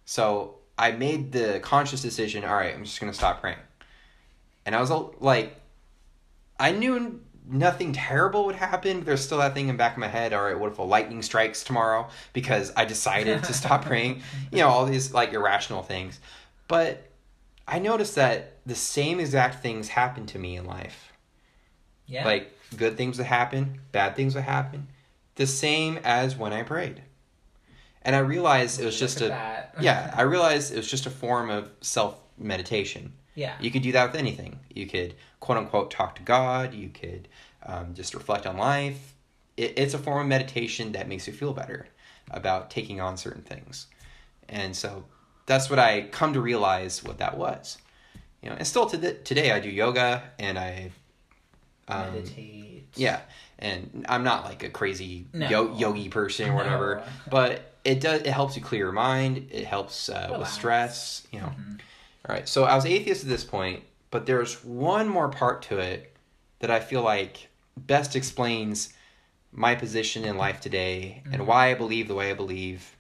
So 0.05 0.57
I 0.77 0.93
made 0.93 1.33
the 1.33 1.61
conscious 1.63 2.03
decision, 2.03 2.45
all 2.45 2.55
right, 2.55 2.75
I'm 2.75 2.85
just 2.85 3.01
going 3.01 3.11
to 3.11 3.17
stop 3.17 3.41
praying. 3.41 3.57
And 4.67 4.75
I 4.75 4.81
was 4.81 4.91
all- 4.91 5.15
like, 5.19 5.57
I 6.59 6.73
knew 6.73 7.21
nothing 7.47 7.95
terrible 7.95 8.45
would 8.47 8.55
happen. 8.57 8.99
But 8.99 9.07
there's 9.07 9.25
still 9.25 9.39
that 9.39 9.55
thing 9.55 9.69
in 9.69 9.77
the 9.77 9.79
back 9.79 9.93
of 9.93 9.99
my 9.99 10.09
head, 10.09 10.35
all 10.35 10.43
right, 10.43 10.59
what 10.59 10.71
if 10.73 10.79
a 10.79 10.83
lightning 10.83 11.23
strikes 11.23 11.65
tomorrow 11.65 12.09
because 12.35 12.71
I 12.77 12.85
decided 12.85 13.45
to 13.45 13.53
stop 13.63 13.87
praying? 13.87 14.21
You 14.53 14.59
know, 14.59 14.69
all 14.69 14.85
these 14.85 15.15
like 15.15 15.33
irrational 15.33 15.83
things. 15.83 16.21
But 16.69 17.11
I 17.67 17.79
noticed 17.79 18.15
that 18.17 18.59
the 18.67 18.75
same 18.75 19.21
exact 19.21 19.63
things 19.63 19.89
happen 19.89 20.27
to 20.27 20.39
me 20.39 20.57
in 20.57 20.67
life. 20.67 21.10
Yeah. 22.11 22.25
Like 22.25 22.57
good 22.77 22.97
things 22.97 23.19
would 23.19 23.27
happen, 23.27 23.81
bad 23.93 24.17
things 24.17 24.35
would 24.35 24.45
happen, 24.45 24.89
the 25.37 25.47
same 25.47 25.99
as 26.05 26.37
when 26.37 26.53
I 26.53 26.63
prayed. 26.63 27.03
And 28.03 28.17
I 28.17 28.21
realized 28.21 28.81
it 28.81 28.85
was 28.85 28.99
just 28.99 29.21
a 29.21 29.25
Look 29.25 29.33
at 29.33 29.75
that. 29.75 29.75
yeah, 29.83 30.13
I 30.17 30.23
realized 30.23 30.73
it 30.73 30.77
was 30.77 30.91
just 30.91 31.07
a 31.07 31.11
form 31.11 31.51
of 31.51 31.71
self 31.81 32.17
meditation. 32.39 33.13
yeah. 33.35 33.55
You 33.61 33.71
could 33.71 33.83
do 33.83 33.93
that 33.93 34.11
with 34.13 34.17
anything. 34.21 34.59
You 34.75 34.87
could 34.87 35.15
quote 35.41 35.59
unquote 35.59 35.91
talk 35.91 36.15
to 36.17 36.23
God. 36.23 36.75
You 36.75 36.89
could 36.89 37.29
um, 37.65 37.95
just 37.95 38.15
reflect 38.15 38.47
on 38.47 38.57
life. 38.57 39.15
It, 39.57 39.75
it's 39.79 39.95
a 39.95 39.99
form 39.99 40.21
of 40.23 40.27
meditation 40.27 40.93
that 40.93 41.09
makes 41.09 41.27
you 41.27 41.33
feel 41.33 41.53
better 41.53 41.89
about 42.31 42.71
taking 42.71 43.01
on 43.01 43.17
certain 43.17 43.43
things. 43.43 43.87
And 44.49 44.75
so 44.75 45.05
that's 45.47 45.69
what 45.69 45.79
I 45.79 46.03
come 46.11 46.33
to 46.33 46.41
realize 46.41 47.05
what 47.05 47.19
that 47.19 47.37
was. 47.37 47.79
You 48.43 48.49
know, 48.49 48.57
and 48.57 48.67
still 48.67 48.87
to 48.87 48.97
th- 48.97 49.25
today 49.25 49.51
I 49.53 49.61
do 49.61 49.69
yoga 49.69 50.23
and 50.39 50.59
I 50.59 50.91
um, 51.91 52.15
Meditate. 52.15 52.89
yeah, 52.97 53.21
and 53.59 54.05
I'm 54.09 54.25
not 54.25 54.45
like 54.45 54.63
a 54.63 54.71
crazy 54.71 55.27
No. 55.33 55.49
yo- 55.49 55.77
yogi 55.77 56.09
person 56.09 56.49
or 56.51 56.55
whatever, 56.55 56.97
No. 56.97 57.13
but 57.31 57.75
it 57.85 58.01
does. 58.01 58.23
It 58.23 58.29
helps 58.33 58.57
you 58.57 58.63
clear 58.63 58.85
your 58.85 58.93
mind. 58.93 59.49
It 59.51 59.65
helps 59.67 60.09
uh, 60.09 60.35
with 60.39 60.49
stress. 60.49 61.27
You 61.33 61.41
know. 61.41 61.47
Mhm. 61.47 61.81
All 62.29 62.35
right. 62.35 62.49
So 62.49 62.65
I 62.65 62.75
was 62.75 62.85
atheist 62.87 63.23
at 63.23 63.29
this 63.29 63.45
point, 63.45 63.83
but 64.11 64.27
there's 64.27 64.63
one 64.65 65.09
more 65.09 65.29
part 65.29 65.63
to 65.63 65.79
it 65.79 66.15
that 66.61 66.71
I 66.71 66.81
feel 66.81 67.03
like 67.03 67.49
best 67.77 68.15
explains 68.17 68.93
my 69.53 69.75
position 69.75 70.25
in 70.25 70.37
life 70.37 70.61
today 70.61 71.23
and 71.33 71.43
Mhm. 71.43 71.47
why 71.47 71.71
I 71.71 71.75
believe 71.75 72.07
the 72.09 72.15
way 72.15 72.31
I 72.31 72.35
believe. 72.35 72.95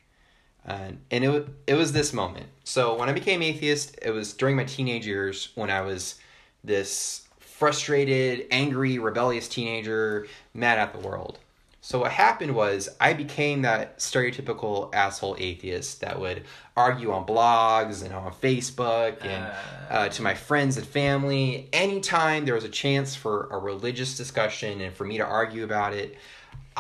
Uh, 0.66 0.92
and 1.10 1.24
it 1.24 1.48
it 1.66 1.74
was 1.74 1.92
this 1.92 2.12
moment. 2.12 2.46
So 2.64 2.94
when 2.96 3.08
I 3.08 3.12
became 3.12 3.42
atheist, 3.42 3.98
it 4.02 4.10
was 4.10 4.32
during 4.32 4.56
my 4.56 4.64
teenage 4.64 5.06
years 5.06 5.50
when 5.54 5.70
I 5.70 5.80
was 5.82 6.16
this 6.64 7.22
frustrated, 7.60 8.46
angry, 8.50 8.98
rebellious 8.98 9.46
teenager, 9.46 10.26
mad 10.54 10.78
at 10.78 10.94
the 10.94 10.98
world. 11.06 11.38
So 11.82 12.00
what 12.00 12.12
happened 12.12 12.54
was 12.54 12.88
I 12.98 13.12
became 13.12 13.62
that 13.62 13.98
stereotypical 13.98 14.94
asshole 14.94 15.36
atheist 15.38 16.00
that 16.00 16.18
would 16.18 16.44
argue 16.74 17.12
on 17.12 17.26
blogs 17.26 18.02
and 18.02 18.14
on 18.14 18.32
Facebook 18.32 19.24
and 19.24 19.44
Uh, 19.44 19.92
uh, 19.94 20.08
to 20.08 20.22
my 20.22 20.34
friends 20.34 20.78
and 20.78 20.86
family. 20.86 21.68
Anytime 21.72 22.46
there 22.46 22.54
was 22.54 22.64
a 22.64 22.74
chance 22.84 23.14
for 23.14 23.48
a 23.50 23.58
religious 23.58 24.16
discussion 24.16 24.80
and 24.80 24.94
for 24.94 25.04
me 25.04 25.18
to 25.18 25.24
argue 25.24 25.64
about 25.64 25.92
it, 25.92 26.16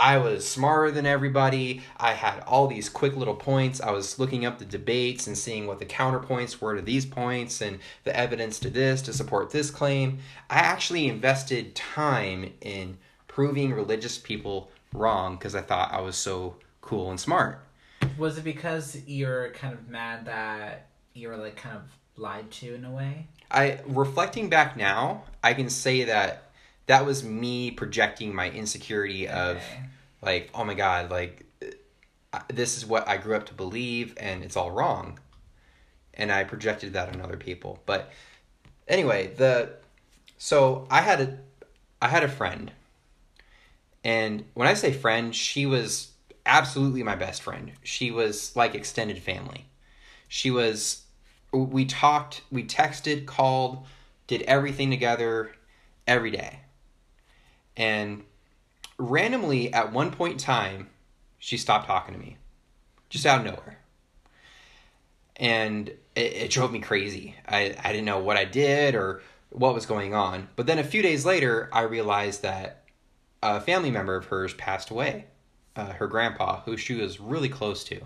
I 0.00 0.16
was 0.16 0.48
smarter 0.48 0.90
than 0.90 1.04
everybody. 1.04 1.82
I 1.98 2.14
had 2.14 2.42
all 2.46 2.66
these 2.66 2.88
quick 2.88 3.16
little 3.16 3.34
points. 3.34 3.82
I 3.82 3.90
was 3.90 4.18
looking 4.18 4.46
up 4.46 4.58
the 4.58 4.64
debates 4.64 5.26
and 5.26 5.36
seeing 5.36 5.66
what 5.66 5.78
the 5.78 5.84
counterpoints 5.84 6.58
were 6.58 6.74
to 6.74 6.80
these 6.80 7.04
points 7.04 7.60
and 7.60 7.80
the 8.04 8.16
evidence 8.16 8.58
to 8.60 8.70
this 8.70 9.02
to 9.02 9.12
support 9.12 9.50
this 9.50 9.70
claim. 9.70 10.20
I 10.48 10.60
actually 10.60 11.06
invested 11.06 11.74
time 11.74 12.50
in 12.62 12.96
proving 13.28 13.74
religious 13.74 14.16
people 14.16 14.70
wrong 14.94 15.36
because 15.36 15.54
I 15.54 15.60
thought 15.60 15.92
I 15.92 16.00
was 16.00 16.16
so 16.16 16.56
cool 16.80 17.10
and 17.10 17.20
smart. 17.20 17.62
Was 18.16 18.38
it 18.38 18.44
because 18.44 19.02
you're 19.06 19.50
kind 19.50 19.74
of 19.74 19.86
mad 19.90 20.24
that 20.24 20.86
you 21.12 21.28
were 21.28 21.36
like 21.36 21.56
kind 21.56 21.76
of 21.76 21.82
lied 22.16 22.50
to 22.52 22.74
in 22.74 22.86
a 22.86 22.90
way? 22.90 23.26
I 23.50 23.80
reflecting 23.86 24.48
back 24.48 24.78
now, 24.78 25.24
I 25.44 25.52
can 25.52 25.68
say 25.68 26.04
that 26.04 26.49
that 26.90 27.06
was 27.06 27.22
me 27.22 27.70
projecting 27.70 28.34
my 28.34 28.50
insecurity 28.50 29.28
of 29.28 29.58
Okay. 29.58 29.82
like, 30.22 30.50
oh 30.52 30.64
my 30.64 30.74
god, 30.74 31.08
like 31.08 31.44
uh, 32.32 32.40
this 32.48 32.76
is 32.76 32.84
what 32.84 33.06
I 33.06 33.16
grew 33.16 33.36
up 33.36 33.46
to 33.46 33.54
believe 33.54 34.14
and 34.18 34.42
it's 34.42 34.56
all 34.56 34.72
wrong. 34.72 35.20
And 36.14 36.32
I 36.32 36.42
projected 36.42 36.94
that 36.94 37.08
on 37.14 37.20
other 37.20 37.36
people. 37.36 37.80
But 37.86 38.10
anyway, 38.88 39.32
the 39.36 39.74
so 40.36 40.88
I 40.90 41.02
had 41.02 41.20
a 41.20 41.38
I 42.02 42.08
had 42.08 42.24
a 42.24 42.28
friend. 42.28 42.72
And 44.02 44.44
when 44.54 44.66
I 44.66 44.74
say 44.74 44.92
friend, 44.92 45.32
she 45.32 45.66
was 45.66 46.10
absolutely 46.44 47.04
my 47.04 47.14
best 47.14 47.40
friend. 47.40 47.70
She 47.84 48.10
was 48.10 48.56
like 48.56 48.74
extended 48.74 49.18
family. 49.22 49.66
She 50.26 50.50
was 50.50 51.04
we 51.52 51.84
talked, 51.84 52.42
we 52.50 52.64
texted, 52.64 53.26
called, 53.26 53.86
did 54.26 54.42
everything 54.42 54.90
together 54.90 55.52
every 56.08 56.32
day. 56.32 56.60
And 57.76 58.24
randomly 58.98 59.72
at 59.72 59.92
one 59.92 60.10
point 60.10 60.32
in 60.34 60.38
time, 60.38 60.90
she 61.38 61.56
stopped 61.56 61.86
talking 61.86 62.14
to 62.14 62.20
me. 62.20 62.36
Just 63.08 63.26
out 63.26 63.40
of 63.40 63.44
nowhere. 63.44 63.78
And 65.36 65.88
it, 65.88 66.32
it 66.32 66.50
drove 66.50 66.72
me 66.72 66.80
crazy. 66.80 67.34
I, 67.48 67.74
I 67.82 67.92
didn't 67.92 68.04
know 68.04 68.18
what 68.18 68.36
I 68.36 68.44
did 68.44 68.94
or 68.94 69.22
what 69.50 69.74
was 69.74 69.86
going 69.86 70.14
on. 70.14 70.48
But 70.54 70.66
then 70.66 70.78
a 70.78 70.84
few 70.84 71.02
days 71.02 71.24
later, 71.24 71.68
I 71.72 71.82
realized 71.82 72.42
that 72.42 72.84
a 73.42 73.60
family 73.60 73.90
member 73.90 74.14
of 74.16 74.26
hers 74.26 74.54
passed 74.54 74.90
away. 74.90 75.26
Uh, 75.76 75.92
her 75.92 76.08
grandpa, 76.08 76.60
who 76.62 76.76
she 76.76 76.94
was 76.94 77.20
really 77.20 77.48
close 77.48 77.84
to. 77.84 78.00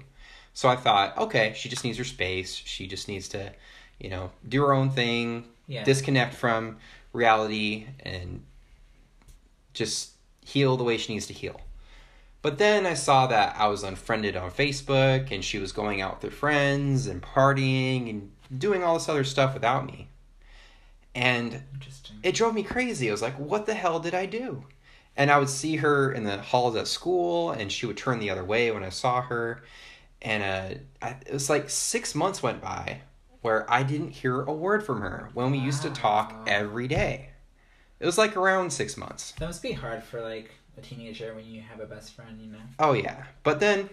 So 0.53 0.69
I 0.69 0.77
thought, 0.77 1.17
okay, 1.19 1.55
she 1.57 1.69
just 1.69 1.83
needs 1.83 1.99
her 1.99 2.05
space. 2.05 2.55
She 2.55 2.87
just 2.87 3.09
needs 3.09 3.27
to, 3.29 3.53
you 3.99 4.11
know, 4.11 4.31
do 4.49 4.63
her 4.63 4.73
own 4.73 4.91
thing, 4.91 5.47
Yeah. 5.67 5.83
disconnect 5.83 6.35
from 6.35 6.77
reality, 7.13 7.87
and 8.01 8.45
just 9.75 10.13
heal 10.45 10.77
the 10.77 10.85
way 10.85 10.97
she 10.97 11.13
needs 11.13 11.27
to 11.27 11.35
heal. 11.35 11.61
But 12.45 12.59
then 12.59 12.85
I 12.85 12.95
saw 12.95 13.27
that 13.29 13.57
I 13.59 13.69
was 13.69 13.83
unfriended 13.83 14.37
on 14.37 14.51
Facebook 14.51 15.31
and 15.31 15.43
she 15.43 15.59
was 15.59 15.73
going 15.73 16.03
out 16.03 16.23
with 16.23 16.31
her 16.31 16.37
friends 16.37 17.07
and 17.07 17.23
partying 17.23 18.11
and 18.11 18.31
doing 18.59 18.85
all 18.85 18.95
this 18.95 19.09
other 19.09 19.25
stuff 19.25 19.55
without 19.55 19.87
me. 19.87 20.09
And 21.15 21.63
it 22.23 22.35
drove 22.35 22.55
me 22.55 22.63
crazy. 22.63 23.09
I 23.09 23.13
was 23.13 23.23
like, 23.23 23.39
what 23.39 23.67
the 23.67 23.75
hell 23.75 23.99
did 23.99 24.15
I 24.15 24.27
do? 24.27 24.65
And 25.17 25.31
I 25.31 25.39
would 25.39 25.49
see 25.49 25.77
her 25.77 26.13
in 26.13 26.25
the 26.25 26.39
halls 26.39 26.77
at 26.77 26.89
school 26.89 27.53
and 27.53 27.73
she 27.73 27.87
would 27.87 27.97
turn 27.97 28.19
the 28.19 28.31
other 28.31 28.45
way 28.45 28.71
when 28.71 28.83
I 28.83 28.91
saw 28.91 29.23
her. 29.23 29.63
And 30.21 30.43
uh, 30.43 30.79
I, 31.01 31.17
it 31.27 31.33
was 31.33 31.49
like 31.49 31.71
six 31.71 32.15
months 32.15 32.43
went 32.43 32.61
by 32.61 33.01
where 33.41 33.71
I 33.71 33.85
didn't 33.85 34.11
hear 34.11 34.43
a 34.43 34.53
word 34.53 34.85
from 34.85 35.01
her 35.01 35.31
when 35.35 35.51
we 35.51 35.59
used 35.59 35.83
to 35.83 35.91
talk 35.91 36.45
every 36.47 36.89
day. 36.89 37.31
It 38.01 38.07
was 38.07 38.19
like 38.19 38.37
around 38.37 38.73
six 38.73 38.97
months. 38.97 39.33
That 39.39 39.47
must 39.47 39.63
be 39.63 39.73
hard 39.73 40.03
for 40.03 40.21
like 40.21 40.51
a 40.77 40.81
teenager 40.81 41.35
when 41.35 41.47
you 41.47 41.63
have 41.63 41.81
a 41.81 41.87
best 41.87 42.15
friend, 42.15 42.41
you 42.41 42.53
know. 42.53 42.59
Oh 42.79 42.93
yeah. 42.93 43.25
But 43.43 43.61
then 43.61 43.89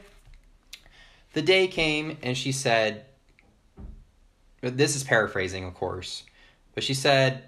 the 1.33 1.41
day 1.41 1.67
came 1.67 2.17
and 2.21 2.37
she 2.37 2.51
said 2.51 3.05
this 4.61 4.95
is 4.95 5.03
paraphrasing 5.03 5.65
of 5.65 5.73
course, 5.73 6.23
but 6.75 6.83
she 6.83 6.93
said, 6.93 7.43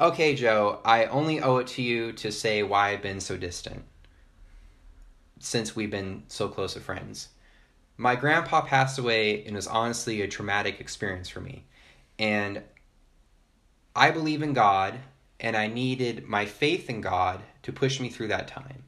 "Okay, 0.00 0.34
Joe, 0.34 0.80
I 0.84 1.06
only 1.06 1.40
owe 1.40 1.56
it 1.58 1.66
to 1.68 1.82
you 1.82 2.12
to 2.12 2.30
say 2.30 2.62
why 2.62 2.90
I've 2.90 3.02
been 3.02 3.20
so 3.20 3.36
distant." 3.36 3.84
since 5.38 5.76
we've 5.76 5.90
been 5.90 6.22
so 6.28 6.48
close 6.48 6.76
of 6.76 6.82
friends. 6.82 7.28
My 7.96 8.14
grandpa 8.14 8.62
passed 8.62 8.98
away 8.98 9.40
and 9.44 9.50
it 9.50 9.54
was 9.54 9.66
honestly 9.66 10.20
a 10.20 10.28
traumatic 10.28 10.80
experience 10.80 11.28
for 11.28 11.40
me. 11.40 11.64
And 12.18 12.62
I 13.94 14.10
believe 14.10 14.42
in 14.42 14.52
God 14.52 14.98
and 15.40 15.56
I 15.56 15.66
needed 15.66 16.26
my 16.26 16.46
faith 16.46 16.88
in 16.88 17.00
God 17.00 17.42
to 17.62 17.72
push 17.72 18.00
me 18.00 18.08
through 18.08 18.28
that 18.28 18.48
time. 18.48 18.84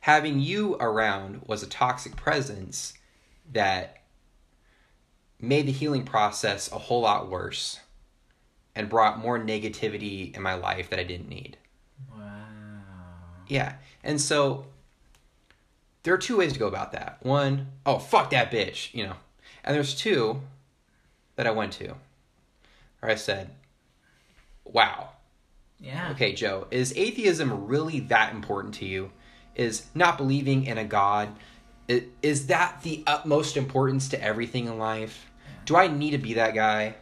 Having 0.00 0.40
you 0.40 0.76
around 0.76 1.42
was 1.46 1.62
a 1.62 1.66
toxic 1.66 2.16
presence 2.16 2.94
that 3.52 4.02
made 5.40 5.66
the 5.66 5.72
healing 5.72 6.04
process 6.04 6.70
a 6.70 6.78
whole 6.78 7.02
lot 7.02 7.30
worse 7.30 7.80
and 8.74 8.88
brought 8.88 9.18
more 9.18 9.38
negativity 9.38 10.34
in 10.34 10.42
my 10.42 10.54
life 10.54 10.90
that 10.90 10.98
I 10.98 11.04
didn't 11.04 11.28
need. 11.28 11.56
Wow. 12.12 12.22
Yeah. 13.48 13.74
And 14.04 14.20
so 14.20 14.66
there 16.02 16.14
are 16.14 16.18
two 16.18 16.38
ways 16.38 16.52
to 16.52 16.58
go 16.58 16.68
about 16.68 16.92
that. 16.92 17.18
One, 17.22 17.68
oh, 17.84 17.98
fuck 17.98 18.30
that 18.30 18.50
bitch, 18.50 18.94
you 18.94 19.04
know. 19.04 19.16
And 19.64 19.74
there's 19.74 19.94
two 19.94 20.42
that 21.36 21.46
I 21.46 21.50
went 21.50 21.72
to 21.74 21.94
where 23.00 23.12
I 23.12 23.16
said, 23.16 23.50
wow, 24.64 25.10
Yeah. 25.80 26.10
okay, 26.12 26.32
Joe, 26.32 26.66
is 26.70 26.92
atheism 26.96 27.66
really 27.66 28.00
that 28.00 28.34
important 28.34 28.74
to 28.74 28.84
you? 28.84 29.12
Is 29.54 29.86
not 29.94 30.16
believing 30.16 30.66
in 30.66 30.78
a 30.78 30.84
God, 30.84 31.30
is 32.22 32.46
that 32.48 32.82
the 32.82 33.02
utmost 33.06 33.56
importance 33.56 34.08
to 34.08 34.22
everything 34.22 34.66
in 34.66 34.78
life? 34.78 35.30
Do 35.64 35.76
I 35.76 35.88
need 35.88 36.10
to 36.12 36.18
be 36.18 36.34
that 36.34 36.54
guy? 36.54 36.96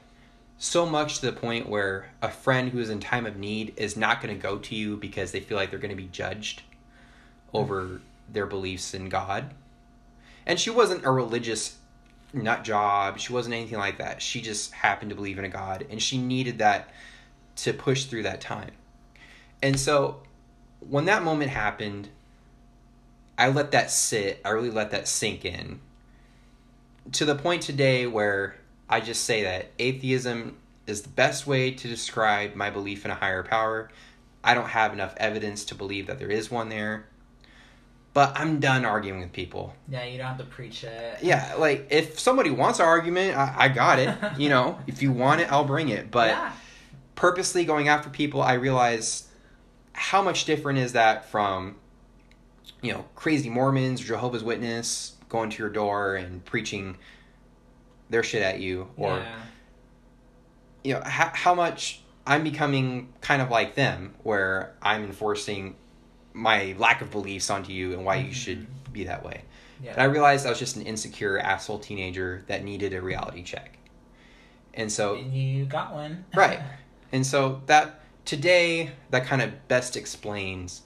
So 0.58 0.86
much 0.86 1.20
to 1.20 1.26
the 1.26 1.32
point 1.32 1.68
where 1.68 2.10
a 2.22 2.30
friend 2.30 2.70
who 2.70 2.78
is 2.78 2.88
in 2.88 3.00
time 3.00 3.26
of 3.26 3.36
need 3.36 3.74
is 3.76 3.96
not 3.96 4.22
going 4.22 4.34
to 4.34 4.40
go 4.40 4.58
to 4.58 4.74
you 4.74 4.96
because 4.96 5.32
they 5.32 5.40
feel 5.40 5.58
like 5.58 5.70
they're 5.70 5.78
going 5.78 5.90
to 5.90 6.02
be 6.02 6.08
judged 6.08 6.62
over 7.52 8.00
their 8.32 8.46
beliefs 8.46 8.94
in 8.94 9.08
God. 9.08 9.52
And 10.46 10.58
she 10.58 10.70
wasn't 10.70 11.04
a 11.04 11.10
religious 11.10 11.76
nut 12.32 12.64
job. 12.64 13.18
She 13.18 13.32
wasn't 13.32 13.54
anything 13.54 13.78
like 13.78 13.98
that. 13.98 14.22
She 14.22 14.40
just 14.40 14.72
happened 14.72 15.10
to 15.10 15.16
believe 15.16 15.38
in 15.38 15.44
a 15.44 15.50
God 15.50 15.86
and 15.90 16.00
she 16.00 16.18
needed 16.18 16.58
that 16.58 16.90
to 17.56 17.72
push 17.72 18.04
through 18.04 18.22
that 18.24 18.40
time. 18.40 18.72
And 19.62 19.78
so 19.78 20.22
when 20.80 21.06
that 21.06 21.22
moment 21.22 21.50
happened, 21.50 22.08
I 23.38 23.48
let 23.48 23.72
that 23.72 23.90
sit. 23.90 24.40
I 24.44 24.50
really 24.50 24.70
let 24.70 24.90
that 24.92 25.08
sink 25.08 25.44
in. 25.44 25.80
To 27.12 27.24
the 27.24 27.34
point 27.34 27.62
today 27.62 28.06
where 28.06 28.56
I 28.88 29.00
just 29.00 29.24
say 29.24 29.42
that 29.42 29.70
atheism 29.78 30.56
is 30.86 31.02
the 31.02 31.08
best 31.08 31.46
way 31.46 31.72
to 31.72 31.88
describe 31.88 32.54
my 32.54 32.70
belief 32.70 33.04
in 33.04 33.10
a 33.10 33.14
higher 33.14 33.42
power. 33.42 33.90
I 34.44 34.54
don't 34.54 34.68
have 34.68 34.92
enough 34.92 35.14
evidence 35.16 35.64
to 35.66 35.74
believe 35.74 36.06
that 36.06 36.18
there 36.18 36.30
is 36.30 36.50
one 36.50 36.68
there. 36.68 37.06
But 38.14 38.32
I'm 38.38 38.60
done 38.60 38.86
arguing 38.86 39.20
with 39.20 39.32
people. 39.32 39.74
Yeah, 39.88 40.04
you 40.04 40.16
don't 40.16 40.28
have 40.28 40.38
to 40.38 40.44
preach 40.44 40.84
it. 40.84 41.18
Yeah, 41.20 41.54
like 41.58 41.88
if 41.90 42.18
somebody 42.18 42.50
wants 42.50 42.78
an 42.78 42.86
argument, 42.86 43.36
I, 43.36 43.54
I 43.56 43.68
got 43.68 43.98
it. 43.98 44.16
You 44.38 44.48
know, 44.48 44.78
if 44.86 45.02
you 45.02 45.12
want 45.12 45.40
it, 45.40 45.52
I'll 45.52 45.64
bring 45.64 45.90
it. 45.90 46.10
But 46.10 46.28
yeah. 46.28 46.52
Purposely 47.16 47.64
going 47.64 47.88
after 47.88 48.08
people, 48.08 48.40
I 48.40 48.52
realize 48.54 49.26
how 49.92 50.22
much 50.22 50.44
different 50.44 50.78
is 50.78 50.92
that 50.92 51.24
from, 51.30 51.76
you 52.82 52.92
know, 52.92 53.04
crazy 53.16 53.50
Mormons, 53.50 54.00
Jehovah's 54.00 54.44
Witness 54.44 55.14
going 55.28 55.50
to 55.50 55.58
your 55.58 55.70
door 55.70 56.14
and 56.14 56.44
preaching 56.44 56.96
their 58.10 58.22
shit 58.22 58.42
at 58.42 58.60
you, 58.60 58.88
or 58.96 59.16
yeah. 59.16 59.36
you 60.84 60.94
know, 60.94 61.02
how, 61.04 61.30
how 61.34 61.54
much 61.54 62.00
I'm 62.24 62.44
becoming 62.44 63.12
kind 63.20 63.42
of 63.42 63.50
like 63.50 63.74
them, 63.74 64.14
where 64.22 64.74
I'm 64.80 65.02
enforcing 65.04 65.74
my 66.32 66.76
lack 66.78 67.00
of 67.02 67.10
beliefs 67.10 67.50
onto 67.50 67.72
you 67.72 67.94
and 67.94 68.04
why 68.04 68.16
you 68.16 68.30
Mhm. 68.30 68.34
should 68.34 68.92
be 68.92 69.04
that 69.04 69.24
way. 69.24 69.40
Yeah. 69.82 69.92
And 69.92 70.00
I 70.02 70.04
realized 70.04 70.46
I 70.46 70.50
was 70.50 70.58
just 70.58 70.76
an 70.76 70.82
insecure 70.82 71.38
asshole 71.38 71.78
teenager 71.80 72.44
that 72.46 72.62
needed 72.62 72.92
a 72.92 73.00
reality 73.02 73.42
check. 73.42 73.78
And 74.74 74.92
so 74.92 75.14
you 75.16 75.64
got 75.64 75.92
one. 75.94 76.26
Right. 76.34 76.60
And 77.12 77.26
so 77.26 77.62
that 77.66 78.00
today 78.24 78.90
that 79.10 79.24
kind 79.24 79.42
of 79.42 79.68
best 79.68 79.96
explains 79.96 80.82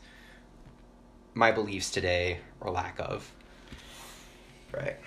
my 1.34 1.50
beliefs 1.50 1.90
today 1.90 2.40
or 2.60 2.70
lack 2.70 2.98
of. 2.98 3.32
Right. 4.72 4.98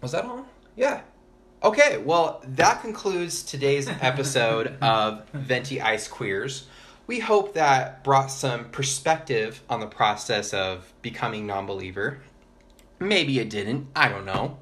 Was 0.00 0.12
that 0.12 0.24
all? 0.24 0.46
Yeah. 0.76 1.02
Okay, 1.62 1.98
well, 1.98 2.42
that 2.44 2.80
concludes 2.80 3.42
today's 3.42 3.88
episode 4.00 4.76
of 4.80 5.28
Venti 5.32 5.80
Ice 5.80 6.08
Queers. 6.08 6.66
We 7.06 7.20
hope 7.20 7.54
that 7.54 8.02
brought 8.02 8.30
some 8.30 8.70
perspective 8.70 9.62
on 9.68 9.80
the 9.80 9.86
process 9.86 10.54
of 10.54 10.92
becoming 11.02 11.46
non 11.46 11.66
believer. 11.66 12.20
Maybe 12.98 13.38
it 13.38 13.50
didn't. 13.50 13.88
I 13.94 14.08
don't 14.08 14.24
know. 14.24 14.58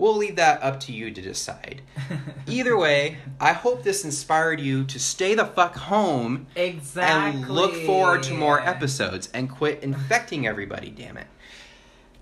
We'll 0.00 0.16
leave 0.16 0.36
that 0.36 0.62
up 0.62 0.80
to 0.80 0.92
you 0.92 1.10
to 1.10 1.20
decide. 1.20 1.82
Either 2.46 2.74
way, 2.74 3.18
I 3.38 3.52
hope 3.52 3.82
this 3.82 4.02
inspired 4.02 4.58
you 4.58 4.84
to 4.84 4.98
stay 4.98 5.34
the 5.34 5.44
fuck 5.44 5.76
home 5.76 6.46
exactly. 6.56 7.42
and 7.42 7.50
look 7.50 7.74
forward 7.74 8.22
to 8.22 8.32
more 8.32 8.66
episodes 8.66 9.28
and 9.34 9.50
quit 9.50 9.82
infecting 9.82 10.46
everybody, 10.46 10.88
damn 10.88 11.18
it. 11.18 11.26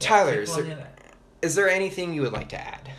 Tyler, 0.01 0.41
is 0.41 0.57
there, 0.57 0.89
is 1.41 1.55
there 1.55 1.71
anything 1.71 2.13
you 2.13 2.23
would 2.23 2.33
like 2.33 2.49
to 2.49 2.61
add? 2.61 2.91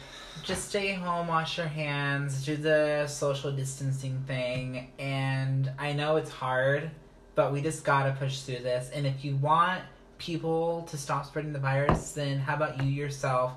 Just 0.43 0.69
stay 0.69 0.93
home, 0.93 1.27
wash 1.27 1.57
your 1.57 1.67
hands, 1.67 2.45
do 2.45 2.55
the 2.55 3.05
social 3.07 3.51
distancing 3.51 4.23
thing, 4.27 4.91
and 4.97 5.69
I 5.77 5.91
know 5.91 6.15
it's 6.15 6.32
hard, 6.32 6.89
but 7.36 7.51
we 7.51 7.61
just 7.61 7.84
gotta 7.84 8.13
push 8.13 8.43
through 8.43 8.59
this. 8.59 8.91
And 8.91 9.05
if 9.05 9.25
you 9.25 9.36
want 9.36 9.84
people 10.19 10.84
to 10.89 10.97
stop 10.97 11.25
spreading 11.25 11.51
the 11.51 11.59
virus, 11.59 12.13
then 12.13 12.39
how 12.39 12.55
about 12.55 12.82
you 12.82 12.89
yourself 12.89 13.51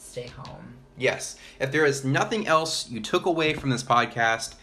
stay 0.00 0.28
home? 0.28 0.74
Yes. 0.96 1.36
If 1.58 1.72
there 1.72 1.84
is 1.84 2.04
nothing 2.04 2.46
else 2.46 2.88
you 2.90 3.00
took 3.00 3.26
away 3.26 3.54
from 3.54 3.70
this 3.70 3.82
podcast, 3.82 4.54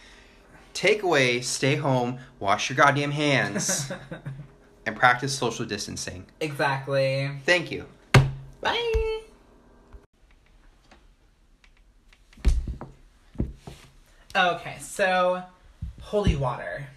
take 0.74 1.04
away, 1.04 1.42
stay 1.42 1.76
home, 1.76 2.20
wash 2.40 2.70
your 2.70 2.78
goddamn 2.78 3.12
hands, 3.12 3.92
and 4.86 4.96
practice 4.96 5.38
social 5.38 5.66
distancing. 5.66 6.26
exactly. 6.40 7.30
Thank 7.46 7.72
you. 7.72 7.86
Bye. 8.62 9.22
Okay, 14.36 14.78
so 14.80 15.42
holy 16.02 16.36
water. 16.36 16.88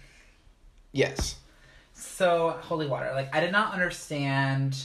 Yes. 0.91 1.37
So 1.93 2.57
holy 2.61 2.87
water. 2.87 3.11
Like 3.13 3.35
I 3.35 3.39
did 3.39 3.51
not 3.51 3.73
understand 3.73 4.77